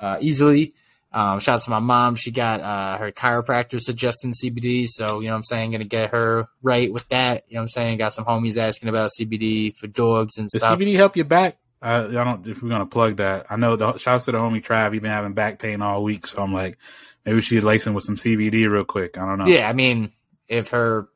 uh, 0.00 0.18
easily. 0.20 0.74
Um, 1.12 1.40
shouts 1.40 1.64
to 1.64 1.70
my 1.70 1.80
mom. 1.80 2.14
She 2.14 2.30
got 2.30 2.60
uh, 2.60 2.98
her 2.98 3.10
chiropractor 3.10 3.80
suggesting 3.80 4.32
CBD. 4.32 4.86
So, 4.86 5.20
you 5.20 5.26
know 5.26 5.32
what 5.32 5.38
I'm 5.38 5.44
saying? 5.44 5.72
Going 5.72 5.82
to 5.82 5.88
get 5.88 6.10
her 6.10 6.46
right 6.62 6.92
with 6.92 7.08
that. 7.08 7.44
You 7.48 7.54
know 7.54 7.60
what 7.60 7.64
I'm 7.64 7.68
saying? 7.68 7.98
Got 7.98 8.12
some 8.12 8.24
homies 8.24 8.56
asking 8.56 8.88
about 8.88 9.10
CBD 9.18 9.74
for 9.74 9.88
dogs 9.88 10.38
and 10.38 10.48
Does 10.48 10.62
stuff. 10.62 10.78
CBD 10.78 10.94
help 10.94 11.16
your 11.16 11.24
back? 11.24 11.56
I, 11.82 12.04
I 12.04 12.10
don't. 12.10 12.46
If 12.46 12.62
we're 12.62 12.68
gonna 12.68 12.86
plug 12.86 13.16
that, 13.16 13.46
I 13.48 13.56
know. 13.56 13.76
The 13.76 13.96
shouts 13.96 14.26
to 14.26 14.32
the 14.32 14.38
homie 14.38 14.62
Trav. 14.62 14.92
He's 14.92 15.00
been 15.00 15.10
having 15.10 15.32
back 15.32 15.58
pain 15.58 15.80
all 15.80 16.04
week, 16.04 16.26
so 16.26 16.42
I'm 16.42 16.52
like, 16.52 16.76
maybe 17.24 17.60
lace 17.60 17.86
him 17.86 17.94
with 17.94 18.04
some 18.04 18.16
CBD 18.16 18.70
real 18.70 18.84
quick. 18.84 19.16
I 19.16 19.26
don't 19.26 19.38
know. 19.38 19.46
Yeah, 19.46 19.68
I 19.68 19.72
mean, 19.72 20.12
if 20.46 20.70
her 20.70 21.08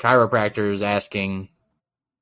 chiropractor 0.00 0.70
is 0.70 0.82
asking 0.82 1.48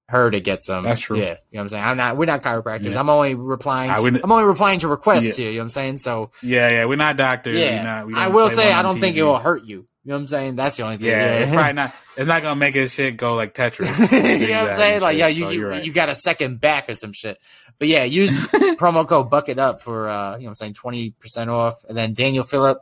her 0.09 0.31
to 0.31 0.41
get 0.41 0.63
some, 0.63 0.83
That's 0.83 1.01
true. 1.01 1.17
Yeah, 1.19 1.23
you 1.25 1.29
know 1.31 1.37
what 1.53 1.61
I'm 1.63 1.69
saying. 1.69 1.85
I'm 1.85 1.97
not. 1.97 2.17
We're 2.17 2.27
not 2.27 2.43
chiropractors. 2.43 2.93
Yeah. 2.93 3.01
I'm 3.01 3.09
only 3.09 3.35
replying. 3.35 3.91
I 3.91 4.01
wouldn't- 4.01 4.23
I'm 4.25 4.31
only 4.33 4.45
replying 4.45 4.81
to 4.81 4.89
requests 4.89 5.39
Yeah. 5.39 5.45
here. 5.45 5.51
You 5.53 5.57
know 5.59 5.61
what 5.61 5.65
I'm 5.65 5.71
saying. 5.71 5.99
So 5.99 6.31
yeah, 6.43 6.69
yeah. 6.71 6.85
We're 6.85 6.97
not 6.97 7.17
doctors. 7.17 7.59
yeah, 7.59 7.77
We're 7.79 7.83
not, 7.85 8.07
we 8.09 8.15
I 8.15 8.29
will 8.29 8.51
say 8.51 8.73
I 8.73 8.83
don't 8.83 9.01
think 9.01 9.17
it 9.17 9.23
will 9.23 9.39
hurt 9.39 9.65
you. 9.65 9.87
You 10.05 10.09
know 10.11 10.15
what 10.17 10.23
I'm 10.23 10.27
saying. 10.27 10.57
That's 10.57 10.77
the 10.77 10.83
only 10.83 10.97
thing. 10.97 11.07
Yeah, 11.07 11.35
it's 11.35 11.53
probably 11.53 11.73
not. 11.75 11.95
It's 12.17 12.27
not 12.27 12.43
gonna 12.43 12.57
make 12.57 12.75
his 12.75 12.93
shit 12.93 13.17
go 13.17 13.37
like 13.37 13.55
Tetris. 13.55 13.87
you 14.41 14.49
know 14.49 14.63
what 14.63 14.71
I'm 14.73 14.77
saying? 14.77 15.01
Like, 15.01 15.13
shit. 15.13 15.19
yeah, 15.21 15.27
you 15.29 15.45
So 15.45 15.51
you, 15.51 15.67
right. 15.69 15.85
you 15.85 15.93
got 15.93 16.09
a 16.09 16.15
second 16.17 16.61
back 16.61 16.89
or 16.91 16.97
some 16.97 17.13
shit. 17.13 17.39
But 17.79 17.87
yeah, 17.87 18.03
use 18.03 18.41
promo 18.77 19.07
code 19.07 19.31
Bucket 19.31 19.61
Up 19.61 19.81
for 19.81 20.09
uh, 20.09 20.33
you 20.37 20.41
know 20.41 20.45
what 20.47 20.49
I'm 20.51 20.55
saying 20.57 20.75
twenty 20.75 21.13
percent 21.13 21.49
off, 21.51 21.85
and 21.89 21.97
then 21.97 22.15
Daniel 22.15 22.43
Phillip, 22.45 22.79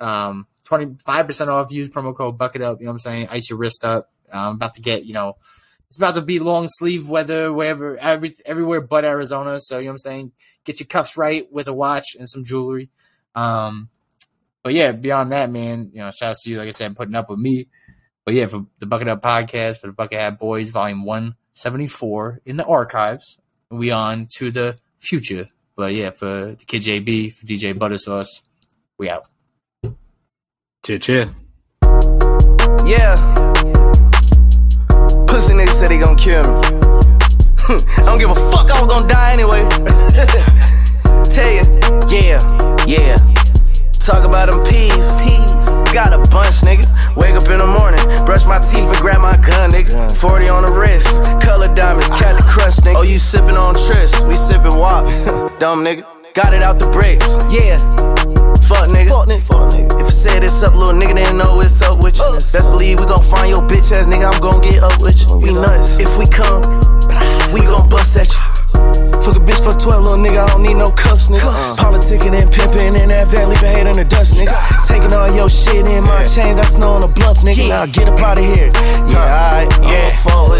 um, 0.00 0.46
twenty 0.64 0.94
five 1.04 1.26
percent 1.26 1.50
off. 1.50 1.70
Use 1.70 1.90
promo 1.90 2.16
code 2.16 2.38
Bucket 2.38 2.62
Up. 2.62 2.78
You 2.80 2.86
know 2.86 2.92
what 2.92 2.94
I'm 2.94 2.98
saying? 3.00 3.28
Ice 3.30 3.50
your 3.50 3.58
wrist 3.58 3.84
up. 3.84 4.10
I'm 4.32 4.54
about 4.54 4.74
to 4.74 4.80
get 4.80 5.04
you 5.04 5.12
know. 5.14 5.36
It's 5.92 5.98
about 5.98 6.14
to 6.14 6.22
be 6.22 6.38
long 6.38 6.68
sleeve 6.70 7.06
weather 7.06 7.52
wherever 7.52 7.98
every 7.98 8.34
everywhere 8.46 8.80
but 8.80 9.04
Arizona. 9.04 9.60
So 9.60 9.76
you 9.76 9.84
know 9.84 9.88
what 9.88 9.92
I'm 9.92 9.98
saying? 9.98 10.32
Get 10.64 10.80
your 10.80 10.86
cuffs 10.86 11.18
right 11.18 11.46
with 11.52 11.68
a 11.68 11.74
watch 11.74 12.16
and 12.18 12.26
some 12.26 12.44
jewelry. 12.44 12.88
Um, 13.34 13.90
but 14.62 14.72
yeah, 14.72 14.92
beyond 14.92 15.32
that, 15.32 15.50
man, 15.50 15.90
you 15.92 16.00
know, 16.00 16.10
shouts 16.10 16.44
to 16.44 16.50
you, 16.50 16.56
like 16.56 16.68
I 16.68 16.70
said, 16.70 16.96
putting 16.96 17.14
up 17.14 17.28
with 17.28 17.40
me. 17.40 17.68
But 18.24 18.32
yeah, 18.32 18.46
for 18.46 18.64
the 18.78 18.86
Bucket 18.86 19.08
Up 19.08 19.20
podcast, 19.20 19.80
for 19.80 19.88
the 19.88 19.92
Bucket 19.92 20.18
Hat 20.18 20.38
Boys, 20.38 20.70
volume 20.70 21.04
174 21.04 22.40
in 22.46 22.56
the 22.56 22.64
archives. 22.64 23.36
We 23.70 23.90
on 23.90 24.28
to 24.36 24.50
the 24.50 24.78
future. 24.98 25.48
But 25.76 25.94
yeah, 25.94 26.08
for 26.08 26.56
the 26.58 26.64
Kid 26.66 26.84
JB, 26.84 27.34
for 27.34 27.44
DJ 27.44 27.74
Buttersauce, 27.74 28.40
we 28.96 29.10
out. 29.10 29.28
Chit 30.82 31.02
chit. 31.02 31.28
Yeah. 32.86 33.51
Pussy 35.42 35.54
niggas 35.54 35.74
said 35.74 35.88
they 35.88 35.98
gon' 35.98 36.14
kill 36.14 36.44
me. 36.44 36.60
I 37.98 38.06
don't 38.06 38.16
give 38.16 38.30
a 38.30 38.34
fuck, 38.54 38.70
I 38.70 38.80
was 38.80 38.86
gon' 38.86 39.08
die 39.08 39.32
anyway. 39.32 39.66
Tell 41.34 41.50
ya, 41.50 41.66
yeah, 42.06 42.38
yeah. 42.86 43.16
Talk 43.98 44.22
about 44.22 44.52
them 44.52 44.62
peas. 44.62 45.18
peas. 45.18 45.66
Got 45.90 46.12
a 46.12 46.18
bunch, 46.30 46.62
nigga. 46.62 46.86
Wake 47.16 47.34
up 47.34 47.50
in 47.50 47.58
the 47.58 47.66
morning, 47.66 47.98
brush 48.24 48.46
my 48.46 48.60
teeth 48.60 48.86
and 48.86 48.96
grab 48.98 49.20
my 49.20 49.34
gun, 49.42 49.72
nigga. 49.72 50.16
40 50.16 50.48
on 50.48 50.62
the 50.62 50.70
wrist, 50.70 51.08
color 51.42 51.74
diamonds, 51.74 52.08
cat 52.10 52.38
the 52.38 52.44
ah. 52.46 52.54
crunch, 52.54 52.76
nigga. 52.86 52.98
Oh, 52.98 53.02
you 53.02 53.16
sippin' 53.16 53.58
on 53.58 53.74
Tris, 53.74 54.14
we 54.22 54.34
sippin' 54.34 54.78
wop. 54.78 55.06
Dumb 55.58 55.82
nigga. 55.82 56.06
Got 56.34 56.54
it 56.54 56.62
out 56.62 56.78
the 56.78 56.88
bricks, 56.88 57.26
yeah. 57.50 57.82
Fuck 58.72 58.88
nigga. 58.88 59.08
Fuck 59.08 59.28
nigga. 59.28 59.42
Fuck 59.42 59.72
nigga. 59.72 60.00
If 60.00 60.06
I 60.06 60.10
said 60.10 60.44
it's 60.44 60.62
up, 60.62 60.74
little 60.74 60.94
nigga, 60.94 61.14
then 61.14 61.36
know 61.36 61.60
it's 61.60 61.82
up 61.82 62.02
with 62.02 62.16
you. 62.18 62.32
Best 62.32 62.68
believe 62.68 63.00
we 63.00 63.06
gon' 63.06 63.22
find 63.22 63.50
your 63.50 63.62
bitch 63.62 63.92
ass 63.92 64.06
nigga, 64.06 64.32
I'm 64.32 64.40
gon' 64.40 64.60
get 64.60 64.82
up 64.82 65.00
with 65.02 65.20
you. 65.20 65.36
We 65.36 65.52
nuts. 65.52 66.00
If 66.00 66.16
we 66.16 66.26
come, 66.26 66.62
we 67.52 67.60
gon' 67.60 67.88
bust 67.88 68.16
at 68.16 68.32
you. 68.32 68.61
Fuck 69.22 69.36
a 69.36 69.38
bitch 69.38 69.62
for 69.62 69.78
12, 69.78 70.02
little 70.02 70.18
nigga, 70.18 70.42
I 70.42 70.46
don't 70.48 70.62
need 70.62 70.74
no 70.74 70.90
cuffs, 70.90 71.28
nigga. 71.28 71.76
Politicking 71.76 72.34
and 72.34 72.50
pimping 72.50 72.96
in 72.96 73.08
that 73.10 73.28
van, 73.28 73.48
leaving 73.48 73.70
hate 73.70 73.86
in 73.86 73.94
the 73.94 74.04
dust, 74.04 74.34
nigga. 74.34 74.50
Taking 74.88 75.12
all 75.12 75.30
your 75.30 75.48
shit 75.48 75.88
in 75.88 76.02
my 76.02 76.24
chain, 76.24 76.56
got 76.56 76.66
snow 76.66 76.94
on 76.94 77.02
the 77.02 77.08
bluff, 77.08 77.38
nigga. 77.38 77.68
Now 77.68 77.86
get 77.86 78.08
up 78.08 78.18
out 78.18 78.38
of 78.38 78.44
here. 78.44 78.72
Yeah, 79.06 79.54
alright, 79.54 79.70
Yeah, 79.82 80.10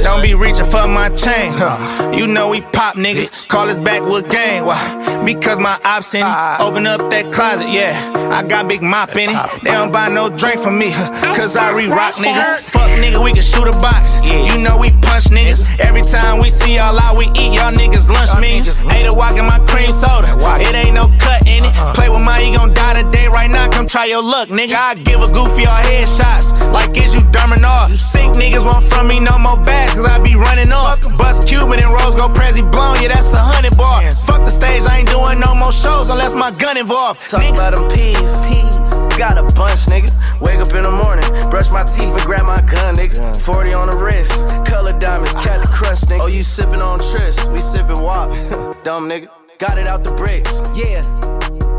don't 0.02 0.22
be 0.22 0.34
reaching 0.34 0.66
for 0.66 0.86
my 0.86 1.08
chain. 1.10 1.52
Huh. 1.54 2.12
You 2.14 2.26
know 2.26 2.50
we 2.50 2.60
pop 2.60 2.94
niggas, 2.94 3.48
call 3.48 3.68
us 3.68 3.78
backwood 3.78 4.30
gang. 4.30 4.64
Why? 4.64 5.22
Because 5.24 5.58
my 5.58 5.78
ops 5.84 6.14
in 6.14 6.20
it. 6.20 6.24
Ah. 6.26 6.58
Open 6.60 6.86
up 6.86 7.10
that 7.10 7.32
closet, 7.32 7.68
yeah. 7.68 7.94
I 8.30 8.42
got 8.42 8.68
big 8.68 8.82
mop 8.82 9.16
in 9.16 9.30
it. 9.30 9.62
They 9.62 9.70
don't 9.70 9.92
buy 9.92 10.08
no 10.08 10.28
drink 10.28 10.60
from 10.60 10.78
me, 10.78 10.90
huh, 10.90 11.10
cause 11.34 11.56
I 11.56 11.70
re 11.70 11.86
rock 11.86 12.14
niggas. 12.14 12.70
Fuck 12.70 12.90
nigga, 12.98 13.22
we 13.22 13.32
can 13.32 13.42
shoot 13.42 13.66
a 13.66 13.72
box. 13.80 14.18
You 14.22 14.58
know 14.58 14.78
we 14.78 14.90
punch 15.02 15.34
niggas. 15.34 15.68
Every 15.80 16.02
time 16.02 16.38
we 16.38 16.50
see 16.50 16.76
y'all 16.76 16.98
out, 16.98 17.16
we 17.16 17.26
eat 17.38 17.54
y'all 17.54 17.72
niggas 17.72 18.08
lunch 18.08 18.30
meals. 18.52 18.80
Ate 18.92 19.06
a 19.06 19.14
walk 19.14 19.36
in 19.36 19.46
my 19.46 19.58
cream 19.66 19.92
soda. 19.92 20.28
It 20.60 20.74
ain't 20.74 20.94
no 20.94 21.08
cut 21.18 21.46
in 21.46 21.64
it. 21.64 21.72
Uh-huh. 21.72 21.94
Play 21.94 22.08
with 22.08 22.22
my, 22.22 22.38
you 22.40 22.56
gon' 22.56 22.74
die 22.74 23.02
today 23.02 23.28
right 23.28 23.50
now. 23.50 23.70
Come 23.70 23.86
try 23.86 24.04
your 24.06 24.22
luck, 24.22 24.48
nigga. 24.48 24.74
I 24.74 24.94
give 24.94 25.20
a 25.20 25.28
goofy 25.32 25.66
all 25.66 25.82
headshots. 25.82 26.52
Like, 26.72 26.96
is 26.96 27.14
you 27.14 27.22
dumb 27.30 27.52
or 27.52 27.64
all? 27.64 27.88
Sick 27.94 28.32
niggas 28.36 28.64
want 28.64 28.84
from 28.84 29.08
me 29.08 29.20
no 29.20 29.38
more 29.38 29.58
bags, 29.64 29.94
cause 29.94 30.08
I 30.08 30.18
be 30.18 30.34
running 30.34 30.72
off. 30.72 31.00
Bust 31.16 31.48
Cuban 31.48 31.80
and 31.80 31.92
Rose 31.92 32.14
go 32.14 32.28
Prezi 32.28 32.62
blown, 32.70 33.00
yeah, 33.00 33.08
that's 33.08 33.32
a 33.32 33.38
hundred 33.38 33.76
bar. 33.76 34.02
Fuck 34.26 34.44
the 34.44 34.50
stage, 34.50 34.84
I 34.84 34.98
ain't 34.98 35.08
doing 35.08 35.40
no 35.40 35.54
more 35.54 35.72
shows 35.72 36.08
unless 36.08 36.34
my 36.34 36.50
gun 36.50 36.76
involved. 36.76 37.20
Talk 37.28 37.42
about 37.54 37.74
them 37.74 37.88
peas. 37.88 38.71
Got 39.18 39.38
a 39.38 39.42
bunch, 39.54 39.86
nigga. 39.86 40.10
Wake 40.40 40.58
up 40.58 40.72
in 40.74 40.82
the 40.82 40.90
morning, 40.90 41.24
brush 41.50 41.70
my 41.70 41.84
teeth 41.84 42.10
and 42.10 42.20
grab 42.22 42.44
my 42.44 42.60
gun, 42.62 42.96
nigga. 42.96 43.36
40 43.40 43.74
on 43.74 43.88
the 43.90 43.96
wrist, 43.96 44.32
color 44.66 44.98
diamonds, 44.98 45.32
cat 45.34 45.60
the 45.60 45.70
crutch, 45.70 46.00
nigga. 46.10 46.20
Oh, 46.22 46.26
you 46.26 46.40
sippin' 46.40 46.82
on 46.82 46.98
Tris, 46.98 47.46
we 47.48 47.58
sippin' 47.58 48.02
wop. 48.02 48.30
Dumb 48.84 49.08
nigga. 49.08 49.28
Got 49.58 49.78
it 49.78 49.86
out 49.86 50.02
the 50.02 50.12
bricks. 50.14 50.50
Yeah. 50.74 51.02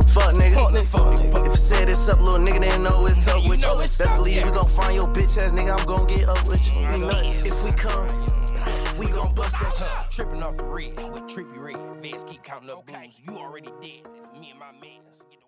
Fuck 0.07 0.36
nigga. 0.36 0.55
Fuck 0.55 0.71
nigga. 0.71 0.86
Fuck 0.86 1.19
nigga. 1.19 1.45
If 1.47 1.51
I 1.51 1.55
said 1.55 1.89
it's 1.89 2.07
up, 2.07 2.21
little 2.21 2.39
nigga 2.39 2.61
didn't 2.61 2.84
know 2.84 3.05
it's 3.07 3.27
up 3.27 3.43
with 3.49 3.61
you. 3.61 3.77
Best 3.77 4.15
believe 4.15 4.45
we 4.45 4.51
gon' 4.51 4.69
find 4.69 4.95
your 4.95 5.07
bitch 5.07 5.38
ass 5.38 5.51
nigga. 5.51 5.77
I'm 5.77 5.86
gon' 5.86 6.07
get 6.07 6.29
up 6.29 6.47
with 6.47 6.63
you. 6.73 6.88
We 6.88 6.97
nuts. 6.99 7.43
If 7.45 7.65
we 7.65 7.71
come, 7.71 8.07
we 8.97 9.07
gon' 9.07 9.34
bust 9.34 9.59
that. 9.59 10.07
Trippin' 10.11 10.41
off 10.41 10.55
the 10.55 10.63
red 10.63 10.95
with 11.11 11.23
trippy 11.23 11.57
red. 11.57 12.01
Vans 12.01 12.23
keep 12.23 12.41
counting 12.43 12.69
up 12.69 12.86
blues. 12.86 13.21
You 13.25 13.38
already 13.38 13.71
dead. 13.81 14.07
It's 14.21 14.31
me 14.39 14.51
and 14.51 14.59
my 14.59 14.71
mans. 14.79 15.25
The 15.29 15.42